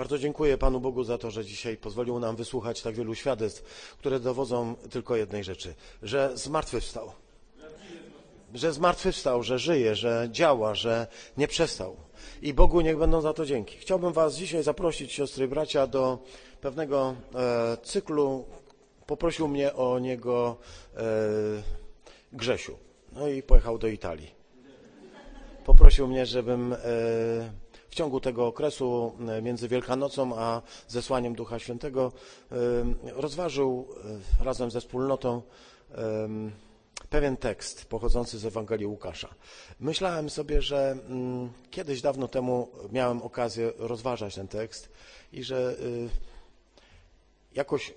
Bardzo 0.00 0.18
dziękuję 0.18 0.58
Panu 0.58 0.80
Bogu 0.80 1.04
za 1.04 1.18
to, 1.18 1.30
że 1.30 1.44
dzisiaj 1.44 1.76
pozwolił 1.76 2.18
nam 2.18 2.36
wysłuchać 2.36 2.82
tak 2.82 2.94
wielu 2.94 3.14
świadectw, 3.14 3.94
które 3.98 4.20
dowodzą 4.20 4.74
tylko 4.90 5.16
jednej 5.16 5.44
rzeczy, 5.44 5.74
że 6.02 6.30
zmartwychwstał. 6.34 7.12
Że 8.54 8.72
zmartwychwstał, 8.72 9.42
że 9.42 9.58
żyje, 9.58 9.94
że 9.94 10.28
działa, 10.32 10.74
że 10.74 11.06
nie 11.36 11.48
przestał. 11.48 11.96
I 12.42 12.54
Bogu 12.54 12.80
niech 12.80 12.98
będą 12.98 13.20
za 13.20 13.32
to 13.32 13.46
dzięki. 13.46 13.76
Chciałbym 13.78 14.12
Was 14.12 14.36
dzisiaj 14.36 14.62
zaprosić, 14.62 15.12
siostry 15.12 15.48
bracia, 15.48 15.86
do 15.86 16.18
pewnego 16.60 17.14
e, 17.34 17.76
cyklu. 17.82 18.44
Poprosił 19.06 19.48
mnie 19.48 19.74
o 19.74 19.98
niego 19.98 20.56
e, 20.96 21.02
Grzesiu. 22.32 22.76
No 23.12 23.28
i 23.28 23.42
pojechał 23.42 23.78
do 23.78 23.88
Italii. 23.88 24.30
Poprosił 25.64 26.08
mnie, 26.08 26.26
żebym 26.26 26.72
e, 26.72 26.76
w 27.90 27.94
ciągu 27.94 28.20
tego 28.20 28.46
okresu 28.46 29.12
e, 29.28 29.42
między 29.42 29.68
Wielkanocą 29.68 30.38
a 30.38 30.62
zesłaniem 30.88 31.34
Ducha 31.34 31.58
Świętego 31.58 32.12
e, 32.52 32.56
rozważył 33.12 33.86
e, 34.40 34.44
razem 34.44 34.70
ze 34.70 34.80
wspólnotą 34.80 35.42
pewien 37.10 37.36
tekst 37.36 37.84
pochodzący 37.84 38.38
z 38.38 38.46
Ewangelii 38.46 38.86
Łukasza. 38.86 39.28
Myślałem 39.80 40.30
sobie, 40.30 40.62
że 40.62 40.90
mm, 40.90 41.52
kiedyś 41.70 42.00
dawno 42.00 42.28
temu 42.28 42.68
miałem 42.92 43.22
okazję 43.22 43.72
rozważać 43.78 44.34
ten 44.34 44.48
tekst 44.48 44.88
i 45.32 45.44
że 45.44 45.76
jakoś 47.54 47.94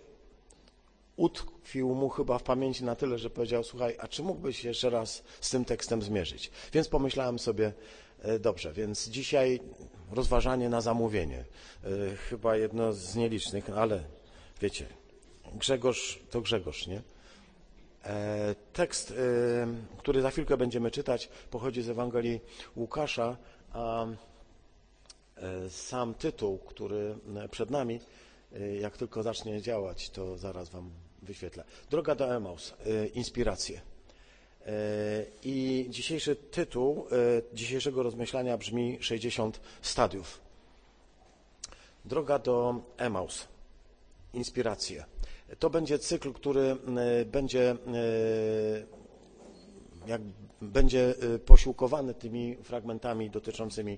utkwił 1.15 1.95
mu 1.95 2.09
chyba 2.09 2.37
w 2.37 2.43
pamięci 2.43 2.83
na 2.83 2.95
tyle, 2.95 3.17
że 3.17 3.29
powiedział, 3.29 3.63
słuchaj, 3.63 3.95
a 3.99 4.07
czy 4.07 4.23
mógłbyś 4.23 4.63
jeszcze 4.63 4.89
raz 4.89 5.23
z 5.41 5.49
tym 5.49 5.65
tekstem 5.65 6.01
zmierzyć? 6.01 6.51
Więc 6.73 6.87
pomyślałem 6.87 7.39
sobie, 7.39 7.73
dobrze, 8.39 8.73
więc 8.73 9.09
dzisiaj 9.09 9.59
rozważanie 10.11 10.69
na 10.69 10.81
zamówienie. 10.81 11.45
E, 11.83 12.15
chyba 12.15 12.57
jedno 12.57 12.93
z 12.93 13.15
nielicznych, 13.15 13.69
ale 13.69 14.03
wiecie, 14.61 14.85
Grzegorz 15.53 16.19
to 16.31 16.41
Grzegorz, 16.41 16.87
nie? 16.87 17.01
E, 18.03 18.55
tekst, 18.73 19.13
który 19.97 20.21
za 20.21 20.31
chwilkę 20.31 20.57
będziemy 20.57 20.91
czytać, 20.91 21.29
pochodzi 21.51 21.81
z 21.81 21.89
Ewangelii 21.89 22.39
Łukasza, 22.75 23.37
a 23.73 24.05
sam 25.69 26.13
tytuł, 26.13 26.57
który 26.57 27.15
przed 27.51 27.69
nami, 27.69 27.99
jak 28.81 28.97
tylko 28.97 29.23
zacznie 29.23 29.61
działać, 29.61 30.09
to 30.09 30.37
zaraz 30.37 30.69
Wam 30.69 30.91
wyświetlę. 31.21 31.63
Droga 31.89 32.15
do 32.15 32.35
Emaus, 32.35 32.73
inspiracje. 33.13 33.81
E, 34.65 35.25
I 35.43 35.85
dzisiejszy 35.89 36.35
tytuł 36.35 37.07
e, 37.11 37.41
dzisiejszego 37.53 38.03
rozmyślania 38.03 38.57
brzmi 38.57 38.97
60 39.01 39.59
stadiów. 39.81 40.41
Droga 42.05 42.39
do 42.39 42.75
Emaus. 42.97 43.47
Inspiracje. 44.33 45.05
To 45.59 45.69
będzie 45.69 45.99
cykl, 45.99 46.33
który 46.33 46.61
e, 46.61 47.25
będzie, 47.25 47.75
jak, 50.07 50.21
będzie 50.61 51.13
posiłkowany 51.45 52.13
tymi 52.13 52.55
fragmentami 52.63 53.29
dotyczącymi 53.29 53.97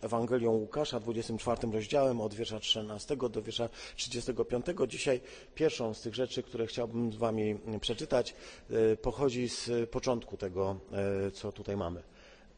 Ewangelią 0.00 0.50
Łukasza, 0.50 1.00
24 1.00 1.72
rozdziałem, 1.72 2.20
od 2.20 2.34
wiersza 2.34 2.60
13 2.60 3.16
do 3.16 3.42
wiersza 3.42 3.68
35. 3.96 4.66
Dzisiaj 4.88 5.20
pierwszą 5.54 5.94
z 5.94 6.00
tych 6.00 6.14
rzeczy, 6.14 6.42
które 6.42 6.66
chciałbym 6.66 7.12
z 7.12 7.16
Wami 7.16 7.58
przeczytać, 7.80 8.34
yy, 8.70 8.96
pochodzi 8.96 9.48
z 9.48 9.90
początku 9.90 10.36
tego, 10.36 10.76
yy, 11.24 11.30
co 11.30 11.52
tutaj 11.52 11.76
mamy. 11.76 12.02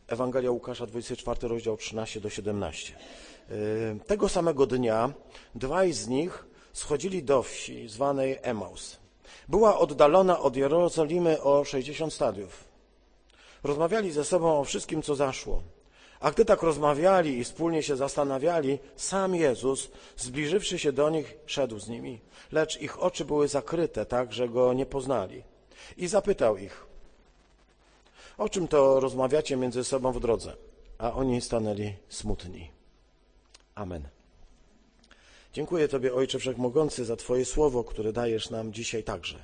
Ewangelia 0.07 0.51
Łukasza, 0.51 0.87
24 0.87 1.49
rozdział, 1.49 1.77
13 1.77 2.21
do 2.21 2.31
17. 2.31 2.97
Tego 4.07 4.29
samego 4.29 4.67
dnia 4.67 5.13
dwaj 5.55 5.93
z 5.93 6.09
nich 6.09 6.47
schodzili 6.73 7.23
do 7.23 7.43
wsi 7.43 7.89
zwanej 7.89 8.39
Emaus. 8.43 8.97
Była 9.49 9.79
oddalona 9.79 10.41
od 10.41 10.57
Jerozolimy 10.57 11.43
o 11.43 11.65
60 11.65 12.13
stadiów. 12.13 12.65
Rozmawiali 13.65 14.13
ze 14.13 14.25
sobą 14.25 14.61
o 14.61 14.65
wszystkim, 14.65 15.03
co 15.03 15.15
zaszło. 15.15 15.63
A 16.21 16.31
gdy 16.31 16.45
tak 16.45 16.63
rozmawiali 16.63 17.39
i 17.39 17.45
wspólnie 17.45 17.83
się 17.83 17.97
zastanawiali, 17.97 18.79
sam 18.97 19.35
Jezus, 19.35 19.91
zbliżywszy 20.17 20.79
się 20.79 20.93
do 20.93 21.11
nich, 21.11 21.35
szedł 21.47 21.79
z 21.79 21.89
nimi, 21.89 22.21
lecz 22.53 22.81
ich 22.81 23.03
oczy 23.03 23.25
były 23.25 23.49
zakryte, 23.49 24.07
tak, 24.07 24.33
że 24.33 24.49
go 24.49 24.73
nie 24.73 24.87
poznali. 24.87 25.43
I 25.97 26.07
zapytał 26.07 26.57
ich, 26.57 26.87
o 28.39 28.49
czym 28.49 28.69
to 28.69 29.01
rozmawiacie 29.01 29.57
między 29.57 29.85
sobą 29.85 30.13
w 30.13 30.21
drodze? 30.21 30.57
A 30.99 31.13
oni 31.13 31.41
stanęli 31.41 31.95
smutni. 32.09 32.71
Amen. 33.75 34.09
Dziękuję 35.53 35.89
Tobie, 35.89 36.15
Ojcze 36.15 36.39
Wszechmogący, 36.39 37.05
za 37.05 37.17
Twoje 37.17 37.45
słowo, 37.45 37.85
które 37.85 38.13
dajesz 38.13 38.51
nam 38.51 38.73
dzisiaj 38.73 39.05
także. 39.05 39.39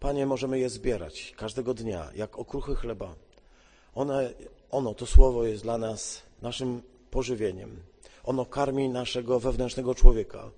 Panie, 0.00 0.26
możemy 0.26 0.58
je 0.58 0.70
zbierać 0.70 1.34
każdego 1.36 1.74
dnia, 1.74 2.10
jak 2.14 2.38
okruchy 2.38 2.74
chleba. 2.74 3.14
One 3.94 4.30
ono, 4.70 4.94
to 4.94 5.06
słowo 5.06 5.44
jest 5.44 5.62
dla 5.62 5.78
nas 5.78 6.22
naszym 6.42 6.82
pożywieniem. 7.10 7.82
Ono 8.24 8.46
karmi 8.46 8.88
naszego 8.88 9.40
wewnętrznego 9.40 9.94
człowieka. 9.94 10.50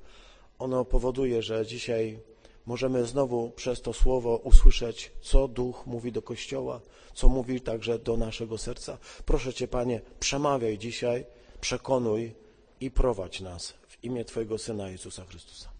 Ono 0.58 0.84
powoduje, 0.84 1.42
że 1.42 1.66
dzisiaj 1.66 2.18
możemy 2.66 3.06
znowu 3.06 3.50
przez 3.50 3.82
to 3.82 3.92
słowo 3.92 4.36
usłyszeć, 4.36 5.12
co 5.20 5.48
Duch 5.48 5.86
mówi 5.86 6.12
do 6.12 6.22
Kościoła, 6.22 6.80
co 7.14 7.28
mówi 7.28 7.60
także 7.60 7.98
do 7.98 8.16
naszego 8.16 8.58
serca. 8.58 8.98
Proszę 9.26 9.54
Cię, 9.54 9.68
Panie, 9.68 10.00
przemawiaj 10.20 10.78
dzisiaj, 10.78 11.26
przekonuj 11.60 12.34
i 12.80 12.90
prowadź 12.90 13.40
nas 13.40 13.74
w 13.88 14.04
imię 14.04 14.24
Twojego 14.24 14.58
Syna 14.58 14.90
Jezusa 14.90 15.24
Chrystusa. 15.24 15.70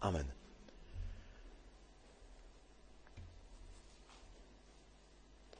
Amen. 0.00 0.45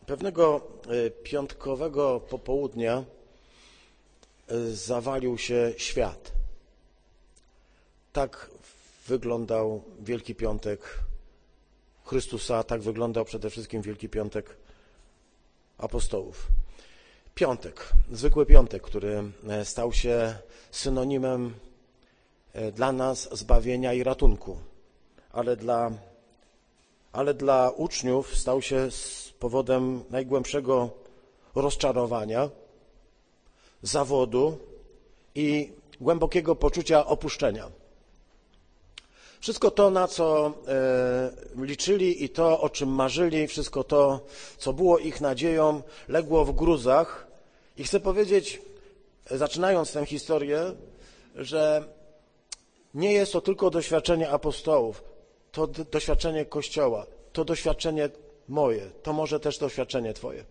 Pewnego 0.07 0.61
e, 1.07 1.11
piątkowego 1.11 2.21
popołudnia 2.21 3.05
e, 4.49 4.61
zawalił 4.71 5.39
się 5.39 5.73
świat. 5.77 6.33
Tak 8.13 8.51
wyglądał 9.07 9.83
Wielki 10.01 10.35
Piątek 10.35 11.01
Chrystusa, 12.05 12.63
tak 12.63 12.81
wyglądał 12.81 13.25
przede 13.25 13.51
wszystkim 13.51 13.83
Wielki 13.83 14.09
Piątek 14.09 14.57
apostołów. 15.79 16.47
Piątek, 17.35 17.93
zwykły 18.13 18.47
piątek, 18.47 18.83
który 18.83 19.23
e, 19.49 19.65
stał 19.65 19.93
się 19.93 20.39
synonimem 20.71 21.55
dla 22.75 22.93
nas 22.93 23.29
zbawienia 23.39 23.93
i 23.93 24.03
ratunku, 24.03 24.59
ale 25.33 25.57
dla, 25.57 25.91
ale 27.13 27.35
dla 27.35 27.71
uczniów 27.71 28.37
stał 28.39 28.63
się 28.63 28.91
powodem 29.39 30.05
najgłębszego 30.11 30.91
rozczarowania, 31.55 32.51
zawodu 33.83 34.59
i 35.35 35.73
głębokiego 36.01 36.57
poczucia 36.57 37.07
opuszczenia. 37.07 37.71
Wszystko 39.41 39.71
to, 39.71 39.91
na 39.91 40.09
co 40.09 40.53
e, 40.69 41.65
liczyli 41.65 42.25
i 42.25 42.29
to, 42.29 42.61
o 42.61 42.71
czym 42.71 42.89
marzyli, 42.89 43.47
wszystko 43.47 43.85
to, 43.85 44.21
co 44.59 44.73
było 44.73 44.99
ich 44.99 45.21
nadzieją, 45.21 45.83
legło 46.09 46.45
w 46.45 46.53
gruzach. 46.53 47.27
I 47.77 47.85
chcę 47.85 48.01
powiedzieć, 48.01 48.63
zaczynając 49.31 49.93
tę 49.93 50.07
historię, 50.07 50.73
że 51.35 51.85
nie 52.95 53.13
jest 53.13 53.33
to 53.33 53.41
tylko 53.41 53.71
doświadczenie 53.71 54.31
apostołów, 54.31 55.05
to 55.53 55.67
doświadczenie 55.67 56.45
Kościoła, 56.45 57.07
to 57.33 57.45
doświadczenie 57.45 58.09
moje, 58.49 58.91
to 59.03 59.13
może 59.13 59.41
też 59.41 59.59
doświadczenie 59.59 60.15
Twoje. 60.15 60.45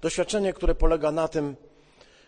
Doświadczenie, 0.00 0.52
które 0.52 0.74
polega 0.74 1.12
na 1.12 1.28
tym, 1.28 1.56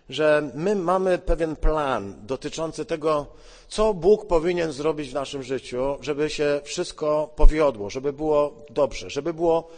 że 0.08 0.50
my 0.55 0.76
mamy 0.76 1.19
pewien 1.19 1.56
plan 1.56 2.26
dotyczący 2.26 2.85
tego, 2.85 3.26
co 3.69 3.94
Bóg 3.94 4.26
powinien 4.26 4.73
zrobić 4.73 5.11
w 5.11 5.14
naszym 5.14 5.43
życiu, 5.43 5.96
żeby 6.00 6.31
się 6.31 6.61
wszystko 6.64 7.32
powiodło, 7.37 7.91
żeby 7.91 8.12
było 8.12 8.64
dobrze, 8.70 9.11
żeby 9.11 9.35
było 9.35 9.69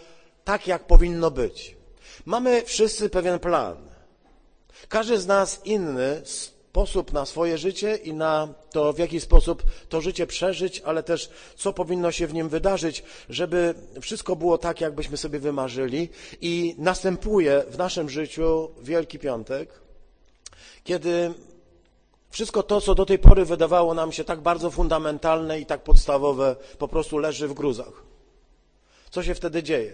tak, 0.45 0.67
jak 0.67 0.87
powinno 0.87 1.31
być. 1.31 1.77
Mamy 2.25 2.63
wszyscy 2.65 3.11
pewien 3.11 3.39
plan. 3.39 3.77
Każdy 4.89 5.19
z 5.19 5.27
nas 5.27 5.61
inny 5.65 6.23
sposób 6.77 7.13
na 7.13 7.27
swoje 7.27 7.59
życie 7.59 7.97
i 7.97 8.15
na 8.15 8.49
to, 8.71 8.93
w 8.93 8.99
jaki 8.99 9.21
sposób 9.21 9.63
to 9.89 10.01
życie 10.01 10.27
przeżyć, 10.27 10.81
ale 10.81 11.03
też 11.03 11.31
co 11.57 11.73
powinno 11.73 12.13
się 12.13 12.27
w 12.27 12.35
nim 12.35 12.49
wydarzyć, 12.49 13.05
żeby 13.29 13.75
wszystko 14.01 14.37
było 14.37 14.59
tak, 14.59 14.81
jakbyśmy 14.81 15.17
sobie 15.17 15.39
wymarzyli. 15.39 16.09
I 16.41 16.75
następuje 16.79 17.65
w 17.69 17.79
naszym 17.79 18.11
życiu 18.11 18.71
Wielki 18.83 19.19
Piątek, 19.19 19.71
kiedy 20.85 21.35
wszystko 22.31 22.63
to, 22.63 22.81
co 22.81 22.95
do 22.95 23.07
tej 23.07 23.19
pory 23.19 23.45
wydawało 23.45 23.95
nam 23.95 24.13
się 24.13 24.25
tak 24.25 24.41
bardzo 24.41 24.71
fundamentalne 24.71 25.61
i 25.61 25.67
tak 25.67 25.83
podstawowe, 25.83 26.57
po 26.79 26.89
prostu 26.89 27.19
leży 27.19 27.49
w 27.49 27.55
gruzach. 27.55 28.03
Co 29.11 29.23
się 29.23 29.35
wtedy 29.35 29.63
dzieje? 29.63 29.93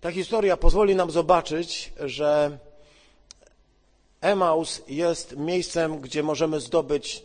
Ta 0.00 0.10
historia 0.10 0.56
pozwoli 0.56 0.96
nam 0.96 1.10
zobaczyć, 1.10 1.92
że 2.00 2.58
Emaus 4.20 4.82
jest 4.88 5.36
miejscem, 5.36 6.00
gdzie 6.00 6.22
możemy 6.22 6.60
zdobyć 6.60 7.24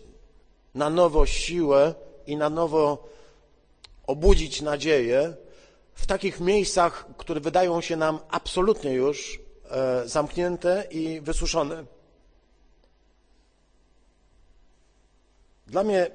na 0.76 0.90
nowo 0.90 1.26
siłę 1.26 1.96
i 2.28 2.38
na 2.38 2.50
nowo 2.50 3.10
obudzić 4.08 4.62
nadzieję 4.62 5.36
w 5.94 6.06
takich 6.06 6.40
miejscach, 6.40 7.06
które 7.18 7.40
wydają 7.40 7.82
się 7.82 7.96
nam 7.96 8.20
absolutnie 8.30 8.94
już 8.94 9.40
e, 9.70 10.08
zamknięte 10.08 10.88
i 10.92 11.22
wysuszone. 11.22 11.86
Dla 15.68 15.84
mnie 15.84 16.12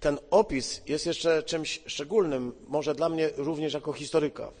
ten 0.00 0.18
opis 0.30 0.82
jest 0.86 1.06
jeszcze 1.06 1.42
czymś 1.42 1.82
szczególnym, 1.86 2.52
może 2.68 2.94
dla 2.94 3.08
mnie 3.08 3.30
również 3.36 3.74
jako 3.74 3.92
historyka 3.92 4.52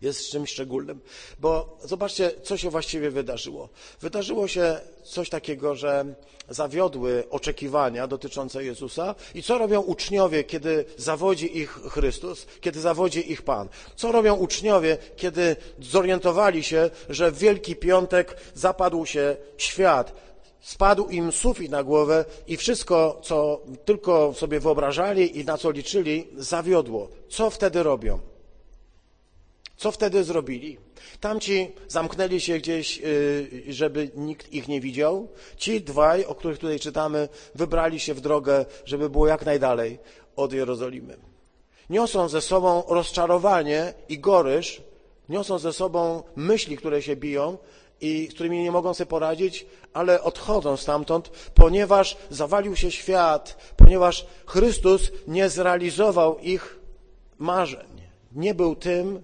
jest 0.00 0.30
czymś 0.30 0.50
szczególnym, 0.50 1.00
bo 1.38 1.78
zobaczcie, 1.84 2.30
co 2.42 2.56
się 2.56 2.70
właściwie 2.70 3.10
wydarzyło. 3.10 3.68
Wydarzyło 4.00 4.48
się 4.48 4.80
coś 5.04 5.30
takiego, 5.30 5.74
że 5.74 6.14
zawiodły 6.48 7.24
oczekiwania 7.30 8.06
dotyczące 8.06 8.64
Jezusa 8.64 9.14
i 9.34 9.42
co 9.42 9.58
robią 9.58 9.80
uczniowie, 9.80 10.44
kiedy 10.44 10.84
zawodzi 10.96 11.58
ich 11.58 11.70
Chrystus, 11.70 12.46
kiedy 12.60 12.80
zawodzi 12.80 13.32
ich 13.32 13.42
Pan? 13.42 13.68
Co 13.96 14.12
robią 14.12 14.34
uczniowie, 14.34 14.98
kiedy 15.16 15.56
zorientowali 15.80 16.62
się, 16.62 16.90
że 17.08 17.30
w 17.30 17.38
Wielki 17.38 17.76
Piątek 17.76 18.36
zapadł 18.54 19.06
się 19.06 19.36
świat, 19.56 20.12
spadł 20.60 21.08
im 21.08 21.32
sufit 21.32 21.70
na 21.70 21.82
głowę 21.82 22.24
i 22.46 22.56
wszystko, 22.56 23.20
co 23.22 23.62
tylko 23.84 24.34
sobie 24.34 24.60
wyobrażali 24.60 25.38
i 25.38 25.44
na 25.44 25.58
co 25.58 25.70
liczyli, 25.70 26.28
zawiodło. 26.36 27.08
Co 27.28 27.50
wtedy 27.50 27.82
robią? 27.82 28.35
Co 29.76 29.90
wtedy 29.90 30.24
zrobili? 30.24 30.78
Tamci 31.20 31.70
zamknęli 31.88 32.40
się 32.40 32.58
gdzieś, 32.58 33.00
y, 33.04 33.64
żeby 33.68 34.10
nikt 34.14 34.52
ich 34.52 34.68
nie 34.68 34.80
widział. 34.80 35.28
Ci 35.56 35.80
dwaj, 35.80 36.24
o 36.24 36.34
których 36.34 36.58
tutaj 36.58 36.80
czytamy, 36.80 37.28
wybrali 37.54 38.00
się 38.00 38.14
w 38.14 38.20
drogę, 38.20 38.64
żeby 38.84 39.10
było 39.10 39.26
jak 39.26 39.46
najdalej 39.46 39.98
od 40.36 40.52
Jerozolimy. 40.52 41.16
Niosą 41.90 42.28
ze 42.28 42.40
sobą 42.40 42.82
rozczarowanie 42.88 43.94
i 44.08 44.18
goryż, 44.18 44.82
niosą 45.28 45.58
ze 45.58 45.72
sobą 45.72 46.22
myśli, 46.36 46.76
które 46.76 47.02
się 47.02 47.16
biją 47.16 47.58
i 48.00 48.28
z 48.30 48.34
którymi 48.34 48.62
nie 48.62 48.72
mogą 48.72 48.94
sobie 48.94 49.08
poradzić, 49.08 49.66
ale 49.92 50.22
odchodzą 50.22 50.76
stamtąd, 50.76 51.30
ponieważ 51.54 52.16
zawalił 52.30 52.76
się 52.76 52.90
świat, 52.90 53.74
ponieważ 53.76 54.26
Chrystus 54.46 55.12
nie 55.26 55.48
zrealizował 55.48 56.38
ich 56.38 56.78
marzeń. 57.38 57.86
Nie 58.32 58.54
był 58.54 58.76
tym, 58.76 59.22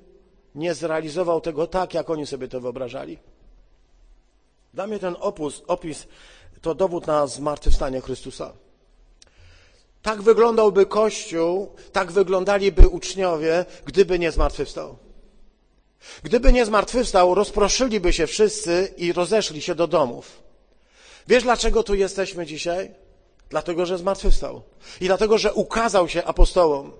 nie 0.54 0.74
zrealizował 0.74 1.40
tego 1.40 1.66
tak, 1.66 1.94
jak 1.94 2.10
oni 2.10 2.26
sobie 2.26 2.48
to 2.48 2.60
wyobrażali. 2.60 3.18
Dla 4.74 4.86
mnie 4.86 4.98
ten 4.98 5.16
opus, 5.20 5.62
opis 5.66 6.06
to 6.62 6.74
dowód 6.74 7.06
na 7.06 7.26
zmartwychwstanie 7.26 8.00
Chrystusa. 8.00 8.52
Tak 10.02 10.22
wyglądałby 10.22 10.86
Kościół, 10.86 11.72
tak 11.92 12.12
wyglądaliby 12.12 12.88
uczniowie, 12.88 13.64
gdyby 13.84 14.18
nie 14.18 14.32
zmartwychwstał. 14.32 14.96
Gdyby 16.22 16.52
nie 16.52 16.66
zmartwychwstał, 16.66 17.34
rozproszyliby 17.34 18.12
się 18.12 18.26
wszyscy 18.26 18.94
i 18.96 19.12
rozeszli 19.12 19.62
się 19.62 19.74
do 19.74 19.86
domów. 19.86 20.42
Wiesz, 21.28 21.42
dlaczego 21.42 21.82
tu 21.82 21.94
jesteśmy 21.94 22.46
dzisiaj? 22.46 22.90
Dlatego, 23.50 23.86
że 23.86 23.98
zmartwychwstał. 23.98 24.62
I 25.00 25.06
dlatego, 25.06 25.38
że 25.38 25.54
ukazał 25.54 26.08
się 26.08 26.24
apostołom. 26.24 26.92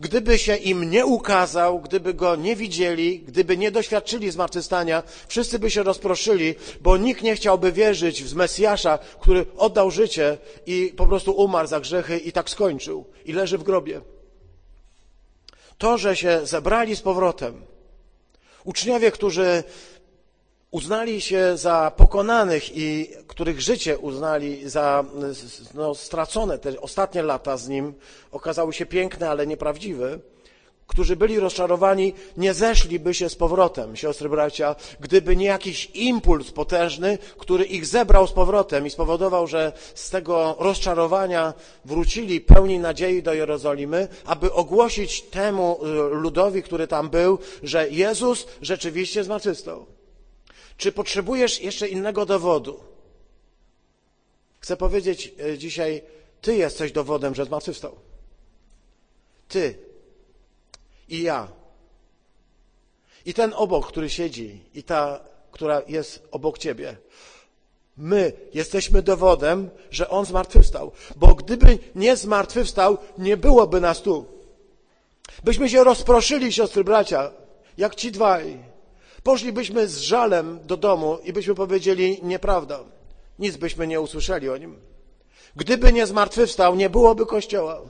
Gdyby 0.00 0.38
się 0.38 0.56
im 0.56 0.90
nie 0.90 1.06
ukazał, 1.06 1.80
gdyby 1.80 2.14
go 2.14 2.36
nie 2.36 2.56
widzieli, 2.56 3.20
gdyby 3.20 3.56
nie 3.56 3.70
doświadczyli 3.70 4.30
zmartwychwstania, 4.30 5.02
wszyscy 5.28 5.58
by 5.58 5.70
się 5.70 5.82
rozproszyli, 5.82 6.54
bo 6.80 6.96
nikt 6.96 7.22
nie 7.22 7.36
chciałby 7.36 7.72
wierzyć 7.72 8.24
w 8.24 8.34
Mesjasza, 8.34 8.98
który 9.20 9.46
oddał 9.56 9.90
życie 9.90 10.38
i 10.66 10.92
po 10.96 11.06
prostu 11.06 11.32
umarł 11.32 11.68
za 11.68 11.80
grzechy 11.80 12.18
i 12.18 12.32
tak 12.32 12.50
skończył 12.50 13.04
i 13.24 13.32
leży 13.32 13.58
w 13.58 13.62
grobie. 13.62 14.00
To, 15.78 15.98
że 15.98 16.16
się 16.16 16.40
zebrali 16.44 16.96
z 16.96 17.00
powrotem, 17.00 17.62
uczniowie, 18.64 19.10
którzy 19.10 19.64
uznali 20.70 21.20
się 21.20 21.56
za 21.56 21.92
pokonanych 21.96 22.76
i 22.76 23.10
których 23.26 23.60
życie 23.60 23.98
uznali 23.98 24.68
za 24.68 25.04
no, 25.74 25.94
stracone, 25.94 26.58
te 26.58 26.80
ostatnie 26.80 27.22
lata 27.22 27.56
z 27.56 27.68
nim 27.68 27.94
okazały 28.32 28.72
się 28.72 28.86
piękne, 28.86 29.30
ale 29.30 29.46
nieprawdziwe, 29.46 30.18
którzy 30.86 31.16
byli 31.16 31.40
rozczarowani, 31.40 32.14
nie 32.36 32.54
zeszliby 32.54 33.14
się 33.14 33.28
z 33.28 33.36
powrotem, 33.36 33.96
siostry 33.96 34.28
bracia, 34.28 34.76
gdyby 35.00 35.36
nie 35.36 35.46
jakiś 35.46 35.90
impuls 35.94 36.50
potężny, 36.50 37.18
który 37.38 37.64
ich 37.64 37.86
zebrał 37.86 38.26
z 38.26 38.32
powrotem 38.32 38.86
i 38.86 38.90
spowodował, 38.90 39.46
że 39.46 39.72
z 39.94 40.10
tego 40.10 40.56
rozczarowania 40.58 41.54
wrócili 41.84 42.40
pełni 42.40 42.78
nadziei 42.78 43.22
do 43.22 43.34
Jerozolimy, 43.34 44.08
aby 44.24 44.52
ogłosić 44.52 45.22
temu 45.22 45.80
y, 45.84 46.14
ludowi, 46.14 46.62
który 46.62 46.86
tam 46.86 47.10
był, 47.10 47.38
że 47.62 47.88
Jezus 47.88 48.46
rzeczywiście 48.62 49.24
zmartwychwstał. 49.24 49.99
Czy 50.80 50.92
potrzebujesz 50.92 51.60
jeszcze 51.60 51.88
innego 51.88 52.26
dowodu? 52.26 52.80
Chcę 54.60 54.76
powiedzieć 54.76 55.34
e, 55.40 55.58
dzisiaj, 55.58 56.02
Ty 56.40 56.56
jesteś 56.56 56.92
dowodem, 56.92 57.34
że 57.34 57.44
zmartwychwstał. 57.44 57.96
Ty 59.48 59.78
i 61.08 61.22
ja. 61.22 61.48
I 63.24 63.34
ten 63.34 63.52
obok, 63.56 63.88
który 63.88 64.10
siedzi, 64.10 64.60
i 64.74 64.82
ta, 64.82 65.20
która 65.50 65.82
jest 65.88 66.28
obok 66.30 66.58
Ciebie. 66.58 66.96
My 67.96 68.32
jesteśmy 68.54 69.02
dowodem, 69.02 69.70
że 69.90 70.08
On 70.08 70.24
zmartwychwstał. 70.24 70.92
Bo 71.16 71.34
gdyby 71.34 71.78
nie 71.94 72.16
zmartwychwstał, 72.16 72.98
nie 73.18 73.36
byłoby 73.36 73.80
nas 73.80 74.02
tu. 74.02 74.26
Byśmy 75.44 75.68
się 75.68 75.84
rozproszyli, 75.84 76.52
siostry 76.52 76.84
bracia, 76.84 77.32
jak 77.78 77.94
ci 77.94 78.12
dwaj. 78.12 78.69
Poszlibyśmy 79.22 79.88
z 79.88 79.98
żalem 79.98 80.58
do 80.66 80.76
domu 80.76 81.18
i 81.24 81.32
byśmy 81.32 81.54
powiedzieli 81.54 82.20
nieprawda. 82.22 82.80
Nic 83.38 83.56
byśmy 83.56 83.86
nie 83.86 84.00
usłyszeli 84.00 84.48
o 84.48 84.56
nim. 84.56 84.76
Gdyby 85.56 85.92
nie 85.92 86.06
zmartwychwstał, 86.06 86.74
nie 86.74 86.90
byłoby 86.90 87.26
kościoła. 87.26 87.80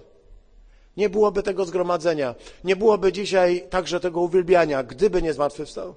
Nie 0.96 1.08
byłoby 1.08 1.42
tego 1.42 1.64
zgromadzenia. 1.64 2.34
Nie 2.64 2.76
byłoby 2.76 3.12
dzisiaj 3.12 3.64
także 3.70 4.00
tego 4.00 4.20
uwielbiania, 4.20 4.82
gdyby 4.82 5.22
nie 5.22 5.32
zmartwychwstał. 5.32 5.94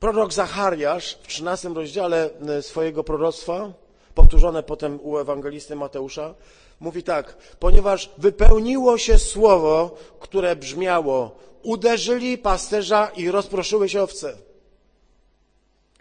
Prorok 0.00 0.32
Zachariasz 0.32 1.18
w 1.22 1.26
13 1.26 1.68
rozdziale 1.68 2.30
e, 2.48 2.62
swojego 2.62 3.04
proroctwa, 3.04 3.72
powtórzone 4.14 4.62
potem 4.62 4.98
u 5.02 5.18
ewangelisty 5.18 5.76
Mateusza, 5.76 6.34
mówi 6.80 7.02
tak, 7.02 7.36
ponieważ 7.58 8.10
wypełniło 8.18 8.98
się 8.98 9.18
słowo, 9.18 9.96
które 10.20 10.56
brzmiało, 10.56 11.36
uderzyli 11.62 12.38
pasterza 12.38 13.10
i 13.16 13.30
rozproszyły 13.30 13.88
się 13.88 14.02
owce. 14.02 14.36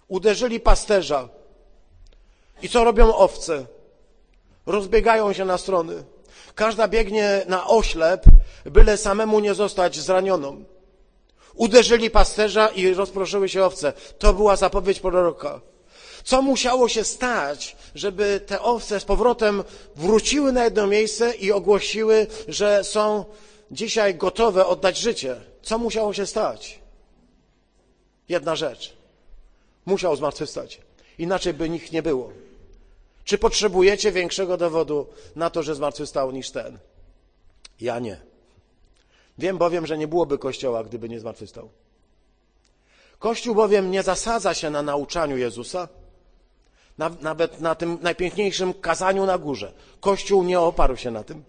Uderzyli 0.07 0.59
pasterza. 0.59 1.29
I 2.61 2.69
co 2.69 2.83
robią 2.83 3.15
owce? 3.15 3.65
Rozbiegają 4.65 5.33
się 5.33 5.45
na 5.45 5.57
strony. 5.57 6.03
Każda 6.55 6.87
biegnie 6.87 7.45
na 7.47 7.67
oślep, 7.67 8.23
byle 8.65 8.97
samemu 8.97 9.39
nie 9.39 9.53
zostać 9.53 9.99
zranioną. 9.99 10.63
Uderzyli 11.55 12.09
pasterza 12.09 12.67
i 12.67 12.93
rozproszyły 12.93 13.49
się 13.49 13.65
owce. 13.65 13.93
To 14.19 14.33
była 14.33 14.55
zapowiedź 14.55 14.99
proroka. 14.99 15.61
Co 16.23 16.41
musiało 16.41 16.89
się 16.89 17.03
stać, 17.03 17.75
żeby 17.95 18.41
te 18.47 18.61
owce 18.61 18.99
z 18.99 19.05
powrotem 19.05 19.63
wróciły 19.95 20.51
na 20.51 20.63
jedno 20.63 20.87
miejsce 20.87 21.35
i 21.35 21.51
ogłosiły, 21.51 22.27
że 22.47 22.83
są 22.83 23.25
dzisiaj 23.71 24.15
gotowe 24.15 24.65
oddać 24.65 24.97
życie? 24.97 25.35
Co 25.61 25.77
musiało 25.77 26.13
się 26.13 26.25
stać? 26.25 26.79
Jedna 28.29 28.55
rzecz. 28.55 28.93
Musiał 29.85 30.15
zmartwychwstać. 30.15 30.81
Inaczej 31.17 31.53
by 31.53 31.69
nikt 31.69 31.91
nie 31.91 32.01
było. 32.01 32.31
Czy 33.23 33.37
potrzebujecie 33.37 34.11
większego 34.11 34.57
dowodu 34.57 35.07
na 35.35 35.49
to, 35.49 35.63
że 35.63 35.75
zmartwychwstał 35.75 36.31
niż 36.31 36.51
ten? 36.51 36.77
Ja 37.81 37.99
nie. 37.99 38.21
Wiem 39.37 39.57
bowiem, 39.57 39.87
że 39.87 39.97
nie 39.97 40.07
byłoby 40.07 40.37
Kościoła, 40.37 40.83
gdyby 40.83 41.09
nie 41.09 41.19
zmartwychwstał. 41.19 41.69
Kościół 43.19 43.55
bowiem 43.55 43.91
nie 43.91 44.03
zasadza 44.03 44.53
się 44.53 44.69
na 44.69 44.81
nauczaniu 44.81 45.37
Jezusa, 45.37 45.87
nawet 47.21 47.61
na 47.61 47.75
tym 47.75 47.97
najpiękniejszym 48.01 48.73
kazaniu 48.73 49.25
na 49.25 49.37
górze. 49.37 49.73
Kościół 49.99 50.43
nie 50.43 50.59
oparł 50.59 50.97
się 50.97 51.11
na 51.11 51.23
tym. 51.23 51.43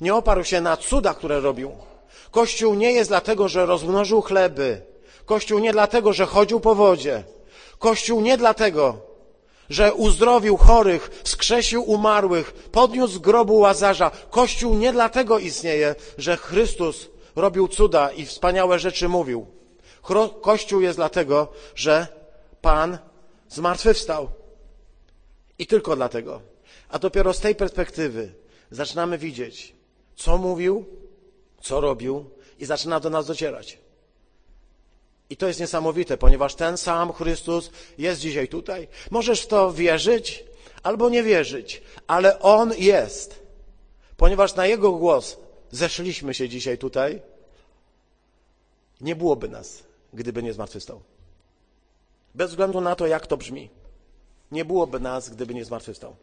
Nie 0.00 0.14
oparł 0.14 0.44
się 0.44 0.60
na 0.60 0.76
cudach, 0.76 1.16
które 1.16 1.40
robił. 1.40 1.72
Kościół 2.30 2.74
nie 2.74 2.92
jest 2.92 3.10
dlatego, 3.10 3.48
że 3.48 3.66
rozmnożył 3.66 4.22
chleby. 4.22 4.80
Kościół 5.24 5.58
nie 5.58 5.72
dlatego, 5.72 6.12
że 6.12 6.26
chodził 6.26 6.60
po 6.60 6.74
wodzie. 6.74 7.24
Kościół 7.78 8.20
nie 8.20 8.36
dlatego, 8.36 8.98
że 9.70 9.94
uzdrowił 9.94 10.56
chorych, 10.56 11.10
wskrzesił 11.24 11.82
umarłych, 11.82 12.52
podniósł 12.52 13.14
z 13.14 13.18
grobu 13.18 13.58
łazarza. 13.58 14.10
Kościół 14.30 14.74
nie 14.74 14.92
dlatego 14.92 15.38
istnieje, 15.38 15.94
że 16.18 16.36
Chrystus 16.36 17.08
robił 17.36 17.68
cuda 17.68 18.10
i 18.10 18.26
wspaniałe 18.26 18.78
rzeczy 18.78 19.08
mówił. 19.08 19.46
Kościół 20.42 20.80
jest 20.80 20.98
dlatego, 20.98 21.48
że 21.74 22.06
Pan 22.60 22.98
zmartwychwstał. 23.48 24.28
I 25.58 25.66
tylko 25.66 25.96
dlatego. 25.96 26.40
A 26.88 26.98
dopiero 26.98 27.32
z 27.32 27.40
tej 27.40 27.54
perspektywy 27.54 28.32
zaczynamy 28.70 29.18
widzieć, 29.18 29.77
co 30.18 30.38
mówił, 30.38 30.84
co 31.60 31.80
robił 31.80 32.30
i 32.58 32.64
zaczyna 32.64 33.00
do 33.00 33.10
nas 33.10 33.26
docierać. 33.26 33.78
I 35.30 35.36
to 35.36 35.46
jest 35.46 35.60
niesamowite, 35.60 36.16
ponieważ 36.16 36.54
ten 36.54 36.76
sam 36.76 37.12
Chrystus 37.12 37.70
jest 37.98 38.20
dzisiaj 38.20 38.48
tutaj. 38.48 38.88
Możesz 39.10 39.40
w 39.40 39.46
to 39.46 39.72
wierzyć 39.72 40.44
albo 40.82 41.08
nie 41.08 41.22
wierzyć, 41.22 41.82
ale 42.06 42.38
On 42.40 42.72
jest. 42.78 43.42
Ponieważ 44.16 44.54
na 44.54 44.66
Jego 44.66 44.92
głos 44.92 45.36
zeszliśmy 45.70 46.34
się 46.34 46.48
dzisiaj 46.48 46.78
tutaj, 46.78 47.22
nie 49.00 49.16
byłoby 49.16 49.48
nas, 49.48 49.82
gdyby 50.12 50.42
nie 50.42 50.52
zmartwychwstał. 50.52 51.00
Bez 52.34 52.50
względu 52.50 52.80
na 52.80 52.96
to, 52.96 53.06
jak 53.06 53.26
to 53.26 53.36
brzmi. 53.36 53.70
Nie 54.52 54.64
byłoby 54.64 55.00
nas, 55.00 55.30
gdyby 55.30 55.54
nie 55.54 55.64
zmartwychwstał. 55.64 56.16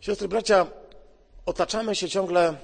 Siostry, 0.00 0.28
bracia, 0.28 0.66
otaczamy 1.46 1.94
się 1.94 2.08
ciągle 2.08 2.56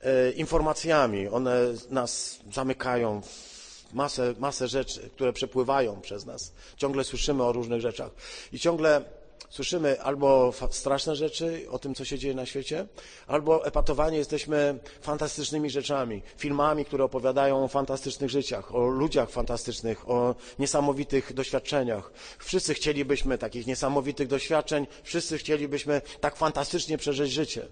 e, 0.00 0.30
informacjami. 0.30 1.28
One 1.28 1.60
nas 1.90 2.38
zamykają 2.52 3.22
w 3.22 3.92
masę, 3.94 4.34
masę 4.38 4.68
rzeczy, 4.68 5.10
które 5.10 5.32
przepływają 5.32 6.00
przez 6.00 6.26
nas. 6.26 6.52
Ciągle 6.76 7.04
słyszymy 7.04 7.44
o 7.44 7.52
różnych 7.52 7.80
rzeczach. 7.80 8.10
I 8.52 8.58
ciągle 8.58 9.04
Słyszymy 9.50 10.02
albo 10.02 10.52
straszne 10.70 11.16
rzeczy 11.16 11.66
o 11.70 11.78
tym, 11.78 11.94
co 11.94 12.04
się 12.04 12.18
dzieje 12.18 12.34
na 12.34 12.46
świecie, 12.46 12.86
albo 13.26 13.66
epatowani 13.66 14.16
jesteśmy 14.16 14.78
fantastycznymi 15.00 15.70
rzeczami, 15.70 16.22
filmami, 16.36 16.84
które 16.84 17.04
opowiadają 17.04 17.64
o 17.64 17.68
fantastycznych 17.68 18.30
życiach, 18.30 18.74
o 18.74 18.86
ludziach 18.86 19.30
fantastycznych, 19.30 20.10
o 20.10 20.34
niesamowitych 20.58 21.32
doświadczeniach. 21.32 22.10
Wszyscy 22.38 22.74
chcielibyśmy 22.74 23.38
takich 23.38 23.66
niesamowitych 23.66 24.28
doświadczeń, 24.28 24.86
wszyscy 25.02 25.38
chcielibyśmy 25.38 26.02
tak 26.20 26.36
fantastycznie 26.36 26.98
przeżyć 26.98 27.32
życie. 27.32 27.68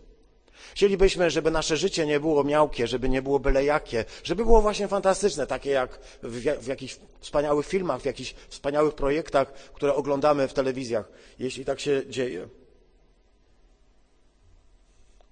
Chcielibyśmy, 0.75 1.30
żeby 1.30 1.50
nasze 1.50 1.76
życie 1.76 2.06
nie 2.06 2.21
było 2.21 2.44
miałkie, 2.44 2.87
żeby 2.87 3.09
nie 3.09 3.23
było 3.23 3.40
byle 3.40 3.64
jakie, 3.64 4.04
żeby 4.25 4.44
było 4.44 4.62
właśnie 4.62 4.88
fantastyczne, 4.88 5.47
takie 5.47 5.71
jak 5.71 5.99
w, 6.23 6.62
w 6.62 6.66
jakichś 6.66 6.99
wspaniałych 7.21 7.66
filmach, 7.66 8.00
w 8.00 8.04
jakichś 8.04 8.35
wspaniałych 8.49 8.94
projektach, 8.94 9.52
które 9.52 9.94
oglądamy 9.94 10.49
w 10.49 10.54
telewizjach, 10.54 11.09
jeśli 11.38 11.64
tak 11.64 11.80
się 11.80 12.02
dzieje. 12.09 12.49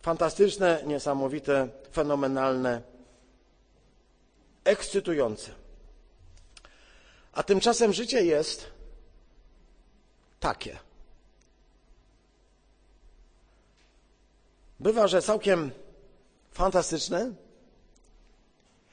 Fantastyczne, 0.03 0.83
niesamowite, 0.87 1.69
fenomenalne, 1.93 2.83
ekscytujące. 4.65 5.51
A 7.33 7.43
tymczasem 7.43 7.93
życie 7.93 8.25
jest 8.25 8.67
takie. 10.41 10.79
Bywa, 14.83 15.09
że 15.09 15.23
całkiem 15.23 15.71
fantastyczne 16.53 17.33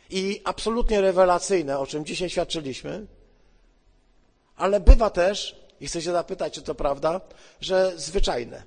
i 0.10 0.42
absolutnie 0.44 1.02
rewelacyjne, 1.02 1.80
o 1.80 1.88
czym 1.88 2.06
dzisiaj 2.06 2.30
świadczyliśmy, 2.30 3.06
ale 4.56 4.80
bywa 4.80 5.10
też, 5.10 5.66
i 5.80 5.88
chcę 5.88 6.02
się 6.02 6.12
zapytać, 6.12 6.54
czy 6.54 6.62
to 6.62 6.76
prawda, 6.76 7.22
że 7.62 7.94
zwyczajne. 7.98 8.64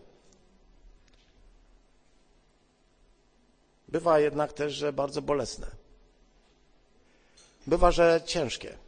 Bywa 3.88 4.18
jednak 4.18 4.52
też, 4.52 4.72
że 4.72 4.92
bardzo 4.92 5.22
bolesne. 5.22 5.66
Bywa, 7.66 7.90
że 7.90 8.20
ciężkie. 8.26 8.78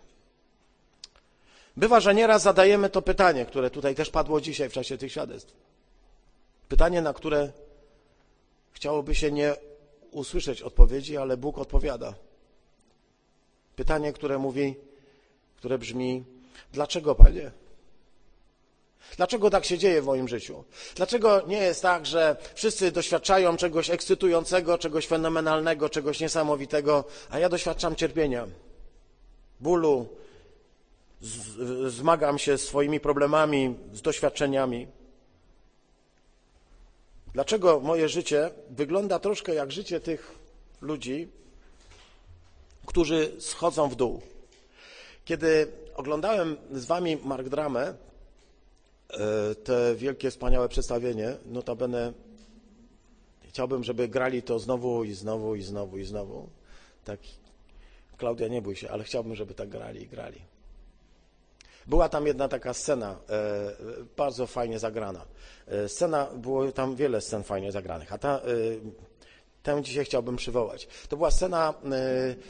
Bywa, 1.77 2.01
że 2.01 2.15
nieraz 2.15 2.43
zadajemy 2.43 2.91
to 2.91 3.03
pytanie, 3.03 3.47
które 3.47 3.71
tutaj 3.71 3.95
też 3.95 4.11
padło 4.11 4.41
dzisiaj 4.41 4.69
w 4.69 4.73
czasie 4.73 4.99
tych 4.99 5.13
świadectw. 5.13 5.53
Pytanie, 6.69 7.03
na 7.03 7.15
które 7.15 7.53
Chciałoby 8.75 9.15
się 9.15 9.33
nie 9.33 9.55
usłyszeć 10.11 10.63
odpowiedzi, 10.63 11.17
ale 11.17 11.37
Bóg 11.37 11.59
odpowiada. 11.59 12.15
Pytanie, 13.77 14.13
które 14.13 14.39
mówi, 14.39 14.75
które 15.57 15.79
brzmi: 15.79 16.25
Dlaczego, 16.73 17.15
Panie? 17.15 17.51
Dlaczego 19.17 19.51
tak 19.51 19.65
się 19.65 19.79
dzieje 19.79 20.03
w 20.03 20.07
moim 20.07 20.29
życiu? 20.29 20.65
Dlaczego 20.95 21.43
nie 21.47 21.57
jest 21.57 21.83
tak, 21.83 22.07
że 22.07 22.37
wszyscy 22.55 22.93
doświadczają 22.93 23.57
czegoś 23.57 23.91
ekscytującego, 23.91 24.79
czegoś 24.79 25.07
fenomenalnego, 25.07 25.89
czegoś 25.89 26.21
niesamowitego, 26.21 27.05
a 27.31 27.39
ja 27.39 27.49
doświadczam 27.49 27.97
cierpienia, 27.97 28.47
bólu, 29.61 30.09
zmagam 31.87 32.39
się 32.39 32.59
z 32.59 32.63
swoimi 32.69 33.01
problemami, 33.01 33.75
z 33.93 34.03
doświadczeniami? 34.03 34.87
Dlaczego 37.35 37.81
moje 37.81 38.09
życie 38.09 38.51
wygląda 38.71 39.19
troszkę 39.19 39.55
jak 39.55 39.73
życie 39.73 40.01
tych 40.01 40.39
ludzi, 40.81 41.29
którzy 42.87 43.33
schodzą 43.39 43.89
w 43.89 43.97
dół? 43.97 44.21
Kiedy 45.25 45.73
oglądałem 45.95 46.57
z 46.73 46.85
wami 46.85 47.17
Mark 47.17 47.49
Dramę, 47.49 47.95
e, 49.11 49.55
te 49.55 49.95
wielkie, 49.95 50.31
wspaniałe 50.31 50.69
przedstawienie, 50.69 51.37
notabene 51.47 52.13
chciałbym, 53.49 53.85
żeby 53.85 54.09
grali 54.09 54.43
to 54.43 54.59
znowu 54.59 55.05
i 55.05 55.13
znowu 55.13 55.55
i 55.55 55.63
znowu 55.63 55.99
i 55.99 56.05
znowu. 56.05 56.49
Tak, 57.05 57.21
Klaudia, 58.17 58.49
nie 58.49 58.63
bój 58.63 58.77
się, 58.77 58.91
ale 58.91 59.05
chciałbym, 59.05 59.35
żeby 59.35 59.55
tak 59.55 59.69
grali 59.69 60.03
i 60.03 60.07
grali. 60.07 60.54
Była 61.87 62.09
tam 62.09 62.27
jedna 62.27 62.49
taka 62.49 62.75
scena, 62.75 63.17
e, 63.29 63.71
bardzo 64.17 64.47
fajnie 64.47 64.79
zagrana. 64.79 65.25
E, 65.67 65.89
scena, 65.89 66.27
było 66.37 66.73
tam 66.73 66.97
wiele 66.97 67.21
scen 67.21 67.43
fajnie 67.43 67.73
zagranych, 67.73 68.13
a 68.13 68.19
ta, 68.19 68.39
e, 68.39 68.41
tę 69.63 69.83
dzisiaj 69.83 70.05
chciałbym 70.05 70.37
przywołać. 70.37 70.89
To 71.09 71.17
była 71.17 71.31
scena 71.31 71.75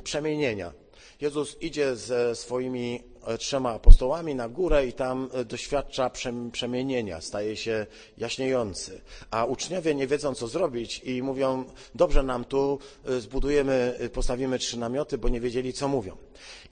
przemienienia. 0.05 0.73
Jezus 1.21 1.57
idzie 1.63 1.97
ze 1.97 2.35
swoimi 2.35 3.03
trzema 3.39 3.71
apostołami 3.71 4.35
na 4.35 4.49
górę 4.49 4.87
i 4.87 4.93
tam 4.93 5.31
doświadcza 5.47 6.11
przemienienia, 6.53 7.21
staje 7.21 7.57
się 7.57 7.87
jaśniejący. 8.19 9.01
A 9.31 9.45
uczniowie 9.45 9.95
nie 9.95 10.07
wiedzą, 10.07 10.35
co 10.35 10.49
zrobić 10.49 11.01
i 11.05 11.23
mówią, 11.23 11.65
dobrze 11.95 12.23
nam 12.23 12.45
tu, 12.45 12.79
zbudujemy, 13.19 13.99
postawimy 14.13 14.59
trzy 14.59 14.79
namioty, 14.79 15.19
bo 15.19 15.29
nie 15.29 15.41
wiedzieli, 15.41 15.73
co 15.73 15.89
mówią. 15.89 16.17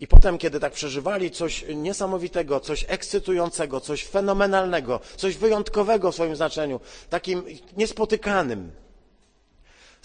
I 0.00 0.06
potem, 0.06 0.38
kiedy 0.38 0.61
tak 0.61 0.73
przeżywali 0.73 1.30
coś 1.30 1.64
niesamowitego, 1.75 2.61
coś 2.61 2.85
ekscytującego, 2.88 3.80
coś 3.80 4.04
fenomenalnego, 4.04 5.00
coś 5.16 5.37
wyjątkowego 5.37 6.12
w 6.12 6.14
swoim 6.14 6.37
znaczeniu, 6.37 6.80
takim 7.11 7.42
niespotykanym, 7.76 8.71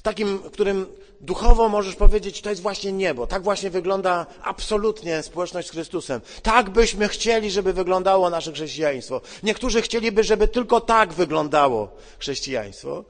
takim, 0.03 0.39
którym 0.39 0.85
duchowo 1.21 1.69
możesz 1.69 1.95
powiedzieć, 1.95 2.41
to 2.41 2.49
jest 2.49 2.61
właśnie 2.61 2.91
niebo. 2.91 3.27
Tak 3.27 3.43
właśnie 3.43 3.69
wygląda 3.69 4.25
absolutnie 4.41 5.23
społeczność 5.23 5.67
z 5.67 5.71
Chrystusem. 5.71 6.21
Tak 6.43 6.69
byśmy 6.69 7.07
chcieli, 7.07 7.51
żeby 7.51 7.73
wyglądało 7.73 8.29
nasze 8.29 8.51
chrześcijaństwo. 8.51 9.21
Niektórzy 9.43 9.81
chcieliby, 9.81 10.23
żeby 10.23 10.47
tylko 10.47 10.81
tak 10.81 11.13
wyglądało 11.13 11.89
chrześcijaństwo. 12.19 13.05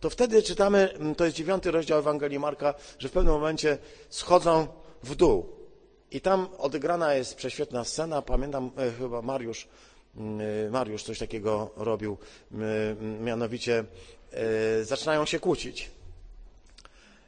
To 0.00 0.10
wtedy 0.10 0.42
czytamy, 0.42 0.94
to 1.16 1.24
jest 1.24 1.36
dziewiąty 1.36 1.70
rozdział 1.70 1.98
Ewangelii 1.98 2.38
Marka, 2.38 2.74
że 2.98 3.08
w 3.08 3.12
pewnym 3.12 3.34
momencie 3.34 3.78
schodzą 4.10 4.66
w 5.02 5.14
dół. 5.14 5.48
I 6.10 6.20
tam 6.20 6.48
odegrana 6.58 7.14
jest 7.14 7.34
prześwietna 7.34 7.84
scena. 7.84 8.22
Pamiętam 8.22 8.70
e, 8.76 8.90
chyba 8.90 9.22
Mariusz, 9.22 9.68
e, 10.66 10.70
Mariusz 10.70 11.02
coś 11.02 11.18
takiego 11.18 11.70
robił, 11.76 12.18
mianowicie 13.20 13.84
e, 14.32 14.84
zaczynają 14.84 15.24
się 15.24 15.40
kłócić. 15.40 15.90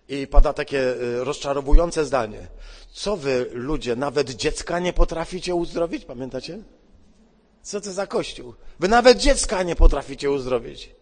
I 0.09 0.27
pada 0.27 0.53
takie 0.53 0.95
rozczarowujące 1.19 2.05
zdanie. 2.05 2.47
Co 2.93 3.17
wy, 3.17 3.51
ludzie, 3.53 3.97
nawet 3.97 4.31
dziecka 4.31 4.79
nie 4.79 4.93
potraficie 4.93 5.55
uzdrowić? 5.55 6.05
Pamiętacie? 6.05 6.59
Co 7.63 7.81
to 7.81 7.93
za 7.93 8.07
kościół? 8.07 8.55
Wy 8.81 8.89
nawet 8.89 9.19
dziecka 9.19 9.63
nie 9.63 9.77
potraficie 9.77 10.31
uzdrowić. 10.31 10.95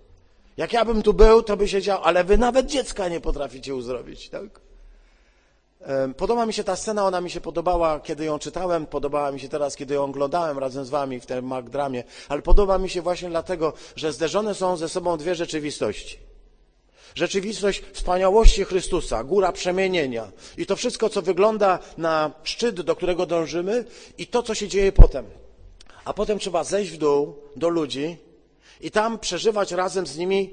Jak 0.56 0.73
ja 0.73 0.85
bym 0.85 1.02
tu 1.02 1.14
był, 1.14 1.42
to 1.42 1.56
by 1.56 1.68
się 1.68 1.82
działo, 1.82 2.04
ale 2.04 2.25
wy 2.25 2.38
nawet 2.38 2.66
dziecka 2.66 3.09
nie 3.09 3.21
potraficie 3.21 3.75
uzdrowić, 3.75 4.28
tak? 4.28 4.61
Podoba 6.16 6.47
mi 6.47 6.52
się 6.52 6.64
ta 6.64 6.76
scena, 6.76 7.06
ona 7.06 7.21
mi 7.21 7.30
się 7.30 7.40
podobała, 7.40 8.00
kiedy 8.00 8.25
ją 8.25 8.38
czytałem, 8.38 8.87
podobała 8.87 9.32
mi 9.32 9.40
się 9.40 9.49
teraz, 9.49 9.76
kiedy 9.76 9.94
ją 9.94 10.04
oglądałem 10.04 10.59
razem 10.59 10.85
z 10.85 10.90
wami 10.90 11.21
w 11.21 11.26
tym 11.26 11.47
Magdramie, 11.47 12.04
ale 12.28 12.42
podoba 12.42 12.78
mi 12.78 12.90
się 12.90 13.02
właśnie 13.02 13.28
dlatego, 13.28 13.73
że 13.97 14.12
zderzone 14.12 14.54
są 14.54 14.76
ze 14.76 14.88
sobą 14.88 15.16
dwie 15.16 15.35
rzeczywistości. 15.35 16.18
Rzeczywistość 17.14 17.83
wspaniałości 17.92 18.64
Chrystusa, 18.64 19.25
góra 19.25 19.52
przemienienia 19.52 20.33
i 20.57 20.66
to 20.66 20.76
wszystko, 20.76 21.09
co 21.09 21.23
wygląda 21.23 21.78
na 21.99 22.31
szczyt, 22.42 22.81
do 22.81 22.97
którego 22.97 23.26
dążymy 23.26 23.85
i 24.19 24.26
to, 24.26 24.42
co 24.42 24.54
się 24.54 24.69
dzieje 24.69 24.92
potem. 24.92 25.26
A 26.04 26.14
potem 26.14 26.38
trzeba 26.38 26.64
zejść 26.64 26.92
w 26.92 26.97
dół 26.97 27.37
do 27.57 27.69
ludzi 27.69 28.16
i 28.81 28.90
tam 28.90 29.19
przeżywać 29.19 29.73
razem 29.73 30.07
z 30.07 30.16
nimi 30.16 30.50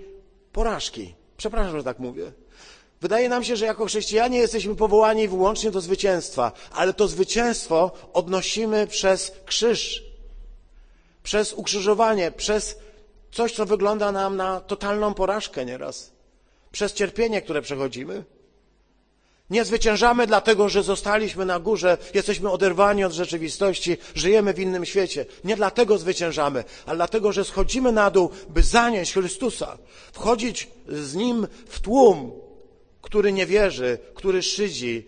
porażki. 0.52 1.16
Przepraszam, 1.38 1.78
że 1.78 1.84
tak 1.84 2.00
mówię 2.00 2.32
Wydaje 3.02 3.30
nam 3.30 3.44
się, 3.44 3.56
że 3.56 3.66
jako 3.66 3.86
chrześcijanie 3.86 4.38
jesteśmy 4.38 4.76
powołani 4.76 5.28
wyłącznie 5.28 5.72
do 5.72 5.82
zwycięstwa, 5.82 6.52
ale 6.72 6.94
to 6.94 7.08
zwycięstwo 7.08 7.92
odnosimy 8.14 8.88
przez 8.88 9.32
krzyż, 9.46 10.04
przez 11.24 11.54
ukrzyżowanie, 11.54 12.32
przez 12.32 12.78
coś, 13.32 13.54
co 13.54 13.66
wygląda 13.66 14.12
nam 14.12 14.38
na 14.38 14.62
totalną 14.62 15.14
porażkę 15.14 15.66
nieraz, 15.66 16.12
przez 16.72 16.94
cierpienie, 16.94 17.42
które 17.42 17.62
przechodzimy. 17.62 18.24
Nie 19.50 19.66
zwyciężamy 19.66 20.28
dlatego, 20.28 20.70
że 20.70 20.84
zostaliśmy 20.84 21.46
na 21.46 21.60
górze, 21.60 21.98
jesteśmy 22.14 22.52
oderwani 22.52 23.04
od 23.04 23.14
rzeczywistości, 23.14 23.98
żyjemy 24.16 24.54
w 24.54 24.60
innym 24.60 24.86
świecie. 24.86 25.26
Nie 25.44 25.56
dlatego 25.56 25.98
zwyciężamy, 25.98 26.64
ale 26.86 26.96
dlatego, 26.96 27.32
że 27.32 27.46
schodzimy 27.46 27.92
na 27.92 28.12
dół, 28.12 28.30
by 28.50 28.64
zanieść 28.64 29.14
Chrystusa, 29.14 29.78
wchodzić 30.12 30.68
z 30.88 31.16
Nim 31.16 31.48
w 31.68 31.80
tłum, 31.80 32.32
który 33.02 33.32
nie 33.32 33.46
wierzy, 33.46 33.98
który 34.14 34.44
szydzi, 34.44 35.08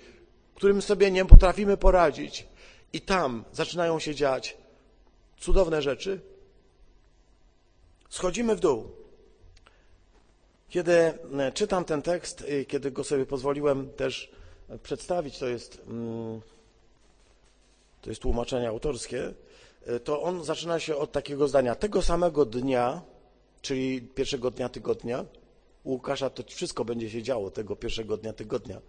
którym 0.56 0.82
sobie 0.82 1.12
nie 1.12 1.26
potrafimy 1.26 1.78
poradzić. 1.78 2.46
I 2.94 3.02
tam 3.02 3.44
zaczynają 3.54 4.00
się 4.00 4.16
dziać 4.16 4.58
cudowne 5.40 5.82
rzeczy. 5.82 6.20
Schodzimy 8.10 8.56
w 8.56 8.60
dół. 8.60 9.01
Kiedy 10.72 10.94
e, 10.94 11.52
czytam 11.54 11.86
ten 11.86 12.02
tekst, 12.02 12.46
kiedy 12.68 12.92
go 12.92 13.04
sobie 13.04 13.26
pozwoliłem 13.26 13.90
też 13.90 14.32
przedstawić, 14.84 15.40
to 15.40 15.48
jest, 15.48 15.82
mm, 15.88 16.42
to 18.02 18.10
jest 18.10 18.22
tłumaczenie 18.22 18.70
autorskie, 18.70 19.34
e, 19.86 20.00
to 20.00 20.22
on 20.22 20.44
zaczyna 20.44 20.80
się 20.80 20.96
od 20.96 21.12
takiego 21.12 21.48
zdania. 21.48 21.76
Tego 21.76 22.02
samego 22.02 22.46
dnia, 22.46 23.02
czyli 23.62 24.02
pierwszego 24.02 24.52
dnia 24.52 24.70
tygodnia, 24.70 25.26
u 25.84 25.92
Łukasza 25.92 26.30
to 26.30 26.44
wszystko 26.44 26.86
będzie 26.86 27.10
się 27.10 27.24
działo 27.24 27.52
tego 27.52 27.76
pierwszego 27.76 28.18
dnia 28.18 28.34
tygodnia. 28.34 28.82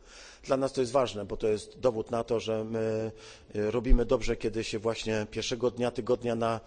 Dla 0.44 0.56
nas 0.56 0.72
to 0.72 0.80
jest 0.80 0.92
ważne, 0.92 1.24
bo 1.24 1.36
to 1.36 1.48
jest 1.48 1.78
dowód 1.78 2.10
na 2.10 2.24
to, 2.24 2.40
że 2.40 2.64
my 2.64 3.12
e, 3.54 3.70
robimy 3.70 4.04
dobrze, 4.04 4.36
kiedy 4.36 4.64
się 4.64 4.78
właśnie 4.78 5.26
pierwszego 5.30 5.70
dnia 5.70 5.90
tygodnia 5.90 6.34
na 6.34 6.60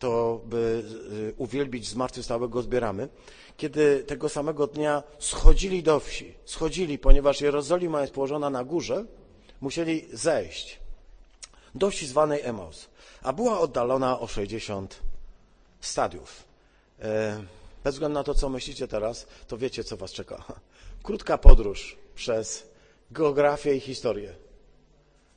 to, 0.00 0.40
by 0.44 0.82
e, 1.30 1.32
uwielbić 1.36 1.88
zmartwychwstałego 1.88 2.62
zbieramy. 2.62 3.08
Kiedy 3.56 4.04
tego 4.04 4.28
samego 4.28 4.66
dnia 4.66 5.02
schodzili 5.18 5.82
do 5.82 6.00
wsi, 6.00 6.34
schodzili, 6.44 6.98
ponieważ 6.98 7.40
Jerozolima 7.40 8.00
jest 8.00 8.12
położona 8.12 8.50
na 8.50 8.64
górze, 8.64 9.04
musieli 9.60 10.06
zejść 10.12 10.80
do 11.74 11.90
wsi 11.90 12.06
zwanej 12.06 12.40
Emaus, 12.42 12.88
a 13.22 13.32
była 13.32 13.60
oddalona 13.60 14.20
o 14.20 14.26
60 14.26 15.00
stadiów. 15.80 16.44
E, 17.00 17.42
bez 17.84 17.94
względu 17.94 18.14
na 18.14 18.24
to, 18.24 18.34
co 18.34 18.48
myślicie 18.48 18.88
teraz, 18.88 19.26
to 19.48 19.58
wiecie, 19.58 19.84
co 19.84 19.96
was 19.96 20.12
czeka. 20.12 20.44
Krótka 21.02 21.38
podróż 21.38 21.96
przez 22.14 22.66
geografię 23.10 23.74
i 23.74 23.80
historię. 23.80 24.34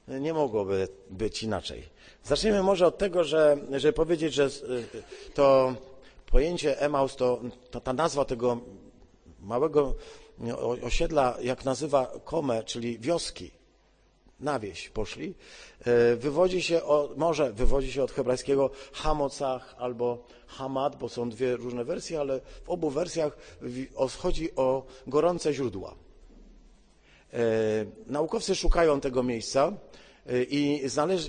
Nie 0.08 0.34
mogłoby 0.34 0.88
być 1.10 1.44
inaczej. 1.44 1.84
Zacznijmy 2.24 2.64
może 2.64 2.88
od 2.88 2.98
tego, 2.98 3.24
że, 3.24 3.58
żeby 3.72 3.94
powiedzieć, 3.94 4.34
że 4.34 4.50
to 5.34 5.74
pojęcie 6.26 6.80
Emaus, 6.80 7.16
to, 7.16 7.42
to 7.72 7.82
ta 7.82 7.94
nazwa 7.94 8.26
tego 8.26 8.58
małego 9.40 9.96
osiedla, 10.84 11.38
jak 11.42 11.66
nazywa 11.66 12.12
Kome, 12.24 12.64
czyli 12.64 13.00
wioski, 13.00 13.52
na 14.40 14.60
wieś 14.60 14.90
poszli, 14.90 15.34
e, 15.86 16.16
wywodzi 16.16 16.62
się 16.62 16.84
od, 16.84 17.18
może 17.18 17.54
wywodzi 17.54 17.92
się 17.92 18.04
od 18.04 18.12
hebrajskiego 18.12 18.70
hamocach 18.94 19.76
albo 19.78 20.26
hamad, 20.48 20.96
bo 20.96 21.10
są 21.10 21.30
dwie 21.30 21.56
różne 21.56 21.84
wersje, 21.84 22.20
ale 22.20 22.40
w 22.64 22.70
obu 22.70 22.90
wersjach 22.90 23.38
chodzi 24.18 24.56
o 24.56 24.86
gorące 25.08 25.54
źródła. 25.54 25.96
E, 27.34 27.38
naukowcy 28.08 28.56
szukają 28.56 29.00
tego 29.00 29.24
miejsca 29.24 29.72
i 30.50 30.82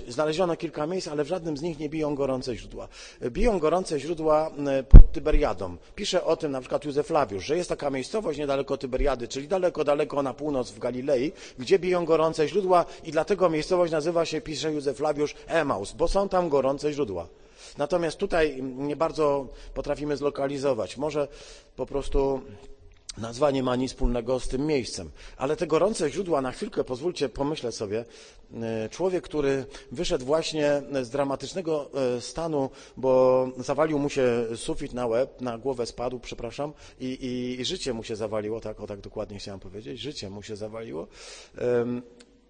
znaleziono 0.07 0.55
kilka 0.55 0.87
miejsc, 0.87 1.07
ale 1.07 1.23
w 1.23 1.27
żadnym 1.27 1.57
z 1.57 1.61
nich 1.61 1.79
nie 1.79 1.89
biją 1.89 2.15
gorące 2.15 2.55
źródła. 2.55 2.87
Biją 3.29 3.59
gorące 3.59 3.99
źródła 3.99 4.51
e, 4.67 4.83
pod 4.83 5.11
Tyberiadą. 5.11 5.77
Pisze 5.95 6.23
o 6.23 6.37
tym 6.37 6.51
na 6.51 6.59
przykład 6.59 6.85
Józef 6.85 7.07
Flawiusz, 7.07 7.45
że 7.45 7.57
jest 7.57 7.69
taka 7.69 7.89
miejscowość 7.89 8.39
niedaleko 8.39 8.77
Tyberiady, 8.77 9.27
czyli 9.27 9.47
daleko, 9.47 9.83
daleko 9.83 10.23
na 10.23 10.33
północ 10.33 10.71
w 10.71 10.79
Galilei, 10.79 11.31
gdzie 11.59 11.79
biją 11.79 12.05
gorące 12.05 12.47
źródła 12.47 12.85
i 13.03 13.11
dlatego 13.11 13.49
miejscowość 13.49 13.91
nazywa 13.91 14.25
się, 14.25 14.41
pisze 14.41 14.73
Józef 14.73 14.97
Flawiusz, 14.97 15.35
Emaus, 15.47 15.91
bo 15.91 16.07
są 16.07 16.29
tam 16.29 16.49
gorące 16.49 16.93
źródła. 16.93 17.27
Natomiast 17.77 18.17
tutaj 18.17 18.63
nie 18.63 18.95
bardzo 18.95 19.47
potrafimy 19.73 20.17
zlokalizować. 20.17 20.97
Może 20.97 21.27
po 21.75 21.85
prostu 21.85 22.41
Nazwa 23.17 23.51
nie 23.51 23.63
ma 23.63 23.75
nic 23.75 23.91
wspólnego 23.91 24.39
z 24.39 24.47
tym 24.47 24.65
miejscem. 24.65 25.11
Ale 25.37 25.55
te 25.55 25.67
gorące 25.67 26.11
źródła, 26.11 26.41
na 26.41 26.51
chwilkę 26.51 26.83
pozwólcie, 26.83 27.29
pomyślę 27.29 27.71
sobie, 27.71 28.05
e, 28.53 28.89
człowiek, 28.89 29.23
który 29.23 29.65
wyszedł 29.91 30.25
właśnie 30.25 30.81
z 31.01 31.09
dramatycznego 31.09 31.89
e, 32.17 32.21
stanu, 32.21 32.69
bo 32.97 33.47
zawalił 33.57 33.99
mu 33.99 34.09
się 34.09 34.45
sufit 34.55 34.93
na 34.93 35.07
łeb, 35.07 35.41
na 35.41 35.57
głowę 35.57 35.85
spadł, 35.85 36.19
przepraszam, 36.19 36.73
i, 36.99 37.05
i, 37.05 37.61
i 37.61 37.65
życie 37.65 37.93
mu 37.93 38.03
się 38.03 38.15
zawaliło, 38.15 38.61
tak, 38.61 38.79
o 38.79 38.87
tak 38.87 39.01
dokładnie 39.01 39.39
chciałem 39.39 39.59
powiedzieć, 39.59 39.99
życie 39.99 40.29
mu 40.29 40.43
się 40.43 40.55
zawaliło. 40.55 41.07
Um, 41.61 42.01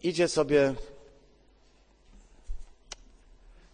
idzie 0.04 0.28
sobie 0.28 0.74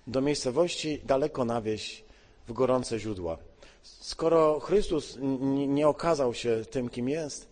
do 0.08 0.22
miejscowości 0.22 1.02
daleko 1.04 1.46
na 1.46 1.62
wieś 1.62 2.04
w 2.48 2.54
gorące 2.54 3.00
źródła. 3.00 3.51
Skoro 3.84 4.60
Chrystus 4.60 5.18
nie 5.68 5.88
okazał 5.88 6.34
się 6.34 6.66
tym, 6.72 6.90
kim 6.90 7.10
jest, 7.10 7.48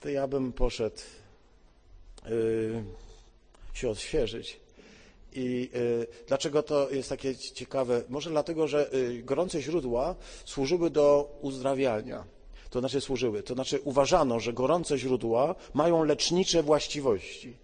to 0.00 0.08
ja 0.08 0.28
bym 0.28 0.52
poszedł 0.52 0.96
yy, 2.24 2.84
się 3.72 3.90
odświeżyć. 3.90 4.60
I 5.32 5.70
y, 5.74 6.06
dlaczego 6.26 6.62
to 6.62 6.90
jest 6.90 7.08
takie 7.08 7.36
ciekawe? 7.36 8.02
Może 8.08 8.30
dlatego, 8.30 8.68
że 8.68 8.94
y, 8.94 9.22
gorące 9.22 9.62
źródła 9.62 10.14
służyły 10.44 10.90
do 10.90 11.38
uzdrawiania. 11.40 12.24
To 12.70 12.78
znaczy 12.78 13.00
służyły, 13.00 13.42
to 13.42 13.54
znaczy 13.54 13.80
uważano, 13.84 14.40
że 14.40 14.52
gorące 14.52 14.98
źródła 14.98 15.54
mają 15.74 16.04
lecznicze 16.04 16.62
właściwości. 16.62 17.56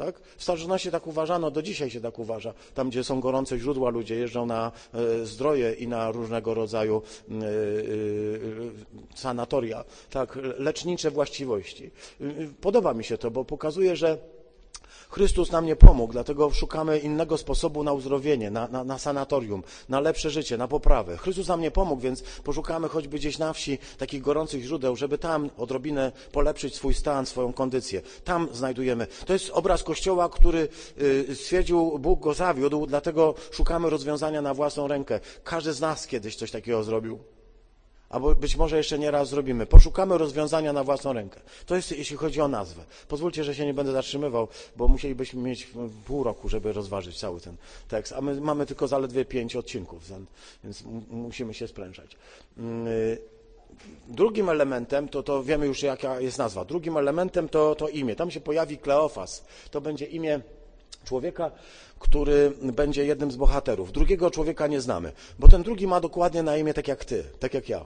Tak? 0.00 0.20
W 0.36 0.42
starożytności 0.42 0.90
tak 0.90 1.06
uważano, 1.06 1.50
do 1.50 1.62
dzisiaj 1.62 1.90
się 1.90 2.00
tak 2.00 2.18
uważa. 2.18 2.54
Tam, 2.74 2.90
gdzie 2.90 3.04
są 3.04 3.20
gorące 3.20 3.58
źródła, 3.58 3.90
ludzie 3.90 4.14
jeżdżą 4.14 4.46
na 4.46 4.72
e, 4.94 5.26
zdroje 5.26 5.72
i 5.72 5.88
na 5.88 6.10
różnego 6.10 6.54
rodzaju 6.54 7.02
e, 7.30 7.34
e, 7.34 7.40
sanatoria. 9.14 9.84
Tak, 10.10 10.38
lecznicze 10.58 11.10
właściwości. 11.10 11.90
Podoba 12.60 12.94
mi 12.94 13.04
się 13.04 13.18
to, 13.18 13.30
bo 13.30 13.44
pokazuje, 13.44 13.96
że 13.96 14.18
Chrystus 15.10 15.52
nam 15.52 15.66
nie 15.66 15.76
pomógł, 15.76 16.12
dlatego 16.12 16.50
szukamy 16.50 16.98
innego 16.98 17.38
sposobu 17.38 17.84
na 17.84 17.92
uzdrowienie, 17.92 18.50
na, 18.50 18.68
na, 18.68 18.84
na, 18.84 18.98
sanatorium, 18.98 19.62
na 19.88 20.00
lepsze 20.00 20.30
życie, 20.30 20.56
na 20.56 20.68
poprawę. 20.68 21.16
Chrystus 21.16 21.48
nam 21.48 21.60
nie 21.60 21.70
pomógł, 21.70 22.02
więc 22.02 22.22
poszukamy 22.22 22.88
choćby 22.88 23.18
gdzieś 23.18 23.38
na 23.38 23.52
wsi 23.52 23.78
takich 23.98 24.22
gorących 24.22 24.62
źródeł, 24.62 24.96
żeby 24.96 25.18
tam 25.18 25.50
odrobinę 25.56 26.12
polepszyć 26.32 26.74
swój 26.74 26.94
stan, 26.94 27.26
swoją 27.26 27.52
kondycję. 27.52 28.02
Tam 28.24 28.48
znajdujemy. 28.52 29.06
To 29.26 29.32
jest 29.32 29.50
obraz 29.50 29.82
Kościoła, 29.82 30.28
który 30.28 30.68
y, 31.00 31.36
stwierdził, 31.36 31.98
Bóg 31.98 32.20
go 32.20 32.34
zawiódł, 32.34 32.86
dlatego 32.86 33.34
szukamy 33.50 33.90
rozwiązania 33.90 34.42
na 34.42 34.54
własną 34.54 34.88
rękę. 34.88 35.20
Każdy 35.44 35.72
z 35.72 35.80
nas 35.80 36.06
kiedyś 36.06 36.36
coś 36.36 36.50
takiego 36.50 36.84
zrobił 36.84 37.39
albo 38.10 38.34
być 38.34 38.56
może 38.56 38.76
jeszcze 38.76 38.98
nie 38.98 39.10
raz 39.10 39.28
zrobimy. 39.28 39.66
Poszukamy 39.66 40.18
rozwiązania 40.18 40.72
na 40.72 40.84
własną 40.84 41.12
rękę. 41.12 41.40
To 41.66 41.76
jest 41.76 41.92
jeśli 41.92 42.16
chodzi 42.16 42.40
o 42.40 42.48
nazwę. 42.48 42.84
Pozwólcie, 43.08 43.44
że 43.44 43.54
się 43.54 43.66
nie 43.66 43.74
będę 43.74 43.92
zatrzymywał, 43.92 44.48
bo 44.76 44.88
musielibyśmy 44.88 45.42
mieć 45.42 45.68
pół 46.06 46.24
roku, 46.24 46.48
żeby 46.48 46.72
rozważyć 46.72 47.18
cały 47.18 47.40
ten 47.40 47.56
tekst, 47.88 48.12
a 48.12 48.20
my 48.20 48.40
mamy 48.40 48.66
tylko 48.66 48.88
zaledwie 48.88 49.24
pięć 49.24 49.56
odcinków, 49.56 50.12
więc 50.64 50.84
musimy 51.10 51.54
się 51.54 51.68
sprężać. 51.68 52.16
Mm, 52.58 52.86
y, 52.86 53.18
drugim 54.08 54.48
elementem, 54.48 55.08
to, 55.08 55.22
to 55.22 55.42
wiemy 55.42 55.66
już 55.66 55.82
jaka 55.82 56.20
jest 56.20 56.38
nazwa, 56.38 56.64
drugim 56.64 56.96
elementem 56.96 57.48
to, 57.48 57.74
to 57.74 57.88
imię. 57.88 58.16
Tam 58.16 58.30
się 58.30 58.40
pojawi 58.40 58.78
Kleofas. 58.78 59.44
To 59.70 59.80
będzie 59.80 60.06
imię 60.06 60.40
człowieka, 61.04 61.50
który 62.00 62.52
będzie 62.60 63.04
jednym 63.04 63.30
z 63.30 63.36
bohaterów. 63.36 63.92
Drugiego 63.92 64.30
człowieka 64.30 64.66
nie 64.66 64.80
znamy, 64.80 65.12
bo 65.38 65.48
ten 65.48 65.62
drugi 65.62 65.86
ma 65.86 66.00
dokładnie 66.00 66.42
na 66.42 66.56
imię 66.56 66.74
tak 66.74 66.88
jak 66.88 67.04
ty, 67.04 67.24
tak 67.38 67.54
jak 67.54 67.68
ja. 67.68 67.84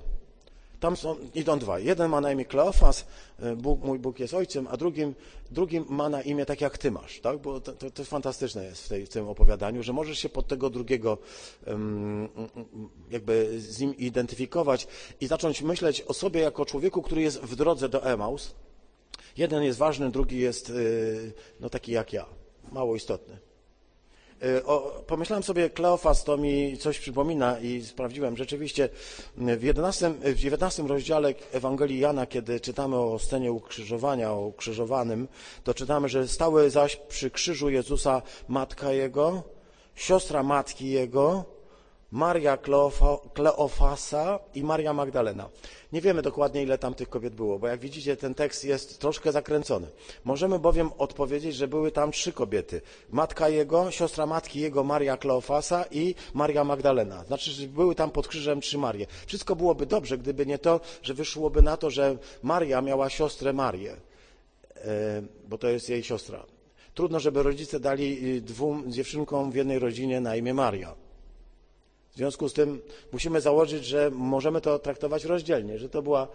Tam 0.81 0.97
są, 0.97 1.17
idą 1.35 1.59
dwa. 1.59 1.79
Jeden 1.79 2.11
ma 2.11 2.21
na 2.21 2.33
imię 2.33 2.45
Kleofas, 2.45 3.07
e, 3.41 3.57
Bóg, 3.57 3.85
mój 3.85 3.99
Bóg 3.99 4.19
jest 4.19 4.35
ojcem, 4.35 4.69
a 4.71 4.77
drugim, 4.77 5.15
drugim 5.51 5.85
ma 5.89 6.09
na 6.09 6.23
imię 6.23 6.47
tak 6.47 6.61
jak 6.61 6.79
ty 6.79 6.91
masz. 6.91 7.21
Tak? 7.21 7.39
Bo 7.39 7.61
to, 7.61 7.73
to, 7.73 7.91
to 7.91 8.05
fantastyczne 8.05 8.65
jest 8.65 8.85
w, 8.85 8.89
tej, 8.89 9.07
w, 9.07 9.09
tym 9.09 9.29
opowiadaniu, 9.29 9.83
że 9.83 9.93
możesz 9.93 10.19
się 10.19 10.29
pod 10.29 10.47
tego 10.47 10.71
drugiego 10.71 11.19
um, 11.67 12.29
jakby 13.11 13.61
z 13.61 13.81
nim 13.81 13.97
identyfikować 13.97 14.87
i 15.21 15.27
zacząć 15.27 15.63
myśleć 15.63 16.03
o 16.03 16.15
sobie 16.15 16.41
jako 16.41 16.67
człowieku, 16.67 17.03
który 17.03 17.23
jest 17.23 17.41
w 17.41 17.57
drodze 17.57 17.89
do 17.89 18.05
Emaus. 18.05 18.55
Jeden 19.37 19.63
jest 19.63 19.79
ważny, 19.79 20.11
drugi 20.11 20.39
jest 20.39 20.73
no, 21.61 21.71
taki 21.71 21.93
jak 21.93 22.13
ja, 22.13 22.27
mało 22.73 22.97
istotny. 22.97 23.44
O, 24.67 25.03
pomyślałem 25.07 25.43
sobie, 25.43 25.71
Kleofas 25.71 26.25
to 26.25 26.37
mi 26.37 26.79
coś 26.79 26.99
przypomina 26.99 27.61
i 27.61 27.83
sprawdziłem. 27.83 28.37
Rzeczywiście 28.37 28.89
w 29.37 29.63
11, 29.63 30.11
w 30.11 30.37
19 30.37 30.83
rozdziale 30.83 31.35
Ewangelii 31.53 31.99
Jana, 31.99 32.27
kiedy 32.27 32.61
czytamy 32.61 32.97
o 32.97 33.19
scenie 33.19 33.53
ukrzyżowania, 33.53 34.33
o 34.33 34.41
ukrzyżowanym, 34.41 35.29
to 35.65 35.75
czytamy, 35.75 36.09
że 36.09 36.29
stały 36.29 36.71
zaś 36.71 36.97
przy 36.97 37.31
krzyżu 37.31 37.71
Jezusa 37.71 38.23
matka 38.49 38.93
Jego, 38.93 39.43
siostra 39.95 40.43
matki 40.43 40.91
Jego, 40.91 41.54
Maria 42.15 42.59
Kleofasa 43.35 44.39
i 44.55 44.63
Maria 44.63 44.93
Magdalena. 44.93 45.49
Nie 45.93 46.01
wiemy 46.01 46.23
dokładnie, 46.23 46.63
ile 46.63 46.79
tam 46.79 46.95
tych 46.95 47.09
kobiet 47.09 47.35
było, 47.35 47.59
bo 47.59 47.67
jak 47.67 47.81
widzicie, 47.81 48.17
ten 48.17 48.35
tekst 48.35 48.65
jest 48.65 48.99
troszkę 49.01 49.33
zakręcony. 49.33 49.87
Możemy 50.25 50.59
bowiem 50.59 50.91
odpowiedzieć, 50.99 51.57
że 51.57 51.69
były 51.69 51.93
tam 51.93 52.13
trzy 52.13 52.33
kobiety. 52.33 52.81
Matka 53.11 53.49
jego, 53.49 53.91
siostra 53.91 54.27
matki 54.27 54.61
jego, 54.61 54.85
Maria 54.85 55.17
Kleofasa 55.17 55.85
i 55.91 56.15
Maria 56.35 56.65
Magdalena. 56.65 57.25
Znaczy, 57.25 57.51
że 57.51 57.67
były 57.67 57.95
tam 57.95 58.11
pod 58.11 58.29
krzyżem 58.29 58.61
trzy 58.61 58.79
Marie. 58.79 59.07
Wszystko 59.27 59.57
byłoby 59.57 59.87
dobrze, 59.87 60.19
gdyby 60.19 60.47
nie 60.47 60.59
to, 60.59 60.81
że 61.03 61.15
wyszłoby 61.15 61.63
na 61.63 61.77
to, 61.77 61.91
że 61.91 62.17
Maria 62.43 62.81
miała 62.81 63.11
siostrę 63.11 63.53
Marię, 63.53 63.97
e, 64.77 65.23
bo 65.49 65.59
to 65.59 65.69
jest 65.69 65.89
jej 65.89 66.03
siostra. 66.03 66.47
Trudno, 66.95 67.21
żeby 67.21 67.43
rodzice 67.43 67.81
dali 67.81 68.43
dwóm 68.43 68.93
dziewczynkom 68.93 69.51
w 69.51 69.55
jednej 69.55 69.79
rodzinie 69.79 70.21
na 70.21 70.37
imię 70.37 70.55
Maria. 70.55 71.04
W 72.15 72.17
związku 72.17 72.49
z 72.49 72.53
tym 72.53 72.81
musimy 73.13 73.41
założyć, 73.41 73.85
że 73.85 74.11
możemy 74.11 74.61
to 74.61 74.79
traktować 74.79 75.25
rozdzielnie, 75.25 75.79
że 75.79 75.89
to 75.89 76.03
była 76.03 76.29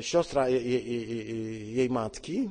siostra 0.00 0.48
jej, 0.48 1.90
matki, 1.90 2.50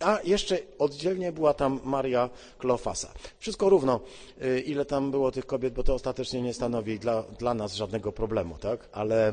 a 0.00 0.18
jeszcze 0.24 0.58
oddzielnie 0.78 1.32
była 1.32 1.54
tam 1.54 1.80
Maria 1.84 2.30
Kleofasa. 2.58 3.12
Wszystko 3.38 3.68
równo, 3.68 4.00
y, 4.42 4.60
ile 4.60 4.84
tam 4.84 5.10
było 5.10 5.30
tych 5.30 5.46
kobiet, 5.46 5.74
bo 5.74 5.82
to 5.82 5.94
ostatecznie 5.94 6.42
nie 6.42 6.54
stanowi 6.54 6.98
dla, 6.98 7.22
dla 7.22 7.54
nas 7.54 7.74
żadnego 7.74 8.12
problemu, 8.12 8.58
tak? 8.58 8.88
Ale 8.92 9.32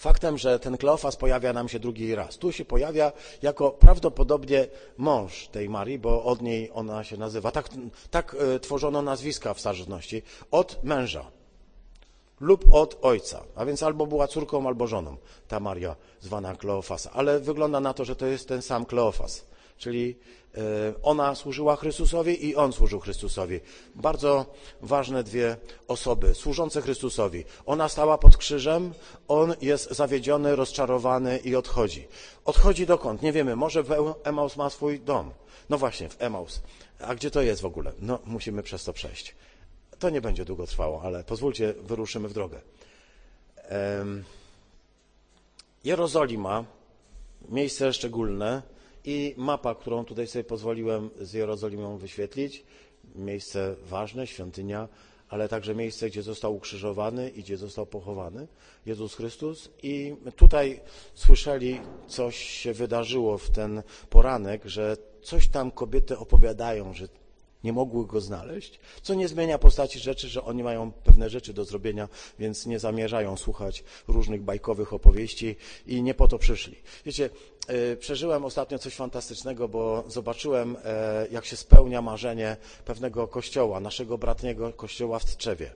faktem, 0.00 0.38
że 0.38 0.58
ten 0.58 0.76
Kleofas 0.76 1.16
pojawia 1.16 1.52
nam 1.52 1.68
się 1.68 1.78
drugi 1.78 2.14
raz. 2.14 2.38
Tu 2.38 2.52
się 2.52 2.64
pojawia 2.64 3.12
jako 3.42 3.70
prawdopodobnie 3.70 4.66
mąż 4.96 5.48
tej 5.48 5.68
Marii, 5.68 5.98
bo 5.98 6.24
od 6.24 6.42
niej 6.42 6.70
ona 6.74 7.04
się 7.04 7.16
nazywa. 7.16 7.52
Tak, 7.52 7.68
tak 8.10 8.36
e, 8.54 8.60
tworzono 8.60 9.02
nazwiska 9.02 9.54
w 9.54 9.60
starożytności. 9.60 10.22
Od 10.50 10.84
męża 10.84 11.24
lub 12.40 12.74
od 12.74 12.98
ojca. 13.02 13.44
A 13.56 13.64
więc 13.64 13.82
albo 13.82 14.06
była 14.06 14.28
córką, 14.28 14.66
albo 14.66 14.86
żoną 14.86 15.16
ta 15.48 15.60
Maria 15.60 15.96
zwana 16.20 16.56
Kleofasa. 16.56 17.10
Ale 17.12 17.40
wygląda 17.40 17.80
na 17.80 17.94
to, 17.94 18.04
że 18.04 18.16
to 18.16 18.26
jest 18.26 18.48
ten 18.48 18.62
sam 18.62 18.86
Kleofas. 18.86 19.44
Czyli 19.80 20.16
E, 20.56 21.02
ona 21.02 21.34
służyła 21.34 21.76
Chrystusowi 21.76 22.46
i 22.46 22.56
on 22.56 22.72
służył 22.72 23.00
Chrystusowi. 23.00 23.60
Bardzo 23.94 24.46
ważne 24.80 25.24
dwie 25.24 25.56
osoby, 25.88 26.34
służące 26.34 26.82
Chrystusowi. 26.82 27.44
Ona 27.66 27.88
stała 27.88 28.18
pod 28.18 28.36
krzyżem, 28.36 28.94
on 29.28 29.54
jest 29.60 29.90
zawiedziony, 29.90 30.56
rozczarowany 30.56 31.38
i 31.38 31.56
odchodzi. 31.56 32.08
Odchodzi 32.44 32.86
dokąd? 32.86 33.22
Nie 33.22 33.32
wiemy. 33.32 33.56
Może 33.56 33.82
w 33.82 34.14
Emaus 34.24 34.56
ma 34.56 34.70
swój 34.70 35.00
dom. 35.00 35.30
No 35.68 35.78
właśnie, 35.78 36.08
w 36.08 36.22
Emaus. 36.22 36.62
A 37.00 37.14
gdzie 37.14 37.30
to 37.30 37.42
jest 37.42 37.62
w 37.62 37.66
ogóle? 37.66 37.92
No, 38.00 38.18
musimy 38.26 38.62
przez 38.62 38.84
to 38.84 38.92
przejść. 38.92 39.34
To 39.98 40.10
nie 40.10 40.20
będzie 40.20 40.44
długo 40.44 40.66
trwało, 40.66 41.02
ale 41.02 41.24
pozwólcie, 41.24 41.74
wyruszymy 41.82 42.28
w 42.28 42.32
drogę. 42.32 42.60
Jerozolima, 45.84 46.64
miejsce 47.48 47.92
szczególne, 47.92 48.62
i 49.04 49.34
mapa, 49.36 49.74
którą 49.74 50.04
tutaj 50.04 50.26
sobie 50.26 50.44
pozwoliłem 50.44 51.10
z 51.20 51.32
Jerozolimą 51.32 51.96
wyświetlić. 51.96 52.64
Miejsce 53.14 53.76
ważne, 53.82 54.26
świątynia, 54.26 54.88
ale 55.28 55.48
także 55.48 55.74
miejsce, 55.74 56.10
gdzie 56.10 56.22
został 56.22 56.54
ukrzyżowany 56.56 57.30
i 57.30 57.42
gdzie 57.42 57.56
został 57.56 57.86
pochowany 57.86 58.48
Jezus 58.86 59.14
Chrystus. 59.14 59.70
I 59.82 60.16
tutaj 60.36 60.80
słyszeli, 61.14 61.80
coś 62.06 62.36
się 62.36 62.72
wydarzyło 62.72 63.38
w 63.38 63.50
ten 63.50 63.82
poranek, 64.10 64.64
że 64.64 64.96
coś 65.22 65.48
tam 65.48 65.70
kobiety 65.70 66.18
opowiadają, 66.18 66.94
że 66.94 67.08
nie 67.64 67.72
mogły 67.72 68.06
go 68.06 68.20
znaleźć, 68.20 68.80
co 69.02 69.14
nie 69.14 69.28
zmienia 69.28 69.58
postaci 69.58 69.98
rzeczy, 69.98 70.28
że 70.28 70.44
oni 70.44 70.62
mają 70.62 70.92
pewne 70.92 71.30
rzeczy 71.30 71.52
do 71.52 71.64
zrobienia, 71.64 72.08
więc 72.38 72.66
nie 72.66 72.78
zamierzają 72.78 73.36
słuchać 73.36 73.84
różnych 74.08 74.42
bajkowych 74.42 74.92
opowieści 74.92 75.56
i 75.86 76.02
nie 76.02 76.14
po 76.14 76.28
to 76.28 76.38
przyszli. 76.38 76.76
Wiecie, 77.06 77.30
e, 77.66 77.96
przeżyłem 77.96 78.44
ostatnio 78.44 78.78
coś 78.78 78.94
fantastycznego, 78.94 79.68
bo 79.68 80.04
zobaczyłem, 80.08 80.76
e, 80.84 81.26
jak 81.30 81.44
się 81.44 81.56
spełnia 81.56 82.02
marzenie 82.02 82.56
pewnego 82.84 83.28
kościoła, 83.28 83.80
naszego 83.80 84.18
bratniego 84.18 84.72
kościoła 84.72 85.18
w 85.18 85.24
Tczewie. 85.24 85.70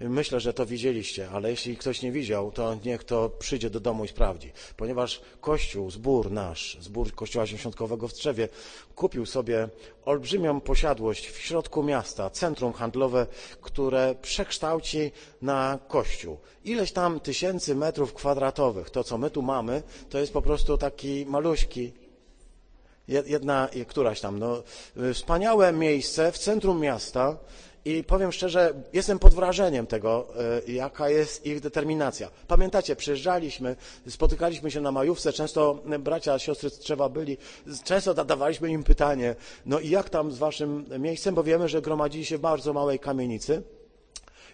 Myślę, 0.00 0.40
że 0.40 0.52
to 0.52 0.66
widzieliście, 0.66 1.30
ale 1.30 1.50
jeśli 1.50 1.76
ktoś 1.76 2.02
nie 2.02 2.12
widział, 2.12 2.52
to 2.52 2.76
niech 2.84 3.04
to 3.04 3.30
przyjdzie 3.30 3.70
do 3.70 3.80
domu 3.80 4.04
i 4.04 4.08
sprawdzi. 4.08 4.52
Ponieważ 4.76 5.20
Kościół, 5.40 5.90
zbór 5.90 6.30
nasz, 6.30 6.78
zbór 6.80 7.14
Kościoła 7.14 7.46
Świątkowego 7.46 8.08
w 8.08 8.12
Trzewie, 8.12 8.48
kupił 8.94 9.26
sobie 9.26 9.68
olbrzymią 10.04 10.60
posiadłość 10.60 11.28
w 11.28 11.38
środku 11.38 11.82
miasta, 11.82 12.30
centrum 12.30 12.72
handlowe, 12.72 13.26
które 13.60 14.14
przekształci 14.22 15.12
na 15.42 15.78
kościół. 15.88 16.38
Ileś 16.64 16.92
tam 16.92 17.20
tysięcy 17.20 17.74
metrów 17.74 18.14
kwadratowych, 18.14 18.90
to 18.90 19.04
co 19.04 19.18
my 19.18 19.30
tu 19.30 19.42
mamy, 19.42 19.82
to 20.10 20.18
jest 20.18 20.32
po 20.32 20.42
prostu 20.42 20.78
taki 20.78 21.26
maluśki 21.26 21.92
jedna, 23.08 23.68
któraś 23.88 24.20
tam, 24.20 24.38
no, 24.38 24.62
wspaniałe 25.14 25.72
miejsce 25.72 26.32
w 26.32 26.38
centrum 26.38 26.80
miasta, 26.80 27.36
i 27.86 28.04
powiem 28.04 28.32
szczerze, 28.32 28.74
jestem 28.92 29.18
pod 29.18 29.34
wrażeniem 29.34 29.86
tego, 29.86 30.26
e, 30.68 30.72
jaka 30.72 31.10
jest 31.10 31.46
ich 31.46 31.60
determinacja. 31.60 32.30
Pamiętacie, 32.48 32.96
przyjeżdżaliśmy, 32.96 33.76
spotykaliśmy 34.08 34.70
się 34.70 34.80
na 34.80 34.92
majówce, 34.92 35.32
często 35.32 35.82
bracia, 35.98 36.38
siostry 36.38 36.70
z 36.70 36.78
Trzewa 36.78 37.08
byli, 37.08 37.36
często 37.84 38.14
zadawaliśmy 38.14 38.70
im 38.70 38.84
pytanie, 38.84 39.34
no 39.66 39.80
i 39.80 39.90
jak 39.90 40.10
tam 40.10 40.32
z 40.32 40.38
waszym 40.38 40.84
miejscem, 40.98 41.34
bo 41.34 41.42
wiemy, 41.42 41.68
że 41.68 41.82
gromadzili 41.82 42.24
się 42.24 42.38
w 42.38 42.40
bardzo 42.40 42.72
małej 42.72 42.98
kamienicy. 42.98 43.62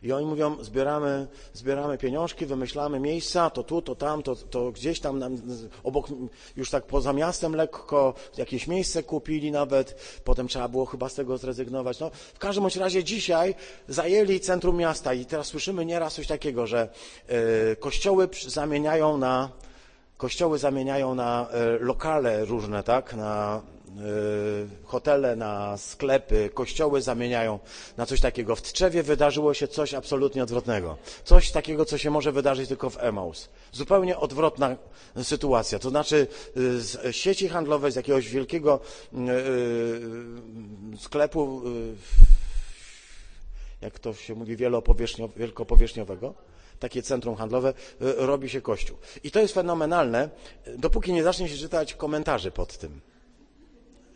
I 0.02 0.12
oni 0.12 0.26
mówią, 0.26 0.56
zbieramy, 0.64 1.26
zbieramy 1.52 1.98
pieniążki, 1.98 2.46
wymyślamy 2.46 3.00
miejsca, 3.00 3.50
to 3.50 3.62
tu, 3.62 3.82
to 3.82 3.94
tam, 3.94 4.22
to, 4.22 4.36
to 4.36 4.72
gdzieś 4.72 5.00
tam 5.00 5.18
nam, 5.18 5.36
obok, 5.84 6.08
już 6.56 6.70
tak 6.70 6.86
poza 6.86 7.12
miastem 7.12 7.54
lekko, 7.54 8.14
jakieś 8.36 8.66
miejsce 8.66 9.02
kupili 9.02 9.52
nawet, 9.52 10.20
potem 10.24 10.48
trzeba 10.48 10.68
było 10.68 10.86
chyba 10.86 11.08
z 11.08 11.14
tego 11.14 11.38
zrezygnować. 11.38 12.00
No, 12.00 12.10
w 12.34 12.38
każdym 12.38 12.62
bądź 12.62 12.76
razie 12.76 13.04
dzisiaj 13.04 13.54
zajęli 13.88 14.40
centrum 14.40 14.76
miasta 14.76 15.14
i 15.14 15.26
teraz 15.26 15.46
słyszymy 15.46 15.86
nieraz 15.86 16.14
coś 16.14 16.26
takiego, 16.26 16.66
że 16.66 16.88
y, 17.72 17.76
kościoły 17.76 18.28
zamieniają 18.48 19.18
na 19.18 19.50
kościoły 20.16 20.58
zamieniają 20.58 21.14
na 21.14 21.48
y, 21.76 21.84
lokale 21.84 22.44
różne, 22.44 22.82
tak, 22.82 23.14
na 23.14 23.62
hotele, 24.84 25.36
na 25.36 25.76
sklepy, 25.76 26.50
kościoły 26.54 27.02
zamieniają 27.02 27.58
na 27.96 28.06
coś 28.06 28.20
takiego. 28.20 28.56
W 28.56 28.62
Tczewie 28.62 29.02
wydarzyło 29.02 29.54
się 29.54 29.68
coś 29.68 29.94
absolutnie 29.94 30.42
odwrotnego. 30.42 30.96
Coś 31.24 31.50
takiego, 31.50 31.84
co 31.84 31.98
się 31.98 32.10
może 32.10 32.32
wydarzyć 32.32 32.68
tylko 32.68 32.90
w 32.90 32.98
Emaus. 32.98 33.48
Zupełnie 33.72 34.16
odwrotna 34.18 34.76
sytuacja. 35.22 35.78
To 35.78 35.90
znaczy 35.90 36.26
z 36.54 37.16
sieci 37.16 37.48
handlowej, 37.48 37.92
z 37.92 37.96
jakiegoś 37.96 38.28
wielkiego 38.28 38.80
y, 39.14 39.18
sklepu, 40.98 41.62
jak 43.80 43.98
to 43.98 44.14
się 44.14 44.34
mówi, 44.34 44.56
wielkopowierzchniowego, 45.36 46.34
takie 46.78 47.02
centrum 47.02 47.36
handlowe, 47.36 47.74
robi 48.00 48.48
się 48.48 48.60
kościół. 48.60 48.96
I 49.24 49.30
to 49.30 49.40
jest 49.40 49.54
fenomenalne, 49.54 50.30
dopóki 50.78 51.12
nie 51.12 51.22
zacznie 51.22 51.48
się 51.48 51.56
czytać 51.56 51.94
komentarzy 51.94 52.50
pod 52.50 52.78
tym. 52.78 53.11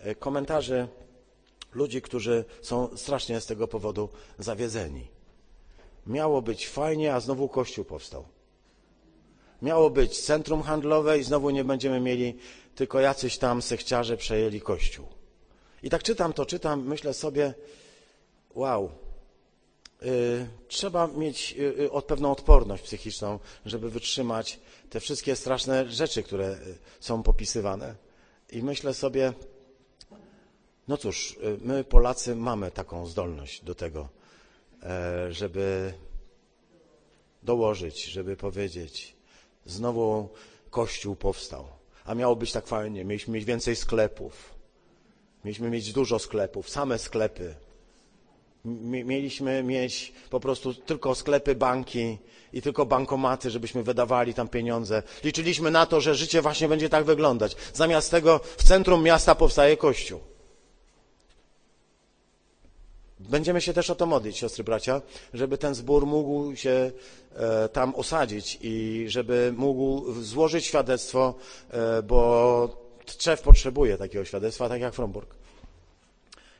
E, 0.06 0.14
komentarzy 0.14 0.88
ludzi, 1.72 2.02
którzy 2.02 2.44
są 2.62 2.96
strasznie 2.96 3.40
z 3.40 3.46
tego 3.46 3.68
powodu 3.68 4.08
zawiedzeni. 4.38 5.06
Miało 6.06 6.42
być 6.42 6.68
fajnie, 6.68 7.14
a 7.14 7.20
znowu 7.20 7.48
kościół 7.48 7.84
powstał. 7.84 8.24
Miało 9.62 9.90
być 9.90 10.20
centrum 10.20 10.62
handlowe 10.62 11.18
i 11.18 11.22
znowu 11.22 11.50
nie 11.50 11.64
będziemy 11.64 12.00
mieli, 12.00 12.36
tylko 12.74 13.00
jacyś 13.00 13.38
tam 13.38 13.62
sekciarze 13.62 14.16
przejęli 14.16 14.60
kościół. 14.60 15.06
I 15.82 15.90
tak 15.90 16.02
czytam 16.02 16.32
to, 16.32 16.46
czytam, 16.46 16.86
myślę 16.86 17.14
sobie, 17.14 17.54
wow, 18.54 18.90
yy, 20.02 20.08
trzeba 20.68 21.06
mieć 21.06 21.52
yy, 21.52 21.90
od 21.90 22.04
pewną 22.04 22.32
odporność 22.32 22.82
psychiczną, 22.82 23.38
żeby 23.66 23.90
wytrzymać 23.90 24.60
te 24.90 25.00
wszystkie 25.00 25.36
straszne 25.36 25.90
rzeczy, 25.90 26.22
które 26.22 26.58
są 27.00 27.22
popisywane. 27.22 27.94
I 28.52 28.62
myślę 28.62 28.94
sobie, 28.94 29.32
no 30.88 30.96
cóż, 30.96 31.38
my 31.60 31.84
Polacy 31.84 32.36
mamy 32.36 32.70
taką 32.70 33.06
zdolność 33.06 33.64
do 33.64 33.74
tego, 33.74 34.08
e, 34.82 35.32
żeby 35.32 35.92
dołożyć, 37.42 38.04
żeby 38.04 38.36
powiedzieć, 38.36 39.16
znowu 39.66 40.28
Kościół 40.70 41.16
powstał, 41.16 41.66
a 42.04 42.14
miało 42.14 42.36
być 42.36 42.52
tak 42.52 42.66
fajnie, 42.66 43.04
mieliśmy 43.04 43.34
mieć 43.34 43.44
więcej 43.44 43.76
sklepów, 43.76 44.54
mieliśmy 45.44 45.70
mieć 45.70 45.92
dużo 45.92 46.18
sklepów, 46.18 46.70
same 46.70 46.98
sklepy, 46.98 47.54
Mieliśmy 49.04 49.62
mieć 49.62 50.12
po 50.30 50.40
prostu 50.40 50.74
tylko 50.74 51.14
sklepy, 51.14 51.54
banki 51.54 52.18
i 52.52 52.62
tylko 52.62 52.86
bankomaty, 52.86 53.50
żebyśmy 53.50 53.82
wydawali 53.82 54.34
tam 54.34 54.48
pieniądze. 54.48 55.02
Liczyliśmy 55.24 55.70
na 55.70 55.86
to, 55.86 56.00
że 56.00 56.14
życie 56.14 56.42
właśnie 56.42 56.68
będzie 56.68 56.88
tak 56.88 57.04
wyglądać. 57.04 57.56
Zamiast 57.74 58.10
tego 58.10 58.40
w 58.56 58.64
centrum 58.64 59.02
miasta 59.02 59.34
powstaje 59.34 59.76
kościół. 59.76 60.20
Będziemy 63.28 63.60
się 63.60 63.72
też 63.72 63.90
o 63.90 63.94
to 63.94 64.06
modlić, 64.06 64.38
siostry 64.38 64.64
bracia, 64.64 65.02
żeby 65.34 65.58
ten 65.58 65.74
zbór 65.74 66.06
mógł 66.06 66.56
się 66.56 66.90
e, 67.36 67.68
tam 67.68 67.94
osadzić 67.94 68.58
i 68.60 69.04
żeby 69.08 69.54
mógł 69.56 70.12
złożyć 70.22 70.64
świadectwo, 70.64 71.34
e, 71.70 72.02
bo 72.02 72.86
Tczew 73.06 73.42
potrzebuje 73.42 73.98
takiego 73.98 74.24
świadectwa, 74.24 74.68
tak 74.68 74.80
jak 74.80 74.94
Fromburg. 74.94 75.34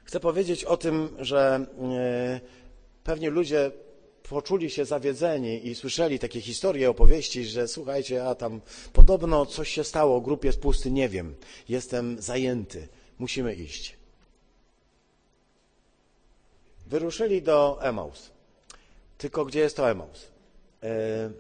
Chcę 0.04 0.20
powiedzieć 0.20 0.64
o 0.64 0.76
tym, 0.76 1.08
że 1.18 1.66
e, 1.82 2.40
pewnie 3.04 3.30
ludzie 3.30 3.70
poczuli 4.28 4.70
się 4.70 4.84
zawiedzeni 4.84 5.68
i 5.68 5.74
słyszeli 5.74 6.18
takie 6.18 6.40
historie, 6.40 6.90
opowieści, 6.90 7.44
że 7.44 7.68
słuchajcie, 7.68 8.24
a 8.24 8.34
tam 8.34 8.60
podobno 8.92 9.46
coś 9.46 9.68
się 9.68 9.84
stało, 9.84 10.20
grup 10.20 10.44
jest 10.44 10.60
pusty, 10.60 10.90
nie 10.90 11.08
wiem, 11.08 11.34
jestem 11.68 12.22
zajęty, 12.22 12.88
musimy 13.18 13.54
iść. 13.54 13.96
Wyruszyli 16.86 17.42
do 17.42 17.78
Emaus. 17.82 18.30
Tylko 19.18 19.44
gdzie 19.44 19.60
jest 19.60 19.76
to 19.76 19.90
Emaus? 19.90 20.26
E, 20.82 21.30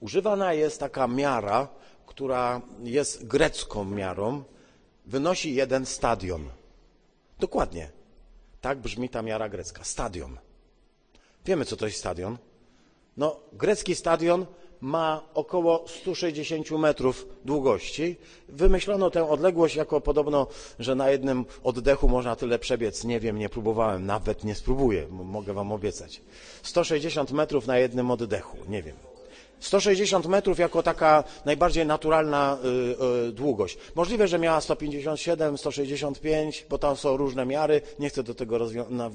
używana 0.00 0.52
jest 0.52 0.80
taka 0.80 1.06
miara, 1.06 1.68
która 2.06 2.60
jest 2.82 3.26
grecką 3.26 3.84
miarą, 3.84 4.44
wynosi 5.06 5.54
jeden 5.54 5.86
stadion. 5.86 6.48
Dokładnie. 7.38 7.90
Tak 8.60 8.78
brzmi 8.78 9.08
ta 9.08 9.22
miara 9.22 9.48
grecka. 9.48 9.84
Stadion. 9.84 10.38
Wiemy, 11.44 11.64
co 11.64 11.76
to 11.76 11.86
jest 11.86 11.98
stadion. 11.98 12.38
No, 13.16 13.40
grecki 13.52 13.94
stadion 13.94 14.46
ma 14.80 15.22
około 15.34 15.84
160 15.88 16.70
metrów 16.70 17.26
długości. 17.44 18.16
Wymyślono 18.48 19.10
tę 19.10 19.28
odległość 19.28 19.76
jako 19.76 20.00
podobno, 20.00 20.46
że 20.78 20.94
na 20.94 21.10
jednym 21.10 21.44
oddechu 21.62 22.08
można 22.08 22.36
tyle 22.36 22.58
przebiec. 22.58 23.04
Nie 23.04 23.20
wiem, 23.20 23.38
nie 23.38 23.48
próbowałem, 23.48 24.06
nawet 24.06 24.44
nie 24.44 24.54
spróbuję, 24.54 25.06
mogę 25.10 25.52
wam 25.52 25.72
obiecać. 25.72 26.20
160 26.62 27.32
metrów 27.32 27.66
na 27.66 27.78
jednym 27.78 28.10
oddechu, 28.10 28.56
nie 28.68 28.82
wiem. 28.82 29.07
160 29.60 30.26
metrów 30.26 30.58
jako 30.58 30.82
taka 30.82 31.24
najbardziej 31.44 31.86
naturalna 31.86 32.58
y, 33.24 33.28
y, 33.28 33.32
długość. 33.32 33.78
Możliwe, 33.94 34.28
że 34.28 34.38
miała 34.38 34.60
157, 34.60 35.58
165, 35.58 36.66
bo 36.70 36.78
tam 36.78 36.96
są 36.96 37.16
różne 37.16 37.46
miary, 37.46 37.80
nie 37.98 38.08
chcę 38.08 38.22
do 38.22 38.34
tego 38.34 38.58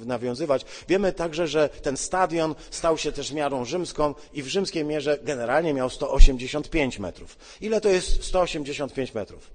nawiązywać. 0.06 0.66
Wiemy 0.88 1.14
także, 1.14 1.48
że 1.48 1.70
ten 1.70 1.98
stadion 1.98 2.56
stał 2.72 2.98
się 2.98 3.12
też 3.12 3.32
miarą 3.32 3.66
rzymską 3.66 4.16
i 4.34 4.44
w 4.44 4.48
rzymskiej 4.48 4.86
mierze 4.86 5.20
generalnie 5.24 5.74
miał 5.74 5.90
185 5.90 7.00
metrów. 7.00 7.38
Ile 7.62 7.82
to 7.82 7.90
jest 7.90 8.24
185 8.24 9.14
metrów? 9.14 9.52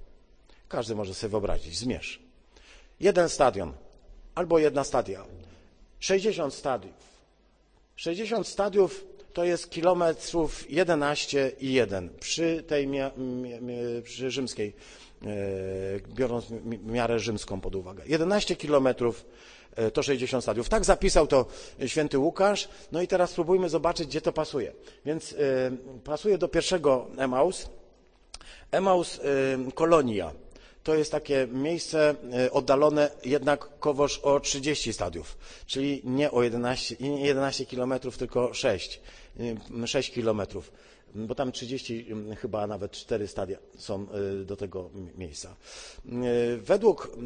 Każdy 0.67 0.95
może 0.95 1.13
sobie 1.13 1.31
wyobrazić, 1.31 1.77
zmierz. 1.77 2.19
Jeden 2.99 3.29
stadion 3.29 3.73
albo 4.35 4.59
jedna 4.59 4.83
stadia. 4.83 5.25
60 5.99 6.53
stadiów. 6.53 6.93
60 7.95 8.47
stadiów 8.47 9.05
to 9.33 9.43
jest 9.43 9.69
kilometrów 9.69 10.71
11 10.71 11.51
i 11.59 11.73
1 11.73 12.09
przy 12.19 12.63
tej 12.67 12.87
mia, 12.87 13.11
przy 14.03 14.31
rzymskiej, 14.31 14.73
e, 15.21 15.27
biorąc 16.15 16.45
miarę 16.85 17.19
rzymską 17.19 17.61
pod 17.61 17.75
uwagę. 17.75 18.03
11 18.07 18.55
kilometrów 18.55 19.25
e, 19.75 19.91
to 19.91 20.03
60 20.03 20.43
stadiów. 20.43 20.69
Tak 20.69 20.85
zapisał 20.85 21.27
to 21.27 21.45
święty 21.85 22.17
Łukasz. 22.17 22.69
No 22.91 23.01
i 23.01 23.07
teraz 23.07 23.29
spróbujmy 23.29 23.69
zobaczyć, 23.69 24.07
gdzie 24.07 24.21
to 24.21 24.33
pasuje. 24.33 24.73
Więc 25.05 25.33
e, 25.33 25.35
pasuje 26.03 26.37
do 26.37 26.47
pierwszego 26.47 27.07
Emaus. 27.17 27.69
Emaus 28.71 29.19
Kolonia 29.75 30.31
to 30.83 30.95
jest 30.95 31.11
takie 31.11 31.47
miejsce 31.51 32.15
e, 32.33 32.51
oddalone 32.51 33.11
jednak 33.25 33.79
kowoż 33.79 34.19
o 34.19 34.39
30 34.39 34.93
stadiów, 34.93 35.37
czyli 35.65 36.01
nie 36.03 36.31
o 36.31 36.43
11, 36.43 36.95
nie 36.99 37.25
11 37.25 37.65
kilometrów, 37.65 38.17
tylko 38.17 38.53
6, 38.53 39.01
6 39.85 40.09
e, 40.09 40.13
kilometrów, 40.13 40.71
bo 41.15 41.35
tam 41.35 41.51
30, 41.51 42.05
chyba 42.41 42.67
nawet 42.67 42.91
4 42.91 43.27
stadia 43.27 43.57
są 43.77 44.07
e, 44.41 44.45
do 44.45 44.55
tego 44.55 44.89
miejsca. 45.17 45.55
Według 46.57 47.17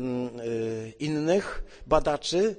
innych 1.00 1.64
badaczy 1.88 2.56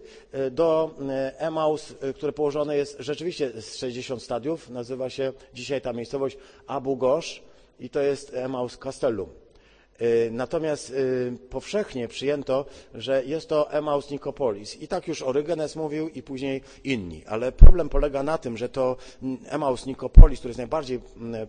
do 0.50 0.94
Emaus, 1.38 1.94
które 2.14 2.32
położone 2.32 2.76
jest 2.76 2.96
rzeczywiście 2.98 3.62
z 3.62 3.76
60 3.76 4.22
stadiów, 4.22 4.70
nazywa 4.70 5.10
się 5.10 5.32
dzisiaj 5.54 5.80
ta 5.80 5.92
miejscowość 5.92 6.36
Abu 6.66 6.96
Ghosh 6.96 7.42
i 7.80 7.90
to 7.90 8.00
jest 8.00 8.34
Emaus 8.34 8.78
Castellum 8.78 9.43
natomiast 10.30 10.90
y, 10.90 11.32
powszechnie 11.50 12.08
przyjęto, 12.08 12.66
że 12.94 13.24
jest 13.24 13.48
to 13.48 13.72
Emaus 13.72 14.10
Nikopolis. 14.10 14.76
I 14.82 14.88
tak 14.88 15.08
już 15.08 15.22
Orygenes 15.22 15.76
mówił 15.76 16.08
i 16.08 16.22
później 16.22 16.62
inni. 16.84 17.24
Ale 17.26 17.52
problem 17.52 17.88
polega 17.88 18.22
na 18.22 18.38
tym, 18.38 18.56
że 18.56 18.68
to 18.68 18.96
Emaus 19.48 19.86
Nikopolis, 19.86 20.38
które 20.38 20.50
jest 20.50 20.58
najbardziej 20.58 21.00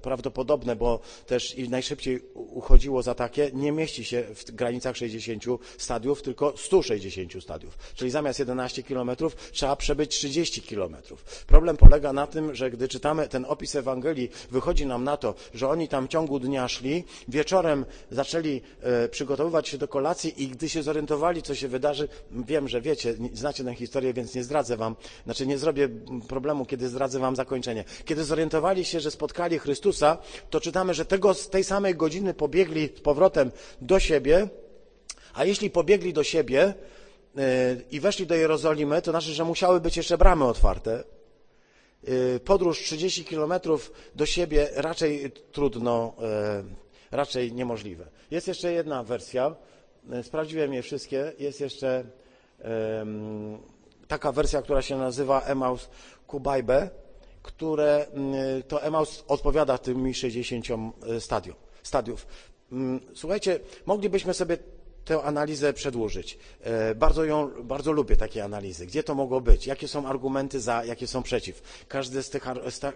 prawdopodobne, 0.01 0.75
bo 0.75 0.99
też 1.25 1.58
i 1.58 1.69
najszybciej 1.69 2.19
uchodziło 2.34 3.01
za 3.01 3.15
takie, 3.15 3.51
nie 3.53 3.71
mieści 3.71 4.03
się 4.03 4.23
w 4.36 4.51
granicach 4.51 4.97
60 4.97 5.43
stadiów, 5.77 6.21
tylko 6.21 6.58
160 6.58 7.43
stadiów. 7.43 7.77
Czyli 7.95 8.12
zamiast 8.12 8.39
11 8.39 8.84
kilometrów 8.84 9.36
trzeba 9.51 9.75
przebyć 9.75 10.12
30 10.12 10.62
kilometrów. 10.62 11.45
Problem 11.47 11.77
polega 11.77 12.13
na 12.13 12.27
tym, 12.27 12.55
że 12.55 12.71
gdy 12.71 12.88
czytamy 12.88 13.27
ten 13.27 13.45
opis 13.45 13.75
Ewangelii, 13.75 14.29
wychodzi 14.51 14.86
nam 14.86 15.03
na 15.03 15.17
to, 15.17 15.36
że 15.53 15.69
oni 15.69 15.88
tam 15.88 16.08
w 16.08 16.10
ciągu 16.10 16.39
dnia 16.39 16.67
szli, 16.67 17.03
wieczorem 17.27 17.86
zaczęli 18.12 18.35
zaczęli 18.36 18.62
e, 18.82 19.10
przygotowywać 19.10 19.67
się 19.67 19.78
do 19.78 19.88
kolacji 19.88 20.43
i 20.43 20.48
gdy 20.48 20.69
się 20.69 20.84
zorientowali, 20.84 21.41
co 21.41 21.56
się 21.56 21.67
wydarzy, 21.67 22.08
wiem, 22.32 22.67
że 22.67 22.82
wiecie, 22.82 23.15
znacie 23.34 23.63
tę 23.63 23.76
historię, 23.76 24.13
więc 24.13 24.36
nie 24.36 24.43
zdradzę 24.43 24.78
wam, 24.78 24.95
znaczy 25.26 25.48
nie 25.48 25.58
zrobię 25.58 25.89
problemu, 26.28 26.65
kiedy 26.65 26.89
zdradzę 26.89 27.19
wam 27.19 27.36
zakończenie. 27.36 27.84
Kiedy 28.06 28.24
zorientowali 28.24 28.86
się, 28.86 29.00
że 29.00 29.12
spotkali 29.12 29.60
Chrystusa, 29.60 30.17
to 30.50 30.62
czytamy, 30.62 30.93
że 30.93 31.06
tego, 31.06 31.34
z 31.34 31.50
tej 31.50 31.63
samej 31.63 31.95
godziny 31.95 32.34
pobiegli 32.34 32.89
z 32.98 33.02
powrotem 33.02 33.52
do 33.82 34.00
siebie, 34.00 34.48
a 35.34 35.45
jeśli 35.45 35.69
pobiegli 35.69 36.13
do 36.13 36.24
siebie 36.24 36.74
e, 37.38 37.76
i 37.91 38.00
weszli 38.00 38.28
do 38.28 38.36
Jerozolimy, 38.36 39.02
to 39.02 39.12
znaczy, 39.12 39.34
że 39.34 39.43
musiały 39.43 39.80
być 39.80 39.98
jeszcze 39.98 40.17
bramy 40.17 40.45
otwarte. 40.45 41.04
E, 42.08 42.39
podróż 42.39 42.80
30 42.80 43.26
kilometrów 43.26 43.91
do 44.15 44.26
siebie 44.26 44.69
raczej 44.76 45.32
trudno 45.52 46.13
raczej 47.15 47.54
niemożliwe. 47.54 48.08
Jest 48.32 48.47
jeszcze 48.47 48.73
jedna 48.73 49.04
wersja, 49.04 49.56
e, 50.12 50.23
sprawdziłem 50.23 50.73
je 50.73 50.82
wszystkie, 50.82 51.34
jest 51.39 51.62
jeszcze 51.62 52.04
um, 52.99 53.58
taka 54.08 54.32
wersja, 54.32 54.62
która 54.62 54.82
się 54.82 54.97
nazywa 54.97 55.41
Emaus 55.41 55.89
Kubajbe, 56.28 56.89
które 57.41 58.06
to 58.67 58.84
Emaus 58.84 59.23
odpowiada 59.28 59.78
tym 59.78 60.13
60 60.13 60.65
e, 60.69 61.21
stadium, 61.21 61.56
stadiów. 61.84 62.28
Słuchajcie, 63.13 63.60
moglibyśmy 63.86 64.34
sobie 64.34 64.58
tę 65.06 65.23
analizę 65.23 65.73
przedłużyć. 65.73 66.38
E, 66.62 66.95
bardzo, 66.95 67.25
ją, 67.25 67.63
bardzo 67.63 67.91
lubię 67.91 68.15
takie 68.15 68.43
analizy. 68.43 68.86
Gdzie 68.86 69.04
to 69.04 69.15
mogło 69.15 69.41
być? 69.41 69.67
Jakie 69.67 69.88
są 69.88 70.08
argumenty 70.08 70.60
za, 70.60 70.86
jakie 70.86 71.08
są 71.08 71.23
przeciw? 71.23 71.62
Z 72.21 72.30
tych, 72.30 72.43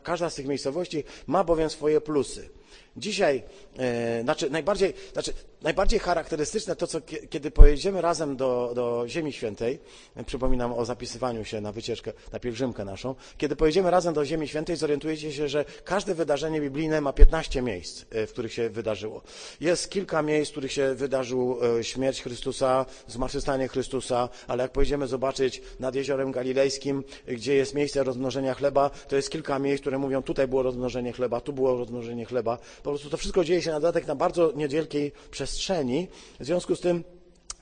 każda 0.04 0.30
z 0.30 0.36
tych 0.36 0.48
miejscowości 0.48 1.04
ma 1.28 1.44
bowiem 1.44 1.70
swoje 1.70 2.02
plusy. 2.02 2.50
Dzisiaj, 2.98 3.44
e, 3.78 4.22
znaczy 4.24 4.50
najbardziej, 4.50 4.94
znaczy 5.14 5.34
najbardziej 5.62 6.00
charakterystyczne 6.00 6.76
to, 6.76 6.88
co 6.88 7.02
kiedy 7.30 7.52
pojedziemy 7.52 8.02
razem 8.02 8.38
do, 8.38 8.72
do 8.76 9.04
Ziemi 9.08 9.34
Świętej, 9.34 9.80
przypominam 10.26 10.74
o 10.74 10.86
zapisywaniu 10.86 11.46
się 11.46 11.62
na 11.62 11.72
wycieczkę, 11.72 12.14
na 12.34 12.40
pielgrzymkę 12.40 12.86
naszą, 12.86 13.16
kiedy 13.38 13.56
pojedziemy 13.56 13.92
razem 13.92 14.14
do 14.14 14.26
Ziemi 14.26 14.48
Świętej, 14.48 14.76
zorientujecie 14.76 15.32
się, 15.32 15.48
że 15.48 15.66
każde 15.84 16.16
wydarzenie 16.16 16.62
biblijne 16.62 17.02
ma 17.02 17.14
15 17.14 17.62
miejsc, 17.62 18.06
e, 18.12 18.28
w 18.28 18.32
których 18.32 18.54
się 18.54 18.70
wydarzyło. 18.70 19.22
Jest 19.62 19.90
kilka 19.90 20.22
miejsc, 20.22 20.50
w 20.50 20.54
których 20.54 20.72
się 20.72 20.96
wydarzył 20.96 21.60
e, 21.80 21.84
śmierć 21.84 22.22
Chrystusa, 22.22 22.86
zmartwychwstanie 23.08 23.68
Chrystusa, 23.68 24.30
ale 24.48 24.64
jak 24.64 24.72
pojedziemy 24.72 25.08
zobaczyć 25.08 25.62
nad 25.80 25.96
Jeziorem 25.96 26.32
Galilejskim, 26.32 27.04
gdzie 27.28 27.56
jest 27.56 27.74
miejsce 27.74 28.04
rozmnożenia 28.04 28.54
chleba, 28.54 28.90
to 29.08 29.16
jest 29.16 29.30
kilka 29.30 29.60
miejsc, 29.60 29.82
które 29.82 29.98
mówią, 29.98 30.24
tutaj 30.24 30.48
było 30.48 30.64
rozmnożenie 30.64 31.14
chleba, 31.14 31.42
tu 31.42 31.54
było 31.54 31.78
rozmnożenie 31.78 32.26
chleba. 32.26 32.58
Po 32.84 32.90
prostu 32.90 33.10
to 33.10 33.18
wszystko 33.18 33.44
dzieje 33.44 33.62
się 33.62 33.72
na 33.72 33.80
dodatek 33.80 34.08
na 34.08 34.16
bardzo 34.16 34.52
niewielkiej 34.56 35.12
przestrzeni. 35.32 36.08
W 36.40 36.46
związku 36.46 36.76
z 36.76 36.80
tym 36.80 37.04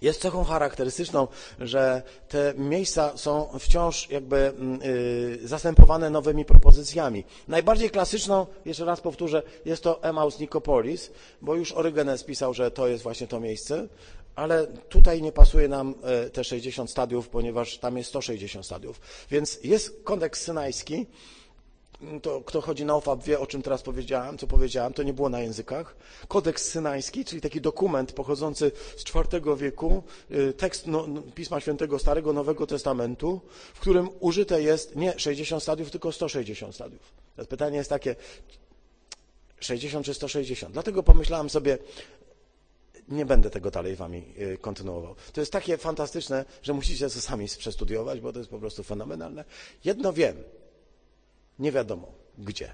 jest 0.01 0.21
cechą 0.21 0.43
charakterystyczną, 0.43 1.27
że 1.59 2.01
te 2.29 2.53
miejsca 2.57 3.17
są 3.17 3.47
wciąż 3.59 4.09
jakby 4.09 4.53
yy, 5.41 5.47
zastępowane 5.47 6.09
nowymi 6.09 6.45
propozycjami. 6.45 7.23
Najbardziej 7.47 7.89
klasyczną, 7.89 8.45
jeszcze 8.65 8.85
raz 8.85 9.01
powtórzę, 9.01 9.43
jest 9.65 9.83
to 9.83 10.03
Emaus 10.03 10.39
Nikopolis, 10.39 11.11
bo 11.41 11.55
już 11.55 11.71
Orygenes 11.71 12.23
pisał, 12.23 12.53
że 12.53 12.71
to 12.71 12.87
jest 12.87 13.03
właśnie 13.03 13.27
to 13.27 13.39
miejsce. 13.39 13.87
ale 14.35 14.67
tutaj 14.67 15.21
nie 15.21 15.31
pasuje 15.31 15.67
nam 15.67 15.95
e, 16.03 16.29
te 16.29 16.43
60 16.43 16.91
stadiów, 16.91 17.29
ponieważ 17.29 17.77
tam 17.77 17.97
jest 17.97 18.09
160 18.09 18.65
stadiów. 18.65 19.01
Więc 19.31 19.59
jest 19.63 20.03
kodeks 20.03 20.41
synajski, 20.41 21.05
to 22.21 22.41
kto 22.41 22.61
chodzi 22.61 22.85
na 22.85 22.95
OFAB 22.95 23.23
wie, 23.23 23.39
o 23.39 23.47
czym 23.47 23.61
teraz 23.61 23.81
powiedziałem, 23.81 24.37
co 24.37 24.47
powiedziałem, 24.47 24.93
to 24.93 25.03
nie 25.03 25.13
było 25.13 25.29
na 25.29 25.39
językach. 25.39 25.95
Kodeks 26.27 26.69
synajski, 26.69 27.25
czyli 27.25 27.41
taki 27.41 27.61
dokument 27.61 28.11
pochodzący 28.11 28.71
z 28.97 29.15
IV 29.15 29.55
wieku, 29.55 30.03
y, 30.31 30.53
tekst 30.53 30.87
no, 30.87 31.07
Pisma 31.35 31.59
Świętego 31.59 31.99
Starego 31.99 32.33
Nowego 32.33 32.67
Testamentu, 32.67 33.41
w 33.73 33.79
którym 33.79 34.09
użyte 34.19 34.61
jest 34.61 34.95
nie 34.95 35.19
60 35.19 35.63
stadiów, 35.63 35.91
tylko 35.91 36.11
160 36.11 36.75
stadiów. 36.75 37.13
Teraz 37.35 37.47
pytanie 37.47 37.77
jest 37.77 37.89
takie, 37.89 38.15
60 39.59 40.05
czy 40.05 40.13
160? 40.13 40.73
Dlatego 40.73 41.03
pomyślałem 41.03 41.49
sobie, 41.49 41.77
nie 43.09 43.25
będę 43.25 43.49
tego 43.49 43.71
dalej 43.71 43.95
wami 43.95 44.23
y, 44.39 44.57
kontynuował. 44.57 45.15
To 45.33 45.41
jest 45.41 45.51
takie 45.51 45.77
fantastyczne, 45.77 46.45
że 46.63 46.73
musicie 46.73 47.09
to 47.09 47.21
sami 47.21 47.47
przestudiować, 47.57 48.19
bo 48.19 48.33
to 48.33 48.39
jest 48.39 48.51
po 48.51 48.59
prostu 48.59 48.83
fenomenalne. 48.83 49.43
Jedno 49.85 50.13
wiem, 50.13 50.43
nie 51.59 51.71
wiadomo 51.71 52.11
gdzie. 52.37 52.73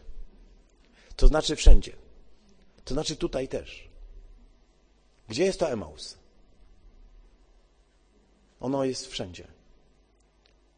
To 1.16 1.28
znaczy 1.28 1.56
wszędzie. 1.56 1.96
To 2.86 2.94
znaczy 2.94 3.16
tutaj 3.16 3.48
też. 3.48 3.90
Gdzie 5.28 5.46
jest 5.46 5.60
to 5.60 5.70
Emaus? 5.70 6.18
Ono 8.60 8.84
jest 8.84 9.08
wszędzie. 9.08 9.48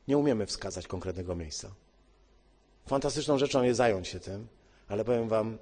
Nie 0.08 0.18
umiemy 0.18 0.46
wskazać 0.46 0.88
konkretnego 0.88 1.36
miejsca. 1.36 1.76
Fantastyczną 2.88 3.38
rzeczą 3.38 3.64
jest 3.64 3.78
zająć 3.78 4.08
się 4.08 4.20
tym, 4.20 4.48
ale 4.88 5.06
powiem 5.06 5.30
Wam, 5.30 5.58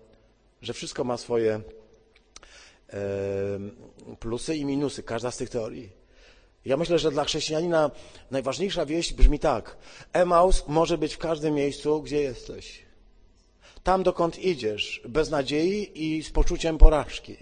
że 0.62 0.74
wszystko 0.74 1.04
ma 1.04 1.18
swoje 1.18 1.62
plusy 4.20 4.56
i 4.56 4.66
minusy, 4.66 5.04
każda 5.04 5.32
z 5.32 5.38
tych 5.38 5.50
teorii. 5.50 6.03
Ja 6.66 6.78
myślę, 6.78 7.00
że 7.00 7.12
dla 7.12 7.24
chrześcijanina 7.24 7.92
najważniejsza 8.32 8.86
wieść 8.86 9.14
brzmi 9.14 9.40
tak. 9.40 9.78
Emaus 10.14 10.64
może 10.68 10.98
być 10.98 11.14
w 11.14 11.18
każdym 11.18 11.54
miejscu, 11.54 12.02
gdzie 12.02 12.22
jesteś. 12.22 12.86
Tam, 13.84 14.04
dokąd 14.04 14.40
idziesz, 14.40 15.02
bez 15.10 15.30
nadziei 15.30 15.92
i 15.96 16.24
z 16.24 16.32
poczuciem 16.32 16.78
porażki. 16.78 17.38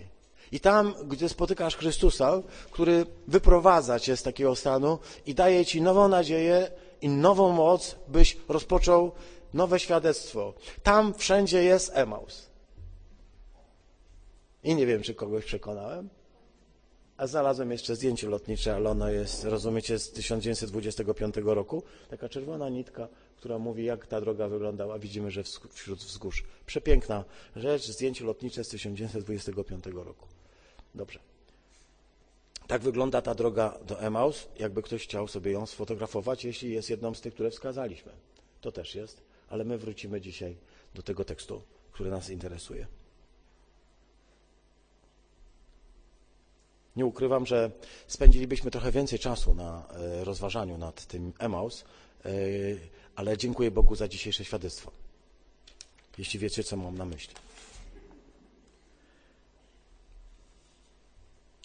I 0.51 0.59
tam, 0.59 0.93
gdzie 1.05 1.29
spotykasz 1.29 1.75
Chrystusa, 1.75 2.41
który 2.71 3.05
wyprowadza 3.27 3.99
cię 3.99 4.17
z 4.17 4.23
takiego 4.23 4.55
stanu 4.55 4.99
i 5.25 5.35
daje 5.35 5.65
ci 5.65 5.81
nową 5.81 6.07
nadzieję 6.07 6.71
i 7.01 7.09
nową 7.09 7.51
moc, 7.51 7.95
byś 8.07 8.37
rozpoczął 8.47 9.11
nowe 9.53 9.79
świadectwo. 9.79 10.53
Tam 10.83 11.13
wszędzie 11.13 11.63
jest 11.63 11.91
Emaus. 11.93 12.49
I 14.63 14.75
nie 14.75 14.85
wiem, 14.85 15.01
czy 15.01 15.15
kogoś 15.15 15.45
przekonałem. 15.45 16.09
A 17.21 17.27
znalazłem 17.27 17.71
jeszcze 17.71 17.95
zdjęcie 17.95 18.27
lotnicze, 18.27 18.75
ale 18.75 18.89
ono 18.89 19.09
jest, 19.09 19.43
rozumiecie, 19.43 19.99
z 19.99 20.11
1925 20.11 21.35
roku. 21.43 21.83
Taka 22.09 22.29
czerwona 22.29 22.69
nitka, 22.69 23.07
która 23.37 23.59
mówi, 23.59 23.85
jak 23.85 24.07
ta 24.07 24.21
droga 24.21 24.47
wyglądała. 24.47 24.99
Widzimy, 24.99 25.31
że 25.31 25.43
wśród 25.69 25.99
wzgórz. 25.99 26.43
Przepiękna 26.65 27.25
rzecz, 27.55 27.87
zdjęcie 27.87 28.25
lotnicze 28.25 28.63
z 28.63 28.69
1925 28.69 29.85
roku. 29.85 30.27
Dobrze. 30.95 31.19
Tak 32.67 32.81
wygląda 32.81 33.21
ta 33.21 33.35
droga 33.35 33.77
do 33.87 33.99
Emaus, 33.99 34.47
jakby 34.59 34.81
ktoś 34.81 35.03
chciał 35.03 35.27
sobie 35.27 35.51
ją 35.51 35.65
sfotografować, 35.65 36.45
jeśli 36.45 36.71
jest 36.71 36.89
jedną 36.89 37.13
z 37.13 37.21
tych, 37.21 37.33
które 37.33 37.51
wskazaliśmy. 37.51 38.11
To 38.61 38.71
też 38.71 38.95
jest, 38.95 39.21
ale 39.49 39.63
my 39.63 39.77
wrócimy 39.77 40.21
dzisiaj 40.21 40.57
do 40.95 41.01
tego 41.01 41.25
tekstu, 41.25 41.61
który 41.91 42.09
nas 42.09 42.29
interesuje. 42.29 43.00
Nie 46.95 47.05
ukrywam, 47.05 47.45
że 47.45 47.71
spędzilibyśmy 48.07 48.71
trochę 48.71 48.91
więcej 48.91 49.19
czasu 49.19 49.55
na 49.55 49.87
e, 49.89 50.23
rozważaniu 50.23 50.77
nad 50.77 51.05
tym 51.05 51.33
Emaus, 51.39 51.83
e, 52.25 52.29
ale 53.15 53.37
dziękuję 53.37 53.71
Bogu 53.71 53.95
za 53.95 54.07
dzisiejsze 54.07 54.45
świadectwo. 54.45 54.91
Jeśli 56.17 56.39
wiecie, 56.39 56.63
co 56.63 56.77
mam 56.77 56.97
na 56.97 57.05
myśli. 57.05 57.35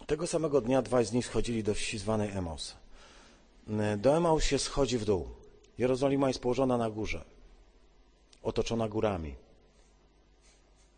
Tego 0.07 0.27
samego 0.27 0.61
dnia 0.61 0.83
dwaj 0.83 1.05
z 1.05 1.12
nich 1.12 1.27
schodzili 1.27 1.62
do 1.62 1.75
wsi 1.75 1.99
zwanej 1.99 2.31
Emaus. 2.31 2.77
E, 3.69 3.97
do 3.97 4.17
Emaus 4.17 4.45
się 4.45 4.59
schodzi 4.59 4.99
w 4.99 5.05
dół. 5.05 5.29
Jerozolima 5.79 6.29
jest 6.29 6.41
położona 6.41 6.77
na 6.77 6.91
górze, 6.91 7.25
otoczona 8.43 8.89
górami. 8.89 9.35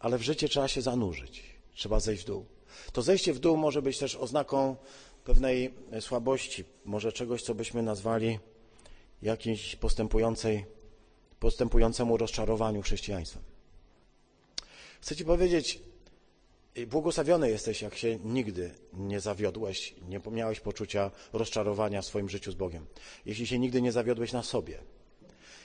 Ale 0.01 0.19
w 0.19 0.23
życie 0.23 0.49
trzeba 0.49 0.69
się 0.69 0.83
zanurzyć, 0.83 1.45
trzeba 1.75 2.01
zejść 2.01 2.23
w 2.23 2.27
dół. 2.27 2.47
To 2.92 3.02
zejście 3.02 3.33
w 3.33 3.38
dół 3.38 3.57
może 3.57 3.83
być 3.83 3.98
też 3.98 4.16
oznaką 4.16 4.76
pewnej 5.24 5.74
słabości, 6.00 6.64
może 6.85 7.12
czegoś, 7.12 7.42
co 7.42 7.54
byśmy 7.54 7.83
nazwali 7.83 8.38
jakimś 9.22 9.76
postępującej, 9.76 10.64
postępującemu 11.40 12.16
rozczarowaniu 12.16 12.83
chrześcijaństwem. 12.83 13.42
Chcę 15.00 15.16
Ci 15.16 15.24
powiedzieć, 15.24 15.81
błogosławiony 16.87 17.50
jesteś, 17.50 17.83
jak 17.83 17.94
się 17.94 18.18
nigdy 18.24 18.74
nie 18.92 19.20
zawiodłeś, 19.20 19.94
nie 20.09 20.20
miałeś 20.31 20.61
poczucia 20.61 21.11
rozczarowania 21.33 22.02
w 22.02 22.07
swoim 22.07 22.28
życiu 22.28 22.52
z 22.52 22.54
Bogiem. 22.54 22.87
Jeśli 23.26 23.46
się 23.46 23.59
nigdy 23.59 23.83
nie 23.83 23.92
zawiodłeś 23.92 24.33
na 24.33 24.42
sobie, 24.42 24.78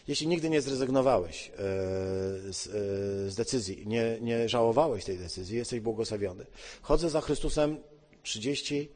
jeśli 0.08 0.28
nigdy 0.28 0.50
nie 0.50 0.62
zrezygnowałeś 0.62 1.50
e, 1.50 1.54
z, 2.54 2.68
e, 2.68 3.32
z 3.32 3.36
decyzji, 3.36 3.88
nie, 3.88 4.18
nie 4.22 4.50
żałowałeś 4.50 5.06
tej 5.06 5.18
decyzji, 5.18 5.58
jesteś 5.58 5.80
błogosławiony. 5.80 6.46
Chodzę 6.82 7.10
za 7.10 7.22
Chrystusem 7.22 7.78
30, 8.24 8.90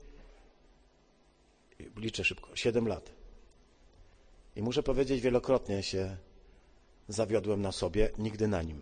liczę 1.97 2.23
szybko, 2.23 2.55
7 2.55 2.87
lat. 2.87 3.11
I 4.55 4.61
muszę 4.61 4.83
powiedzieć, 4.83 5.21
wielokrotnie 5.21 5.83
się 5.83 6.17
zawiodłem 7.07 7.61
na 7.61 7.71
sobie, 7.71 8.09
nigdy 8.17 8.47
na 8.47 8.61
nim. 8.61 8.81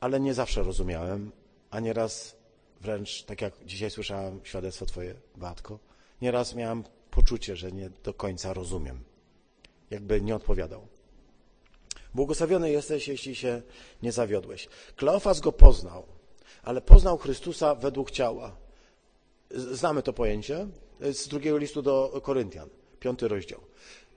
Ale 0.00 0.20
nie 0.20 0.34
zawsze 0.34 0.62
rozumiałem, 0.62 1.32
a 1.70 1.80
nieraz 1.80 2.36
wręcz, 2.80 3.22
tak 3.22 3.40
jak 3.42 3.54
dzisiaj 3.64 3.90
słyszałem 3.90 4.40
świadectwo 4.44 4.86
Twoje, 4.86 5.14
Batko, 5.36 5.78
nieraz 6.22 6.54
miałem 6.54 6.84
poczucie, 7.10 7.56
że 7.56 7.72
nie 7.72 7.90
do 7.90 8.14
końca 8.14 8.52
rozumiem 8.52 9.15
jakby 9.90 10.20
nie 10.20 10.36
odpowiadał. 10.36 10.86
Błogosławiony 12.14 12.70
jesteś, 12.70 13.08
jeśli 13.08 13.34
się 13.34 13.62
nie 14.02 14.12
zawiodłeś. 14.12 14.68
Kleofas 14.96 15.40
go 15.40 15.52
poznał, 15.52 16.06
ale 16.62 16.80
poznał 16.80 17.18
Chrystusa 17.18 17.74
według 17.74 18.10
ciała. 18.10 18.56
Znamy 19.50 20.02
to 20.02 20.12
pojęcie 20.12 20.66
z 21.00 21.28
drugiego 21.28 21.58
listu 21.58 21.82
do 21.82 22.20
Koryntian, 22.22 22.68
piąty 23.00 23.28
rozdział. 23.28 23.60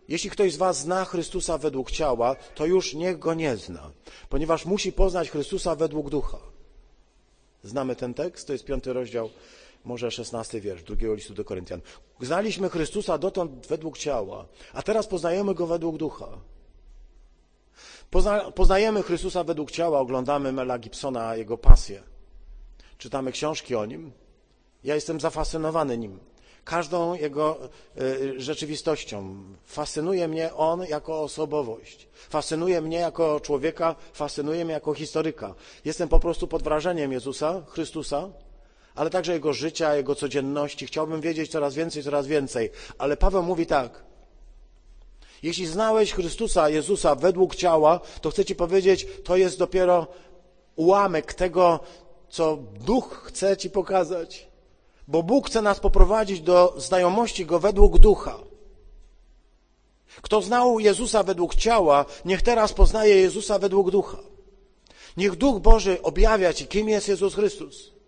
Jeśli 0.07 0.29
ktoś 0.29 0.53
z 0.53 0.57
was 0.57 0.79
zna 0.79 1.05
Chrystusa 1.05 1.57
według 1.57 1.91
ciała, 1.91 2.35
to 2.55 2.65
już 2.65 2.93
niech 2.93 3.19
go 3.19 3.33
nie 3.33 3.57
zna, 3.57 3.91
ponieważ 4.29 4.65
musi 4.65 4.91
poznać 4.91 5.29
Chrystusa 5.29 5.75
według 5.75 6.09
ducha. 6.09 6.39
Znamy 7.63 7.95
ten 7.95 8.13
tekst, 8.13 8.47
to 8.47 8.53
jest 8.53 8.65
piąty 8.65 8.93
rozdział 8.93 9.29
może 9.83 10.11
szesnasty 10.11 10.61
wiersz 10.61 10.83
drugiego 10.83 11.13
listu 11.13 11.33
do 11.33 11.45
Koryntian. 11.45 11.81
Znaliśmy 12.21 12.69
Chrystusa 12.69 13.17
dotąd 13.17 13.67
według 13.67 13.97
ciała, 13.97 14.45
a 14.73 14.81
teraz 14.81 15.07
poznajemy 15.07 15.53
Go 15.53 15.67
według 15.67 15.97
ducha. 15.97 16.27
Pozna, 18.09 18.51
poznajemy 18.51 19.03
Chrystusa 19.03 19.43
według 19.43 19.71
ciała, 19.71 19.99
oglądamy 19.99 20.51
Mela 20.51 20.79
Gibsona, 20.79 21.35
jego 21.35 21.57
pasję. 21.57 22.03
Czytamy 22.97 23.31
książki 23.31 23.75
o 23.75 23.85
nim. 23.85 24.11
Ja 24.83 24.95
jestem 24.95 25.19
zafascynowany 25.19 25.97
nim. 25.97 26.19
Każdą 26.63 27.13
jego 27.13 27.57
y, 28.01 28.41
rzeczywistością. 28.41 29.43
Fascynuje 29.65 30.27
mnie 30.27 30.53
on 30.53 30.85
jako 30.85 31.21
osobowość. 31.21 32.07
Fascynuje 32.13 32.81
mnie 32.81 32.97
jako 32.97 33.39
człowieka, 33.39 33.95
fascynuje 34.13 34.65
mnie 34.65 34.73
jako 34.73 34.93
historyka. 34.93 35.55
Jestem 35.85 36.09
po 36.09 36.19
prostu 36.19 36.47
pod 36.47 36.63
wrażeniem 36.63 37.11
Jezusa, 37.11 37.61
Chrystusa, 37.67 38.29
ale 38.99 39.09
także 39.09 39.33
Jego 39.33 39.53
życia, 39.53 39.95
Jego 39.95 40.15
codzienności. 40.15 40.87
Chciałbym 40.87 41.21
wiedzieć 41.21 41.51
coraz 41.51 41.75
więcej, 41.75 42.03
coraz 42.03 42.27
więcej. 42.27 42.69
Ale 42.97 43.17
Paweł 43.17 43.43
mówi 43.43 43.65
tak. 43.65 44.03
Jeśli 45.43 45.65
znałeś 45.65 46.13
Chrystusa, 46.13 46.69
Jezusa 46.69 47.15
według 47.15 47.55
ciała, 47.55 47.99
to 48.21 48.29
chcę 48.29 48.45
Ci 48.45 48.55
powiedzieć, 48.55 49.07
to 49.23 49.37
jest 49.37 49.59
dopiero 49.59 50.07
ułamek 50.75 51.33
tego, 51.33 51.79
co 52.29 52.57
Duch 52.85 53.23
chce 53.25 53.57
Ci 53.57 53.69
pokazać. 53.69 54.47
Bo 55.07 55.23
Bóg 55.23 55.47
chce 55.47 55.61
nas 55.61 55.79
poprowadzić 55.79 56.41
do 56.41 56.73
znajomości 56.77 57.45
Go 57.45 57.59
według 57.59 57.99
Ducha. 57.99 58.39
Kto 60.21 60.41
znał 60.41 60.79
Jezusa 60.79 61.23
według 61.23 61.55
ciała, 61.55 62.05
niech 62.25 62.41
teraz 62.41 62.73
poznaje 62.73 63.15
Jezusa 63.15 63.59
według 63.59 63.91
Ducha. 63.91 64.17
Niech 65.17 65.35
Duch 65.35 65.59
Boży 65.61 66.01
objawia 66.01 66.53
Ci, 66.53 66.67
kim 66.67 66.89
jest 66.89 67.07
Jezus 67.07 67.35
Chrystus. 67.35 67.98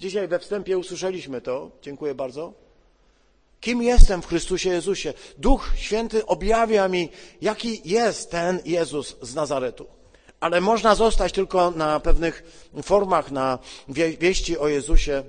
Dzisiaj 0.00 0.28
we 0.28 0.38
wstępie 0.38 0.78
usłyszeliśmy 0.78 1.40
to. 1.40 1.70
Dziękuję 1.82 2.14
bardzo. 2.14 2.52
Kim 3.60 3.82
jestem 3.82 4.22
w 4.22 4.26
Chrystusie 4.26 4.70
Jezusie? 4.70 5.14
Duch 5.38 5.72
Święty 5.76 6.26
objawia 6.26 6.88
mi, 6.88 7.08
jaki 7.40 7.80
jest 7.84 8.30
ten 8.30 8.60
Jezus 8.64 9.16
z 9.22 9.34
Nazaretu. 9.34 9.86
Ale 10.40 10.60
można 10.60 10.94
zostać 10.94 11.32
tylko 11.32 11.70
na 11.70 12.00
pewnych 12.00 12.42
formach, 12.82 13.30
na 13.30 13.58
wieści 14.20 14.58
o 14.58 14.68
Jezusie. 14.68 15.22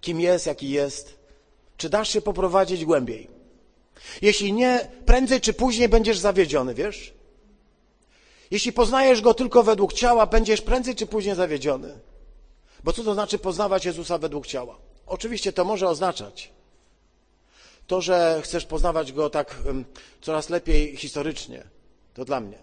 kim 0.00 0.20
jest, 0.20 0.46
jaki 0.46 0.70
jest? 0.70 1.18
Czy 1.76 1.88
dasz 1.88 2.08
się 2.08 2.20
poprowadzić 2.20 2.84
głębiej? 2.84 3.28
Jeśli 4.22 4.52
nie, 4.52 4.88
prędzej 5.06 5.40
czy 5.40 5.52
później 5.52 5.88
będziesz 5.88 6.18
zawiedziony, 6.18 6.74
wiesz? 6.74 7.14
Jeśli 8.50 8.72
poznajesz 8.72 9.20
Go 9.20 9.34
tylko 9.34 9.62
według 9.62 9.92
ciała, 9.92 10.26
będziesz 10.26 10.60
prędzej 10.60 10.94
czy 10.94 11.06
później 11.06 11.34
zawiedziony. 11.34 11.98
Bo 12.84 12.92
co 12.92 13.04
to 13.04 13.14
znaczy 13.14 13.38
poznawać 13.38 13.84
Jezusa 13.84 14.18
według 14.18 14.46
ciała? 14.46 14.76
Oczywiście 15.06 15.52
to 15.52 15.64
może 15.64 15.88
oznaczać 15.88 16.56
to, 17.86 18.00
że 18.00 18.40
chcesz 18.42 18.66
poznawać 18.66 19.12
Go 19.12 19.30
tak 19.30 19.56
coraz 20.20 20.50
lepiej 20.50 20.96
historycznie. 20.96 21.62
To 22.14 22.24
dla 22.24 22.40
mnie. 22.40 22.58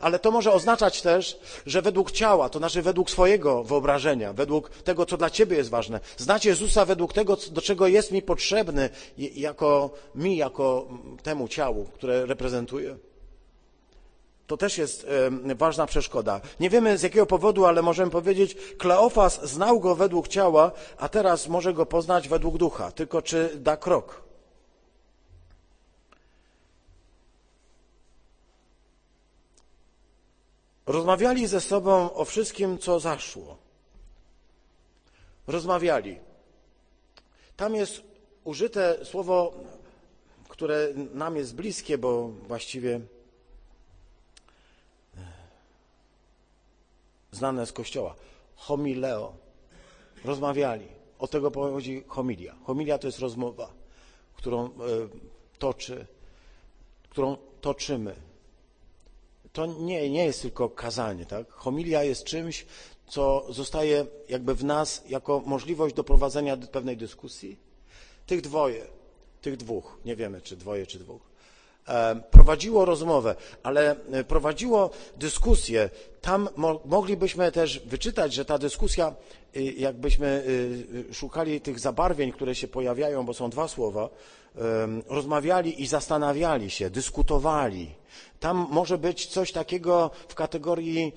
Ale 0.00 0.18
to 0.18 0.30
może 0.30 0.52
oznaczać 0.52 1.02
też, 1.02 1.38
że 1.66 1.82
według 1.82 2.12
ciała, 2.12 2.48
to 2.48 2.58
znaczy 2.58 2.82
według 2.82 3.10
swojego 3.10 3.64
wyobrażenia, 3.64 4.32
według 4.32 4.70
tego, 4.70 5.06
co 5.06 5.16
dla 5.16 5.30
Ciebie 5.30 5.56
jest 5.56 5.70
ważne, 5.70 6.00
znać 6.16 6.44
Jezusa 6.44 6.84
według 6.84 7.12
tego, 7.12 7.36
do 7.50 7.60
czego 7.60 7.86
jest 7.86 8.12
mi 8.12 8.22
potrzebny, 8.22 8.90
jako 9.18 9.90
mi, 10.14 10.36
jako 10.36 10.88
temu 11.22 11.48
ciału, 11.48 11.84
które 11.84 12.26
reprezentuję. 12.26 12.96
To 14.46 14.56
też 14.56 14.78
jest 14.78 15.06
ważna 15.54 15.86
przeszkoda. 15.86 16.40
Nie 16.60 16.70
wiemy 16.70 16.98
z 16.98 17.02
jakiego 17.02 17.26
powodu, 17.26 17.66
ale 17.66 17.82
możemy 17.82 18.10
powiedzieć, 18.10 18.56
Kleofas 18.78 19.44
znał 19.48 19.80
go 19.80 19.94
według 19.94 20.28
ciała, 20.28 20.72
a 20.98 21.08
teraz 21.08 21.48
może 21.48 21.74
go 21.74 21.86
poznać 21.86 22.28
według 22.28 22.58
ducha. 22.58 22.92
Tylko 22.92 23.22
czy 23.22 23.50
da 23.56 23.76
krok? 23.76 24.24
Rozmawiali 30.86 31.46
ze 31.46 31.60
sobą 31.60 32.12
o 32.12 32.24
wszystkim, 32.24 32.78
co 32.78 33.00
zaszło. 33.00 33.56
Rozmawiali. 35.46 36.18
Tam 37.56 37.74
jest 37.74 38.02
użyte 38.44 39.04
słowo, 39.04 39.54
które 40.48 40.88
nam 41.14 41.36
jest 41.36 41.54
bliskie, 41.54 41.98
bo 41.98 42.28
właściwie 42.28 43.00
znane 47.34 47.66
z 47.66 47.72
Kościoła. 47.72 48.14
Homileo. 48.56 49.32
Rozmawiali. 50.24 50.86
Od 51.18 51.30
tego 51.30 51.50
pochodzi 51.50 52.04
homilia. 52.06 52.54
Homilia 52.64 52.98
to 52.98 53.06
jest 53.06 53.18
rozmowa, 53.18 53.72
którą 54.34 54.66
e, 54.66 54.70
toczy, 55.58 56.06
którą 57.08 57.36
toczymy. 57.60 58.14
To 59.52 59.66
nie, 59.66 60.10
nie 60.10 60.24
jest 60.24 60.42
tylko 60.42 60.68
kazanie, 60.68 61.26
tak? 61.26 61.52
Homilia 61.52 62.04
jest 62.04 62.24
czymś, 62.24 62.66
co 63.06 63.46
zostaje 63.48 64.06
jakby 64.28 64.54
w 64.54 64.64
nas 64.64 65.04
jako 65.08 65.42
możliwość 65.46 65.94
do 65.94 66.04
prowadzenia 66.04 66.56
pewnej 66.56 66.96
dyskusji. 66.96 67.58
Tych 68.26 68.40
dwoje, 68.40 68.86
tych 69.40 69.56
dwóch, 69.56 69.98
nie 70.04 70.16
wiemy 70.16 70.40
czy 70.40 70.56
dwoje, 70.56 70.86
czy 70.86 70.98
dwóch, 70.98 71.22
prowadziło 72.30 72.84
rozmowę, 72.84 73.34
ale 73.62 73.96
e, 74.12 74.24
prowadziło 74.24 74.90
dyskusję. 75.16 75.90
Tam 76.20 76.48
moglibyśmy 76.84 77.52
też 77.52 77.80
wyczytać, 77.80 78.34
że 78.34 78.44
ta 78.44 78.58
dyskusja, 78.58 79.14
y, 79.56 79.62
jakbyśmy 79.62 80.26
y, 80.26 81.08
y, 81.10 81.14
szukali 81.14 81.60
tych 81.60 81.78
zabarwień, 81.78 82.32
które 82.32 82.54
się 82.54 82.68
pojawiają, 82.68 83.26
bo 83.26 83.34
są 83.34 83.50
dwa 83.50 83.68
słowa, 83.68 84.08
rozmawiali 85.08 85.82
i 85.82 85.86
zastanawiali 85.86 86.70
się, 86.70 86.90
dyskutowali. 86.90 87.90
Tam 88.40 88.66
może 88.70 88.98
być 88.98 89.26
coś 89.26 89.52
takiego 89.52 90.10
w 90.28 90.34
kategorii 90.34 91.12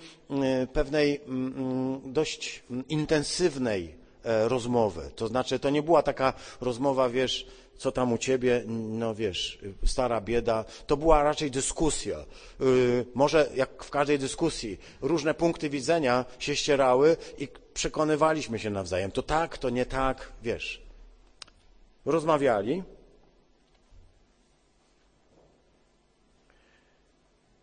pewnej 0.73 1.21
dość 2.05 2.63
intensywnej 2.89 3.95
e, 4.23 4.47
rozmowy. 4.47 5.11
To 5.15 5.27
znaczy, 5.27 5.59
to 5.59 5.69
nie 5.69 5.83
była 5.83 6.03
taka 6.03 6.33
rozmowa, 6.61 7.09
wiesz, 7.09 7.47
co 7.77 7.91
tam 7.91 8.13
u 8.13 8.17
ciebie, 8.17 8.63
no 8.67 9.15
wiesz, 9.15 9.59
stara 9.85 10.21
bieda, 10.21 10.65
to 10.87 10.97
była 10.97 11.23
raczej 11.23 11.51
dyskusja. 11.51 12.25
Yy, 12.59 13.05
może 13.13 13.49
jak 13.55 13.83
w 13.83 13.89
każdej 13.89 14.19
dyskusji, 14.19 14.79
różne 15.01 15.33
punkty 15.33 15.69
widzenia 15.69 16.25
się 16.39 16.55
ścierały 16.55 17.17
i 17.37 17.47
przekonywaliśmy 17.73 18.59
się 18.59 18.69
nawzajem. 18.69 19.11
To 19.11 19.23
tak, 19.23 19.57
to 19.57 19.69
nie 19.69 19.85
tak, 19.85 20.31
wiesz. 20.43 20.81
Rozmawiali. 22.05 22.83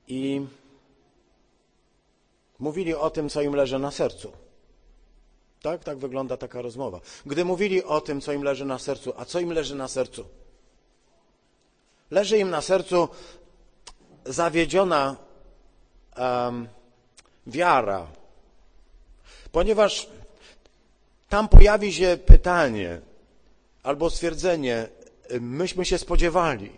I 0.09 0.47
mówili 2.59 2.95
o 2.95 3.11
tym, 3.11 3.29
co 3.29 3.43
im 3.43 3.55
leży 3.55 3.79
na 3.79 3.91
sercu. 3.91 4.44
Tak, 5.65 5.85
tak 5.85 5.99
wygląda 5.99 6.37
taka 6.37 6.63
rozmowa. 6.63 7.01
Gdy 7.27 7.45
mówili 7.45 7.85
o 7.85 8.01
tym, 8.01 8.21
co 8.21 8.33
im 8.33 8.43
leży 8.43 8.65
na 8.65 8.79
sercu, 8.79 9.13
a 9.17 9.25
co 9.25 9.41
im 9.41 9.53
leży 9.53 9.75
na 9.75 9.89
sercu? 9.89 10.25
Leży 12.11 12.39
im 12.39 12.51
na 12.51 12.61
sercu 12.61 13.09
zawiedziona 14.25 15.17
um, 16.17 16.69
wiara, 17.47 18.07
ponieważ 19.53 20.09
tam 21.29 21.49
pojawi 21.49 21.93
się 21.93 22.19
pytanie 22.27 23.01
albo 23.83 24.11
stwierdzenie, 24.11 24.89
myśmy 25.41 25.85
się 25.85 25.99
spodziewali, 25.99 26.71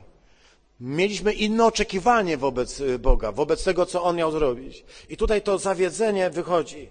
mieliśmy 0.80 1.32
inne 1.32 1.64
oczekiwanie 1.66 2.36
wobec 2.36 2.82
Boga, 2.98 3.32
wobec 3.32 3.64
tego, 3.64 3.86
co 3.86 4.02
On 4.02 4.16
miał 4.16 4.30
zrobić. 4.30 4.84
I 5.08 5.16
tutaj 5.16 5.42
to 5.42 5.58
zawiedzenie 5.58 6.30
wychodzi. 6.30 6.88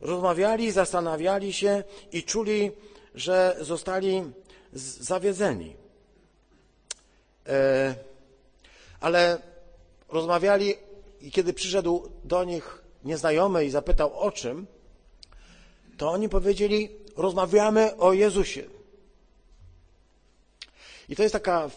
Rozmawiali, 0.00 0.70
zastanawiali 0.70 1.52
się 1.52 1.84
i 2.12 2.22
czuli, 2.22 2.72
że 3.14 3.56
zostali 3.60 4.22
zawiedzeni. 5.00 5.76
E, 7.46 7.94
ale 9.00 9.38
rozmawiali 10.08 10.74
i 11.20 11.30
kiedy 11.30 11.52
przyszedł 11.52 12.10
do 12.24 12.44
nich 12.44 12.82
nieznajomy 13.04 13.64
i 13.64 13.70
zapytał 13.70 14.18
o 14.18 14.30
czym, 14.32 14.66
to 15.96 16.10
oni 16.10 16.28
powiedzieli, 16.28 16.88
rozmawiamy 17.16 17.96
o 17.96 18.12
Jezusie. 18.12 18.62
I 21.08 21.16
to 21.16 21.22
jest 21.22 21.32
taka 21.32 21.70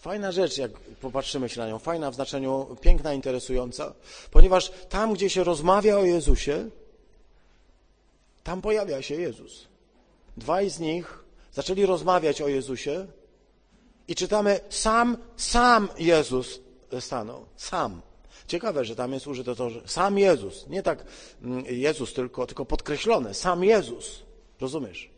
fajna 0.00 0.32
rzecz, 0.32 0.58
jak 0.58 0.70
popatrzymy 1.00 1.48
się 1.48 1.60
na 1.60 1.68
nią. 1.68 1.78
Fajna 1.78 2.10
w 2.10 2.14
znaczeniu 2.14 2.76
piękna, 2.80 3.14
interesująca, 3.14 3.94
ponieważ 4.30 4.72
tam, 4.88 5.14
gdzie 5.14 5.30
się 5.30 5.44
rozmawia 5.44 5.98
o 5.98 6.04
Jezusie, 6.04 6.70
tam 8.46 8.62
pojawia 8.62 9.02
się 9.02 9.14
Jezus. 9.14 9.66
Dwaj 10.36 10.70
z 10.70 10.80
nich 10.80 11.24
zaczęli 11.52 11.86
rozmawiać 11.86 12.42
o 12.42 12.48
Jezusie 12.48 13.06
i 14.08 14.14
czytamy, 14.14 14.60
sam, 14.68 15.16
sam 15.36 15.88
Jezus 15.98 16.60
stanął. 17.00 17.46
Sam. 17.56 18.02
Ciekawe, 18.46 18.84
że 18.84 18.96
tam 18.96 19.12
jest 19.12 19.26
użyte 19.26 19.54
to, 19.54 19.70
że 19.70 19.80
sam 19.86 20.18
Jezus. 20.18 20.66
Nie 20.68 20.82
tak 20.82 21.04
mm, 21.42 21.64
Jezus 21.68 22.12
tylko, 22.14 22.46
tylko 22.46 22.64
podkreślone. 22.64 23.34
Sam 23.34 23.64
Jezus. 23.64 24.22
Rozumiesz? 24.60 25.10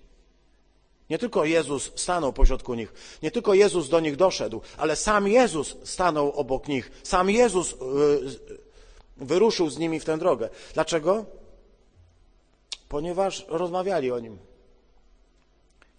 Nie 1.11 1.18
tylko 1.18 1.45
Jezus 1.45 1.93
stanął 1.97 2.33
pośrodku 2.33 2.74
nich, 2.74 2.93
nie 3.22 3.31
tylko 3.31 3.55
Jezus 3.55 3.89
do 3.89 4.01
nich 4.01 4.16
doszedł, 4.16 4.61
ale 4.76 4.97
sam 4.97 5.29
Jezus 5.29 5.76
stanął 5.85 6.33
obok 6.33 6.68
nich. 6.68 6.91
Sam 7.03 7.31
Jezus 7.31 7.72
y, 7.72 7.76
wyruszył 9.16 9.70
z 9.70 9.79
nimi 9.79 10.01
w 10.01 10.05
tę 10.05 10.18
drogę. 10.18 10.49
Dlaczego? 10.74 11.38
Ponieważ 12.89 13.47
rozmawiali 13.49 14.12
o 14.12 14.20
nim. 14.20 14.39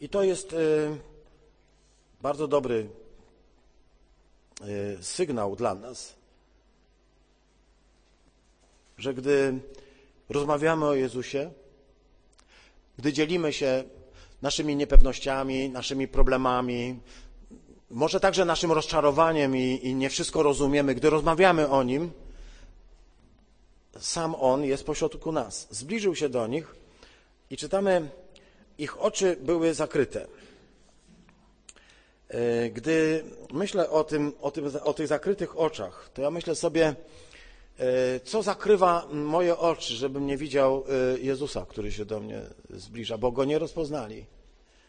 I 0.01 0.09
to 0.09 0.23
jest 0.23 0.53
y, 0.53 0.97
bardzo 2.21 2.47
dobry 2.47 2.89
y, 4.61 5.03
sygnał 5.03 5.55
dla 5.55 5.75
nas, 5.75 6.15
że 8.97 9.13
gdy 9.13 9.59
rozmawiamy 10.29 10.85
o 10.85 10.93
Jezusie, 10.93 11.51
gdy 12.97 13.13
dzielimy 13.13 13.53
się 13.53 13.83
naszymi 14.41 14.75
niepewnościami, 14.75 15.69
naszymi 15.69 16.07
problemami, 16.07 16.99
może 17.89 18.19
także 18.19 18.45
naszym 18.45 18.71
rozczarowaniem 18.71 19.57
i, 19.57 19.79
i 19.83 19.95
nie 19.95 20.09
wszystko 20.09 20.43
rozumiemy, 20.43 20.95
gdy 20.95 21.09
rozmawiamy 21.09 21.69
o 21.69 21.83
Nim, 21.83 22.11
sam 23.99 24.35
On 24.39 24.63
jest 24.63 24.85
pośrodku 24.85 25.31
nas. 25.31 25.67
Zbliżył 25.71 26.15
się 26.15 26.29
do 26.29 26.47
nich 26.47 26.78
i 27.49 27.57
czytamy, 27.57 28.09
ich 28.77 29.01
oczy 29.01 29.37
były 29.41 29.73
zakryte. 29.73 30.27
E, 32.27 32.69
gdy 32.69 33.23
myślę 33.53 33.89
o, 33.89 34.03
tym, 34.03 34.33
o, 34.41 34.51
tym, 34.51 34.71
o 34.83 34.93
tych 34.93 35.07
zakrytych 35.07 35.59
oczach, 35.59 36.09
to 36.13 36.21
ja 36.21 36.31
myślę 36.31 36.55
sobie, 36.55 36.95
e, 37.79 38.19
co 38.19 38.43
zakrywa 38.43 39.07
moje 39.11 39.57
oczy, 39.57 39.93
żebym 39.93 40.25
nie 40.25 40.37
widział 40.37 40.83
e, 41.15 41.19
Jezusa, 41.19 41.65
który 41.69 41.91
się 41.91 42.05
do 42.05 42.19
mnie 42.19 42.41
zbliża, 42.69 43.17
bo 43.17 43.31
go 43.31 43.45
nie 43.45 43.59
rozpoznali. 43.59 44.25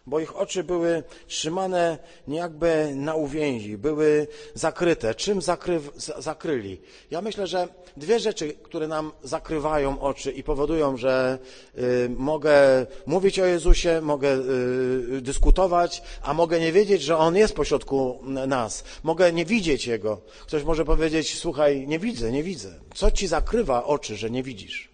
Bo 0.06 0.20
ich 0.20 0.36
oczy 0.36 0.64
były 0.64 1.02
trzymane 1.26 1.98
jakby 2.28 2.92
na 2.94 3.14
uwięzi, 3.14 3.78
były 3.78 4.26
zakryte. 4.54 5.14
Czym 5.14 5.42
zakry, 5.42 5.80
zakryli? 6.18 6.80
Ja 7.10 7.22
myślę, 7.22 7.46
że 7.46 7.68
dwie 7.96 8.20
rzeczy, 8.20 8.52
które 8.52 8.88
nam 8.88 9.12
zakrywają 9.22 10.00
oczy 10.00 10.32
i 10.32 10.42
powodują, 10.42 10.96
że 10.96 11.38
y, 11.78 12.10
mogę 12.16 12.86
mówić 13.06 13.38
o 13.38 13.44
Jezusie, 13.44 14.00
mogę 14.00 14.28
y, 14.32 15.20
dyskutować, 15.20 16.02
a 16.22 16.34
mogę 16.34 16.60
nie 16.60 16.72
wiedzieć, 16.72 17.02
że 17.02 17.16
On 17.16 17.36
jest 17.36 17.54
pośrodku 17.54 18.20
nas. 18.46 18.84
Mogę 19.02 19.32
nie 19.32 19.44
widzieć 19.44 19.86
Jego. 19.86 20.20
Ktoś 20.40 20.64
może 20.64 20.84
powiedzieć, 20.84 21.38
słuchaj, 21.38 21.86
nie 21.88 21.98
widzę, 21.98 22.32
nie 22.32 22.42
widzę. 22.42 22.74
Co 22.94 23.10
ci 23.10 23.26
zakrywa 23.26 23.84
oczy, 23.84 24.16
że 24.16 24.30
nie 24.30 24.42
widzisz? 24.42 24.90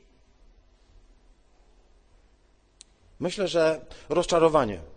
Myślę, 3.21 3.49
że 3.49 3.81
rozczarowanie. 4.09 4.96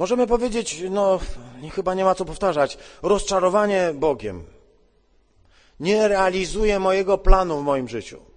Możemy 0.00 0.26
powiedzieć, 0.26 0.82
no 0.90 1.20
chyba 1.74 1.94
nie 1.94 2.04
ma 2.04 2.14
co 2.14 2.24
powtarzać, 2.24 2.78
rozczarowanie 3.02 3.90
Bogiem. 3.94 4.44
Nie 5.80 6.08
realizuje 6.08 6.78
mojego 6.78 7.18
planu 7.18 7.60
w 7.60 7.64
moim 7.64 7.88
życiu. 7.88 8.29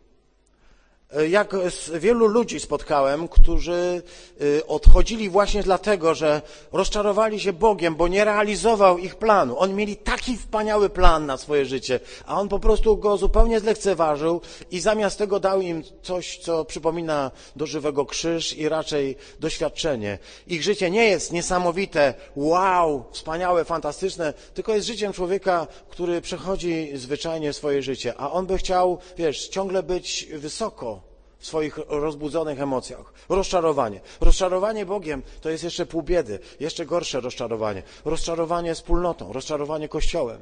Jak 1.29 1.55
wielu 1.93 2.27
ludzi 2.27 2.59
spotkałem, 2.59 3.27
którzy 3.27 4.01
y, 4.41 4.67
odchodzili 4.67 5.29
właśnie 5.29 5.63
dlatego, 5.63 6.15
że 6.15 6.41
rozczarowali 6.71 7.39
się 7.39 7.53
Bogiem, 7.53 7.95
bo 7.95 8.07
nie 8.07 8.25
realizował 8.25 8.97
ich 8.97 9.15
planu. 9.15 9.59
Oni 9.59 9.73
mieli 9.73 9.97
taki 9.97 10.37
wspaniały 10.37 10.89
plan 10.89 11.25
na 11.25 11.37
swoje 11.37 11.65
życie, 11.65 11.99
a 12.25 12.39
on 12.39 12.49
po 12.49 12.59
prostu 12.59 12.97
go 12.97 13.17
zupełnie 13.17 13.59
zlekceważył 13.59 14.41
i 14.71 14.79
zamiast 14.79 15.17
tego 15.17 15.39
dał 15.39 15.61
im 15.61 15.83
coś, 16.01 16.37
co 16.37 16.65
przypomina 16.65 17.31
do 17.55 17.65
żywego 17.65 18.05
krzyż 18.05 18.57
i 18.57 18.69
raczej 18.69 19.15
doświadczenie. 19.39 20.19
Ich 20.47 20.63
życie 20.63 20.91
nie 20.91 21.05
jest 21.05 21.31
niesamowite, 21.31 22.13
wow, 22.35 23.03
wspaniałe, 23.11 23.65
fantastyczne, 23.65 24.33
tylko 24.53 24.75
jest 24.75 24.87
życiem 24.87 25.13
człowieka, 25.13 25.67
który 25.89 26.21
przechodzi 26.21 26.91
zwyczajnie 26.93 27.53
swoje 27.53 27.81
życie, 27.81 28.13
a 28.17 28.31
on 28.31 28.45
by 28.45 28.57
chciał, 28.57 28.97
wiesz, 29.17 29.47
ciągle 29.47 29.83
być 29.83 30.27
wysoko 30.33 31.02
w 31.43 31.47
swoich 31.47 31.77
rozbudzonych 31.87 32.61
emocjach. 32.61 33.13
Rozczarowanie. 33.29 34.01
Rozczarowanie 34.21 34.85
Bogiem 34.85 35.23
to 35.41 35.49
jest 35.49 35.63
jeszcze 35.63 35.85
pół 35.85 36.03
biedy, 36.03 36.39
jeszcze 36.59 36.85
gorsze 36.85 37.19
rozczarowanie. 37.19 37.83
Rozczarowanie 38.05 38.75
wspólnotą, 38.75 39.33
rozczarowanie 39.33 39.89
Kościołem. 39.89 40.41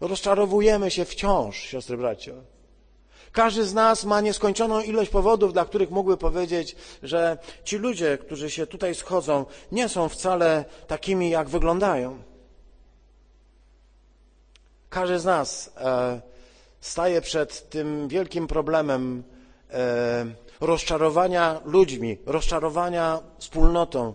Rozczarowujemy 0.00 0.90
się 0.90 1.04
wciąż, 1.04 1.56
siostry 1.56 1.96
bracia. 1.96 2.32
Każdy 3.32 3.64
z 3.64 3.74
nas 3.74 4.04
ma 4.04 4.20
nieskończoną 4.20 4.80
ilość 4.80 5.10
powodów, 5.10 5.52
dla 5.52 5.64
których 5.64 5.90
mógłby 5.90 6.16
powiedzieć, 6.16 6.76
że 7.02 7.38
ci 7.64 7.76
ludzie, 7.76 8.18
którzy 8.18 8.50
się 8.50 8.66
tutaj 8.66 8.94
schodzą, 8.94 9.46
nie 9.72 9.88
są 9.88 10.08
wcale 10.08 10.64
takimi, 10.86 11.30
jak 11.30 11.48
wyglądają. 11.48 12.22
Każdy 14.90 15.18
z 15.18 15.24
nas 15.24 15.72
e, 15.76 16.20
staje 16.80 17.20
przed 17.20 17.70
tym 17.70 18.08
wielkim 18.08 18.46
problemem 18.46 19.22
rozczarowania 20.60 21.60
ludźmi, 21.64 22.18
rozczarowania 22.26 23.20
wspólnotą. 23.38 24.14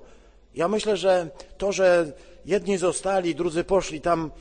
Ja 0.55 0.67
myślę, 0.67 0.97
że 0.97 1.29
to, 1.57 1.71
że 1.71 2.13
jedni 2.45 2.77
zostali, 2.77 3.35
drudzy 3.35 3.63
poszli 3.63 4.01
tam, 4.01 4.31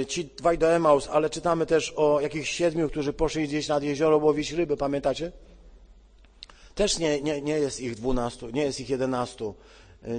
e, 0.00 0.06
ci 0.06 0.24
dwaj 0.24 0.58
do 0.58 0.66
Emaus, 0.66 1.08
ale 1.12 1.30
czytamy 1.30 1.66
też 1.66 1.92
o 1.96 2.20
jakichś 2.20 2.50
siedmiu, 2.50 2.88
którzy 2.88 3.12
poszli 3.12 3.48
gdzieś 3.48 3.68
nad 3.68 3.82
jezioro 3.82 4.16
łowić 4.16 4.52
ryby, 4.52 4.76
pamiętacie? 4.76 5.32
Też 6.74 6.98
nie, 6.98 7.20
nie, 7.20 7.42
nie 7.42 7.58
jest 7.58 7.80
ich 7.80 7.94
dwunastu, 7.94 8.50
nie 8.50 8.62
jest 8.62 8.80
ich 8.80 8.90
jedenastu. 8.90 9.54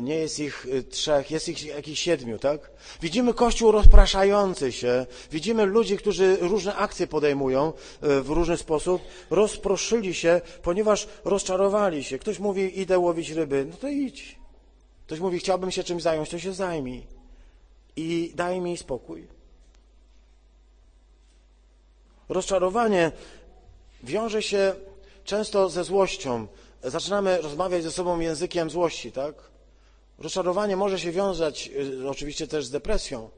Nie 0.01 0.15
jest 0.15 0.39
ich 0.39 0.65
y, 0.65 0.83
trzech, 0.83 1.31
jest 1.31 1.49
ich 1.49 1.65
jakichś 1.65 2.01
siedmiu, 2.01 2.39
tak? 2.39 2.71
Widzimy 3.01 3.33
Kościół 3.33 3.71
rozpraszający 3.71 4.71
się, 4.71 5.05
widzimy 5.31 5.65
ludzi, 5.65 5.97
którzy 5.97 6.37
różne 6.41 6.75
akcje 6.75 7.07
podejmują 7.07 7.73
y, 8.03 8.21
w 8.21 8.29
różny 8.29 8.57
sposób, 8.57 9.01
rozproszyli 9.29 10.13
się, 10.13 10.41
ponieważ 10.63 11.07
rozczarowali 11.25 12.03
się. 12.03 12.19
Ktoś 12.19 12.39
mówi, 12.39 12.79
idę 12.79 12.99
łowić 12.99 13.29
ryby, 13.29 13.65
no 13.69 13.77
to 13.77 13.87
idź. 13.87 14.39
Ktoś 15.05 15.19
mówi, 15.19 15.39
chciałbym 15.39 15.71
się 15.71 15.83
czymś 15.83 16.03
zająć, 16.03 16.29
to 16.29 16.39
się 16.39 16.53
zajmij. 16.53 17.03
I 17.95 18.31
daj 18.35 18.61
mi 18.61 18.77
spokój. 18.77 19.27
Rozczarowanie 22.29 23.11
wiąże 24.03 24.41
się 24.41 24.75
często 25.23 25.69
ze 25.69 25.83
złością. 25.83 26.47
Zaczynamy 26.83 27.41
rozmawiać 27.41 27.83
ze 27.83 27.91
sobą 27.91 28.19
językiem 28.19 28.69
złości, 28.69 29.11
tak? 29.11 29.49
Rozczarowanie 30.19 30.75
może 30.75 30.99
się 30.99 31.11
wiązać 31.11 31.69
y, 32.03 32.09
oczywiście 32.09 32.47
też 32.47 32.65
z 32.65 32.71
depresją, 32.71 33.29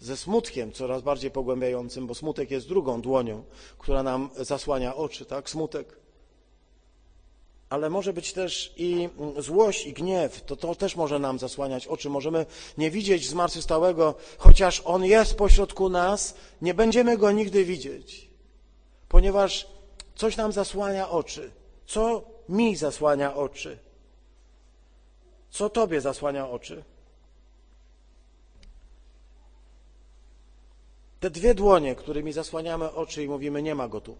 ze 0.00 0.16
smutkiem 0.16 0.72
coraz 0.72 1.02
bardziej 1.02 1.30
pogłębiającym, 1.30 2.06
bo 2.06 2.14
smutek 2.14 2.50
jest 2.50 2.68
drugą 2.68 3.00
dłonią, 3.00 3.44
która 3.78 4.02
nam 4.02 4.30
zasłania 4.36 4.96
oczy, 4.96 5.24
tak? 5.24 5.50
Smutek. 5.50 5.96
Ale 7.68 7.90
może 7.90 8.12
być 8.12 8.32
też 8.32 8.72
i 8.76 9.08
mm, 9.18 9.42
złość 9.42 9.86
i 9.86 9.92
gniew, 9.92 10.40
to, 10.40 10.56
to 10.56 10.74
też 10.74 10.96
może 10.96 11.18
nam 11.18 11.38
zasłaniać 11.38 11.86
oczy. 11.86 12.10
Możemy 12.10 12.46
nie 12.78 12.90
widzieć 12.90 13.28
zmartwychwstałego, 13.28 14.14
chociaż 14.38 14.82
On 14.84 15.04
jest 15.04 15.34
pośrodku 15.34 15.88
nas, 15.88 16.34
nie 16.62 16.74
będziemy 16.74 17.18
Go 17.18 17.32
nigdy 17.32 17.64
widzieć, 17.64 18.30
ponieważ 19.08 19.66
coś 20.16 20.36
nam 20.36 20.52
zasłania 20.52 21.10
oczy. 21.10 21.50
Co 21.86 22.22
mi 22.48 22.76
zasłania 22.76 23.34
oczy? 23.36 23.78
Co 25.50 25.70
Tobie 25.70 26.00
zasłania 26.00 26.50
oczy? 26.50 26.84
Te 31.20 31.30
dwie 31.30 31.54
dłonie, 31.54 31.94
którymi 31.94 32.32
zasłaniamy 32.32 32.92
oczy 32.92 33.24
i 33.24 33.28
mówimy, 33.28 33.62
nie 33.62 33.74
ma 33.74 33.88
go 33.88 34.00
tu. 34.00 34.16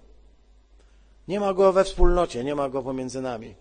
Nie 1.29 1.41
ma 1.41 1.55
go 1.55 1.73
we 1.73 1.85
wspólnocie, 1.85 2.45
nie 2.45 2.55
ma 2.55 2.69
go 2.69 2.83
pomiędzy 2.83 3.21
nami. 3.21 3.55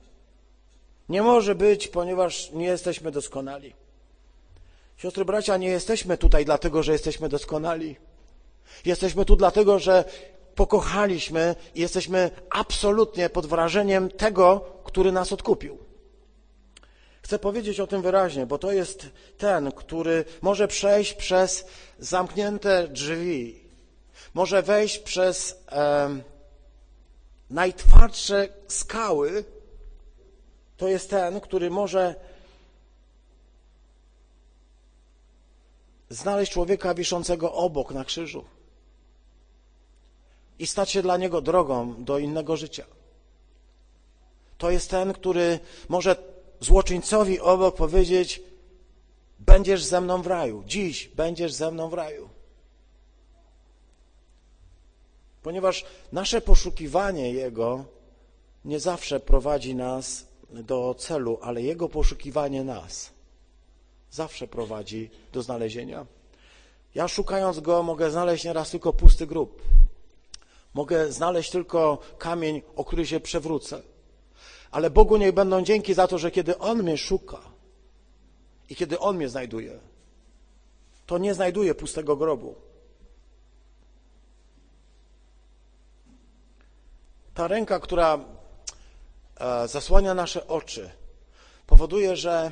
Nie 1.09 1.21
może 1.21 1.55
być, 1.55 1.87
ponieważ 1.87 2.51
nie 2.51 2.65
jesteśmy 2.65 3.11
doskonali. 3.11 3.73
Siostry, 4.97 5.25
bracia, 5.25 5.57
nie 5.57 5.67
jesteśmy 5.67 6.17
tutaj 6.17 6.45
dlatego, 6.45 6.83
że 6.83 6.91
jesteśmy 6.91 7.29
doskonali. 7.29 7.95
Jesteśmy 8.85 9.25
tu 9.25 9.35
dlatego, 9.35 9.79
że 9.79 10.05
pokochaliśmy 10.55 11.55
i 11.75 11.81
jesteśmy 11.81 12.31
absolutnie 12.49 13.29
pod 13.29 13.45
wrażeniem 13.45 14.09
tego, 14.09 14.61
który 14.83 15.11
nas 15.11 15.33
odkupił. 15.33 15.88
Chcę 17.29 17.39
powiedzieć 17.39 17.79
o 17.79 17.87
tym 17.87 18.01
wyraźnie, 18.01 18.45
bo 18.45 18.57
to 18.57 18.71
jest 18.71 19.09
ten, 19.37 19.71
który 19.71 20.25
może 20.41 20.67
przejść 20.67 21.13
przez 21.13 21.65
zamknięte 21.99 22.87
drzwi, 22.87 23.59
może 24.33 24.61
wejść 24.61 24.99
przez 24.99 25.63
e, 25.71 26.09
najtwardsze 27.49 28.47
skały. 28.67 29.43
To 30.77 30.87
jest 30.87 31.09
ten, 31.09 31.41
który 31.41 31.69
może 31.69 32.15
znaleźć 36.09 36.51
człowieka 36.51 36.93
wiszącego 36.93 37.53
obok 37.53 37.91
na 37.91 38.05
krzyżu 38.05 38.45
i 40.59 40.67
stać 40.67 40.89
się 40.89 41.01
dla 41.01 41.17
niego 41.17 41.41
drogą 41.41 42.03
do 42.03 42.19
innego 42.19 42.57
życia. 42.57 42.85
To 44.57 44.71
jest 44.71 44.89
ten, 44.89 45.13
który 45.13 45.59
może 45.89 46.38
złoczyńcowi 46.59 47.39
obok 47.39 47.75
powiedzieć: 47.75 48.41
Będziesz 49.39 49.83
ze 49.83 50.01
mną 50.01 50.21
w 50.21 50.27
raju, 50.27 50.63
dziś 50.65 51.07
będziesz 51.07 51.53
ze 51.53 51.71
mną 51.71 51.89
w 51.89 51.93
raju. 51.93 52.29
Ponieważ 55.43 55.85
nasze 56.11 56.41
poszukiwanie 56.41 57.33
Jego 57.33 57.85
nie 58.65 58.79
zawsze 58.79 59.19
prowadzi 59.19 59.75
nas 59.75 60.27
do 60.49 60.95
celu, 60.97 61.39
ale 61.41 61.61
Jego 61.61 61.89
poszukiwanie 61.89 62.63
nas 62.63 63.11
zawsze 64.11 64.47
prowadzi 64.47 65.09
do 65.33 65.41
znalezienia. 65.41 66.05
Ja 66.95 67.07
szukając 67.07 67.59
Go 67.59 67.83
mogę 67.83 68.11
znaleźć 68.11 68.43
nieraz 68.43 68.71
tylko 68.71 68.93
pusty 68.93 69.27
grób. 69.27 69.61
Mogę 70.73 71.11
znaleźć 71.11 71.51
tylko 71.51 71.97
kamień, 72.17 72.61
o 72.75 72.85
który 72.85 73.05
się 73.05 73.19
przewrócę. 73.19 73.81
Ale 74.71 74.89
Bogu 74.89 75.17
niech 75.17 75.31
będą 75.31 75.61
dzięki 75.61 75.93
za 75.93 76.07
to, 76.07 76.17
że 76.17 76.31
kiedy 76.31 76.57
On 76.57 76.83
mnie 76.83 76.97
szuka 76.97 77.39
i 78.69 78.75
kiedy 78.75 78.99
On 78.99 79.15
mnie 79.17 79.29
znajduje, 79.29 79.79
to 81.05 81.17
nie 81.17 81.33
znajduje 81.33 81.75
pustego 81.75 82.15
grobu. 82.15 82.55
Ta 87.33 87.47
ręka, 87.47 87.79
która 87.79 88.19
e, 89.39 89.67
zasłania 89.67 90.13
nasze 90.13 90.47
oczy, 90.47 90.89
powoduje, 91.67 92.15
że 92.15 92.51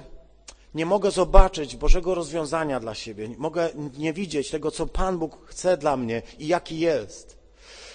nie 0.74 0.86
mogę 0.86 1.11
zobaczyć 1.11 1.76
Bożego 1.76 2.15
rozwiązania 2.15 2.80
dla 2.80 2.95
siebie, 2.95 3.30
mogę 3.38 3.70
nie 3.97 4.13
widzieć 4.13 4.49
tego, 4.49 4.72
co 4.72 4.88
Pan 4.88 5.18
Bóg 5.18 5.45
chce 5.45 5.78
dla 5.78 5.97
mnie 5.97 6.22
i 6.39 6.47
jaki 6.47 6.80
jest. 6.80 7.38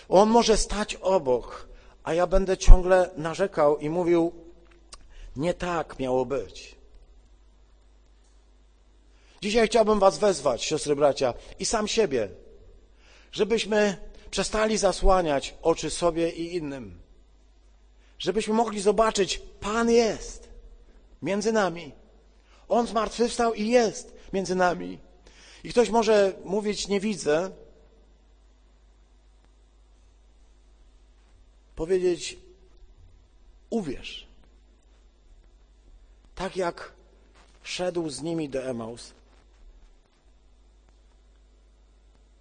On 0.08 0.30
może 0.30 0.56
stać 0.56 0.94
obok, 0.94 1.68
a 2.04 2.14
ja 2.14 2.26
będę 2.26 2.56
ciągle 2.56 3.10
narzekał 3.16 3.78
i 3.78 3.90
mówił, 3.90 4.32
Nie 5.36 5.54
tak 5.54 5.98
miało 5.98 6.26
być. 6.26 6.76
Dzisiaj 9.42 9.66
chciałbym 9.66 9.98
Was 9.98 10.18
wezwać, 10.18 10.64
siostry, 10.64 10.96
bracia, 10.96 11.34
i 11.58 11.64
sam 11.64 11.88
siebie, 11.88 12.28
żebyśmy 13.32 13.96
przestali 14.30 14.78
zasłaniać 14.78 15.54
oczy 15.62 15.90
sobie 15.90 16.30
i 16.30 16.56
innym. 16.56 17.00
Żebyśmy 18.18 18.54
mogli 18.54 18.80
zobaczyć, 18.80 19.42
Pan 19.60 19.90
jest 19.90 20.48
między 21.22 21.52
nami. 21.52 21.92
On 22.68 22.86
zmartwychwstał 22.86 23.54
i 23.54 23.68
jest 23.68 24.14
między 24.32 24.54
nami. 24.54 24.98
I 25.64 25.70
ktoś 25.70 25.90
może 25.90 26.32
mówić, 26.44 26.88
nie 26.88 27.00
widzę, 27.00 27.50
powiedzieć, 31.82 32.38
uwierz. 33.70 34.26
Tak 36.34 36.56
jak 36.56 36.92
szedł 37.62 38.10
z 38.10 38.22
nimi 38.22 38.48
do 38.48 38.62
Emaus. 38.62 39.12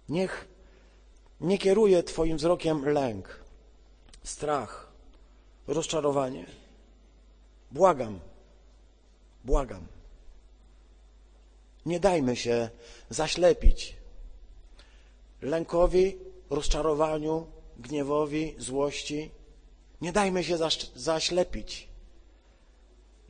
Niech 0.08 0.48
nie 1.40 1.58
kieruje 1.58 2.02
Twoim 2.02 2.36
wzrokiem 2.36 2.88
lęk, 2.88 3.44
strach, 4.22 4.88
rozczarowanie. 5.66 6.46
Błagam, 7.72 8.20
błagam. 9.44 9.86
Nie 11.86 12.00
dajmy 12.00 12.36
się 12.36 12.70
zaślepić 13.10 13.96
lękowi, 15.40 16.16
rozczarowaniu, 16.50 17.46
gniewowi, 17.82 18.54
złości. 18.58 19.30
Nie 20.00 20.12
dajmy 20.12 20.44
się 20.44 20.58
zaślepić. 20.94 21.88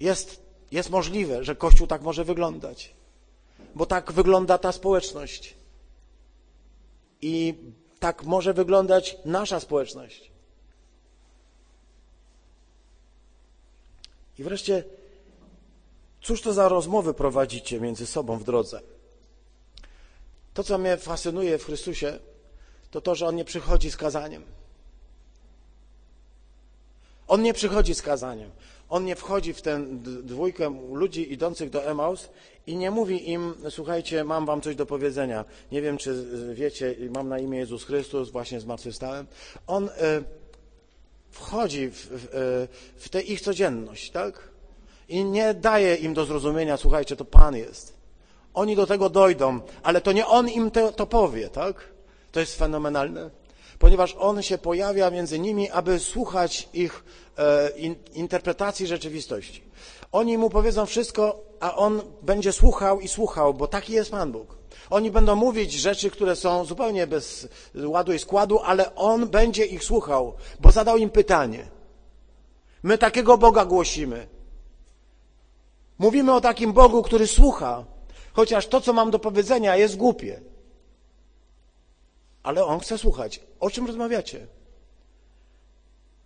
Jest, 0.01 0.43
jest 0.71 0.91
możliwe, 0.91 1.45
że 1.45 1.57
Kościół 1.57 1.87
tak 1.87 2.03
może 2.03 2.25
wyglądać, 2.25 2.95
bo 3.75 3.87
tak 3.87 4.13
wygląda 4.13 4.59
ta 4.59 4.73
społeczność. 4.73 5.57
I 7.23 7.55
tak 8.01 8.25
może 8.25 8.55
wyglądać 8.55 9.17
nasza 9.25 9.61
społeczność. 9.61 10.31
I 14.39 14.43
wreszcie, 14.43 14.85
cóż 16.23 16.43
to 16.43 16.53
za 16.53 16.69
rozmowy 16.69 17.15
prowadzicie 17.15 17.81
między 17.81 18.07
sobą 18.07 18.39
w 18.39 18.45
drodze? 18.45 18.81
To, 20.55 20.65
co 20.65 20.79
mnie 20.79 20.97
fascynuje 20.97 21.59
w 21.59 21.65
Chrystusie, 21.65 22.19
to 22.93 23.01
to, 23.01 23.15
że 23.15 23.27
On 23.27 23.37
nie 23.37 23.45
przychodzi 23.45 23.91
z 23.91 23.97
kazaniem. 23.97 24.43
On 27.29 27.43
nie 27.43 27.55
przychodzi 27.55 27.95
z 27.95 28.03
kazaniem. 28.03 28.51
On 28.89 29.05
nie 29.05 29.17
wchodzi 29.17 29.55
w 29.55 29.63
tę 29.63 29.85
dwójkę 30.23 30.75
ludzi 30.93 31.33
idących 31.33 31.71
do 31.71 31.85
Emaus 31.85 32.29
i 32.67 32.77
nie 32.77 32.91
mówi 32.91 33.31
im, 33.31 33.55
słuchajcie, 33.71 34.25
mam 34.25 34.47
wam 34.47 34.61
coś 34.61 34.77
do 34.77 34.87
powiedzenia. 34.87 35.45
Nie 35.73 35.83
wiem, 35.83 35.99
czy 35.99 36.27
wiecie, 36.55 36.97
mam 37.11 37.29
na 37.29 37.39
imię 37.39 37.59
Jezus 37.59 37.85
Chrystus, 37.85 38.31
właśnie 38.31 38.61
zmartwychwstałem. 38.61 39.27
On 39.67 39.89
y, 39.89 39.91
wchodzi 41.31 41.89
w, 41.91 42.09
w, 42.11 42.69
w 42.97 43.09
tę 43.09 43.23
ich 43.23 43.41
codzienność, 43.41 44.11
tak? 44.11 44.49
I 45.09 45.25
nie 45.25 45.55
daje 45.55 45.95
im 45.95 46.15
do 46.15 46.25
zrozumienia, 46.25 46.77
słuchajcie, 46.77 47.17
to 47.17 47.25
Pan 47.25 47.57
jest. 47.57 47.97
Oni 48.55 48.77
do 48.77 48.87
tego 48.87 49.11
dojdą, 49.11 49.61
ale 49.83 50.01
to 50.01 50.13
nie 50.13 50.27
On 50.27 50.49
im 50.49 50.71
to, 50.71 50.93
to 50.93 51.07
powie, 51.07 51.49
tak? 51.49 51.92
To 52.33 52.41
jest 52.41 52.59
fenomenalne, 52.59 53.31
ponieważ 53.79 54.17
On 54.19 54.43
się 54.43 54.59
pojawia 54.59 55.11
między 55.11 55.39
nimi, 55.39 55.71
aby 55.71 55.99
słuchać 55.99 56.69
ich 56.73 57.05
e, 57.39 57.71
in, 57.71 57.95
interpretacji 58.15 58.87
rzeczywistości. 58.87 59.63
Oni 60.13 60.39
Mu 60.39 60.51
powiedzą 60.51 60.87
wszystko, 60.87 61.45
a 61.61 61.77
On 61.77 62.03
będzie 62.23 62.53
słuchał 62.53 63.01
i 63.01 63.09
słuchał, 63.09 63.55
bo 63.55 63.69
taki 63.69 63.93
jest 63.93 64.11
Pan 64.11 64.33
Bóg. 64.33 64.57
Oni 64.91 65.11
będą 65.11 65.37
mówić 65.37 65.73
rzeczy, 65.73 66.11
które 66.11 66.37
są 66.37 66.65
zupełnie 66.65 67.07
bez 67.07 67.49
ładu 67.75 68.13
i 68.13 68.19
składu, 68.19 68.59
ale 68.59 68.95
On 68.95 69.29
będzie 69.29 69.65
ich 69.65 69.85
słuchał, 69.85 70.35
bo 70.61 70.71
zadał 70.71 70.97
im 70.97 71.11
pytanie. 71.11 71.69
My 72.83 72.99
takiego 72.99 73.39
Boga 73.39 73.65
głosimy. 73.65 74.27
Mówimy 75.99 76.35
o 76.35 76.41
takim 76.41 76.73
Bogu, 76.73 77.03
który 77.03 77.27
słucha, 77.27 77.85
chociaż 78.33 78.67
to, 78.67 78.81
co 78.81 78.93
mam 78.93 79.11
do 79.11 79.19
powiedzenia, 79.19 79.77
jest 79.77 79.97
głupie 79.97 80.52
ale 82.43 82.65
on 82.65 82.81
chce 82.81 82.99
słuchać. 82.99 83.41
O 83.61 83.71
czym 83.71 83.87
rozmawiacie? 83.87 84.47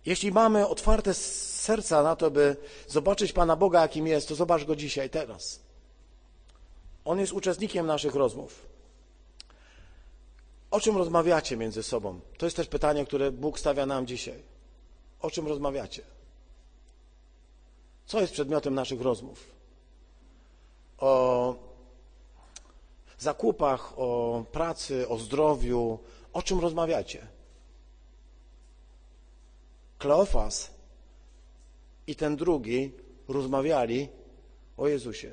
Jeśli 0.05 0.31
mamy 0.31 0.67
otwarte 0.67 1.13
serca 1.13 2.03
na 2.03 2.15
to, 2.15 2.31
by 2.31 2.55
zobaczyć 2.87 3.33
Pana 3.33 3.55
Boga, 3.55 3.81
jakim 3.81 4.07
jest, 4.07 4.27
to 4.27 4.35
zobacz 4.35 4.63
Go 4.63 4.75
dzisiaj, 4.75 5.09
teraz. 5.09 5.59
On 7.05 7.19
jest 7.19 7.33
uczestnikiem 7.33 7.85
naszych 7.85 8.15
rozmów. 8.15 8.65
O 10.71 10.79
czym 10.79 10.97
rozmawiacie 10.97 11.57
między 11.57 11.83
sobą? 11.83 12.19
To 12.37 12.45
jest 12.45 12.55
też 12.55 12.67
pytanie, 12.67 13.05
które 13.05 13.31
Bóg 13.31 13.59
stawia 13.59 13.85
nam 13.85 14.07
dzisiaj. 14.07 14.43
O 15.21 15.31
czym 15.31 15.47
rozmawiacie? 15.47 16.01
Co 18.05 18.21
jest 18.21 18.33
przedmiotem 18.33 18.73
naszych 18.73 19.01
rozmów? 19.01 19.45
O 20.97 21.55
zakupach, 23.23 23.93
o 23.99 24.43
pracy, 24.51 25.07
o 25.07 25.17
zdrowiu, 25.17 25.99
o 26.33 26.41
czym 26.41 26.59
rozmawiacie? 26.59 27.27
Kleofas 29.97 30.71
i 32.07 32.15
ten 32.15 32.35
drugi 32.35 32.91
rozmawiali 33.27 34.09
o 34.77 34.87
Jezusie. 34.87 35.31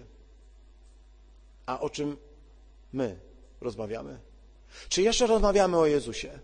A 1.66 1.80
o 1.80 1.90
czym 1.90 2.16
my 2.92 3.18
rozmawiamy? 3.60 4.18
Czy 4.88 5.02
jeszcze 5.02 5.26
rozmawiamy 5.26 5.78
o 5.78 5.86
Jezusie? 5.86 6.38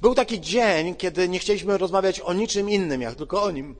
Był 0.00 0.14
taki 0.14 0.40
dzień, 0.40 0.94
kiedy 0.94 1.28
nie 1.28 1.38
chcieliśmy 1.38 1.78
rozmawiać 1.78 2.20
o 2.20 2.32
niczym 2.32 2.70
innym, 2.70 3.02
jak 3.02 3.14
tylko 3.14 3.42
o 3.42 3.50
Nim. 3.50 3.76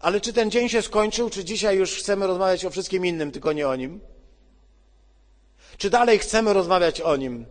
Ale 0.00 0.20
czy 0.20 0.32
ten 0.32 0.50
dzień 0.50 0.68
się 0.68 0.82
skończył, 0.82 1.30
czy 1.30 1.44
dzisiaj 1.44 1.76
już 1.76 1.94
chcemy 1.94 2.26
rozmawiać 2.26 2.64
o 2.64 2.70
wszystkim 2.70 3.06
innym, 3.06 3.30
tylko 3.32 3.52
nie 3.52 3.68
o 3.68 3.76
Nim? 3.76 4.00
Czy 5.78 5.90
dalej 5.90 6.18
chcemy 6.18 6.52
rozmawiać 6.52 7.00
o 7.00 7.16
Nim? 7.16 7.46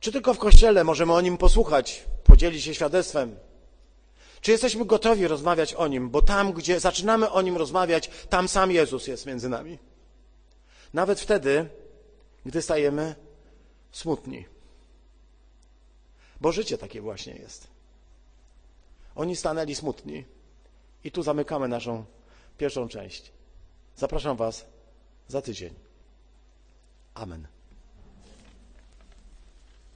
Czy 0.00 0.12
tylko 0.12 0.34
w 0.34 0.38
Kościele 0.38 0.84
możemy 0.84 1.12
o 1.12 1.20
Nim 1.20 1.38
posłuchać, 1.38 2.04
podzielić 2.24 2.64
się 2.64 2.74
świadectwem? 2.74 3.36
Czy 4.40 4.50
jesteśmy 4.50 4.84
gotowi 4.84 5.28
rozmawiać 5.28 5.74
o 5.74 5.88
Nim? 5.88 6.10
Bo 6.10 6.22
tam, 6.22 6.52
gdzie 6.52 6.80
zaczynamy 6.80 7.30
o 7.30 7.42
Nim 7.42 7.56
rozmawiać, 7.56 8.10
tam 8.28 8.48
sam 8.48 8.70
Jezus 8.70 9.06
jest 9.06 9.26
między 9.26 9.48
nami. 9.48 9.78
Nawet 10.94 11.20
wtedy, 11.20 11.68
gdy 12.46 12.62
stajemy 12.62 13.14
smutni. 13.92 14.46
Bo 16.40 16.52
życie 16.52 16.78
takie 16.78 17.00
właśnie 17.00 17.34
jest. 17.34 17.66
Oni 19.14 19.36
stanęli 19.36 19.74
smutni. 19.74 20.24
I 21.04 21.10
tu 21.10 21.22
zamykamy 21.22 21.68
naszą 21.68 22.04
pierwszą 22.58 22.88
część. 22.88 23.32
Zapraszam 23.96 24.36
Was 24.36 24.64
za 25.28 25.42
tydzień. 25.42 25.74
Amen. 27.14 27.51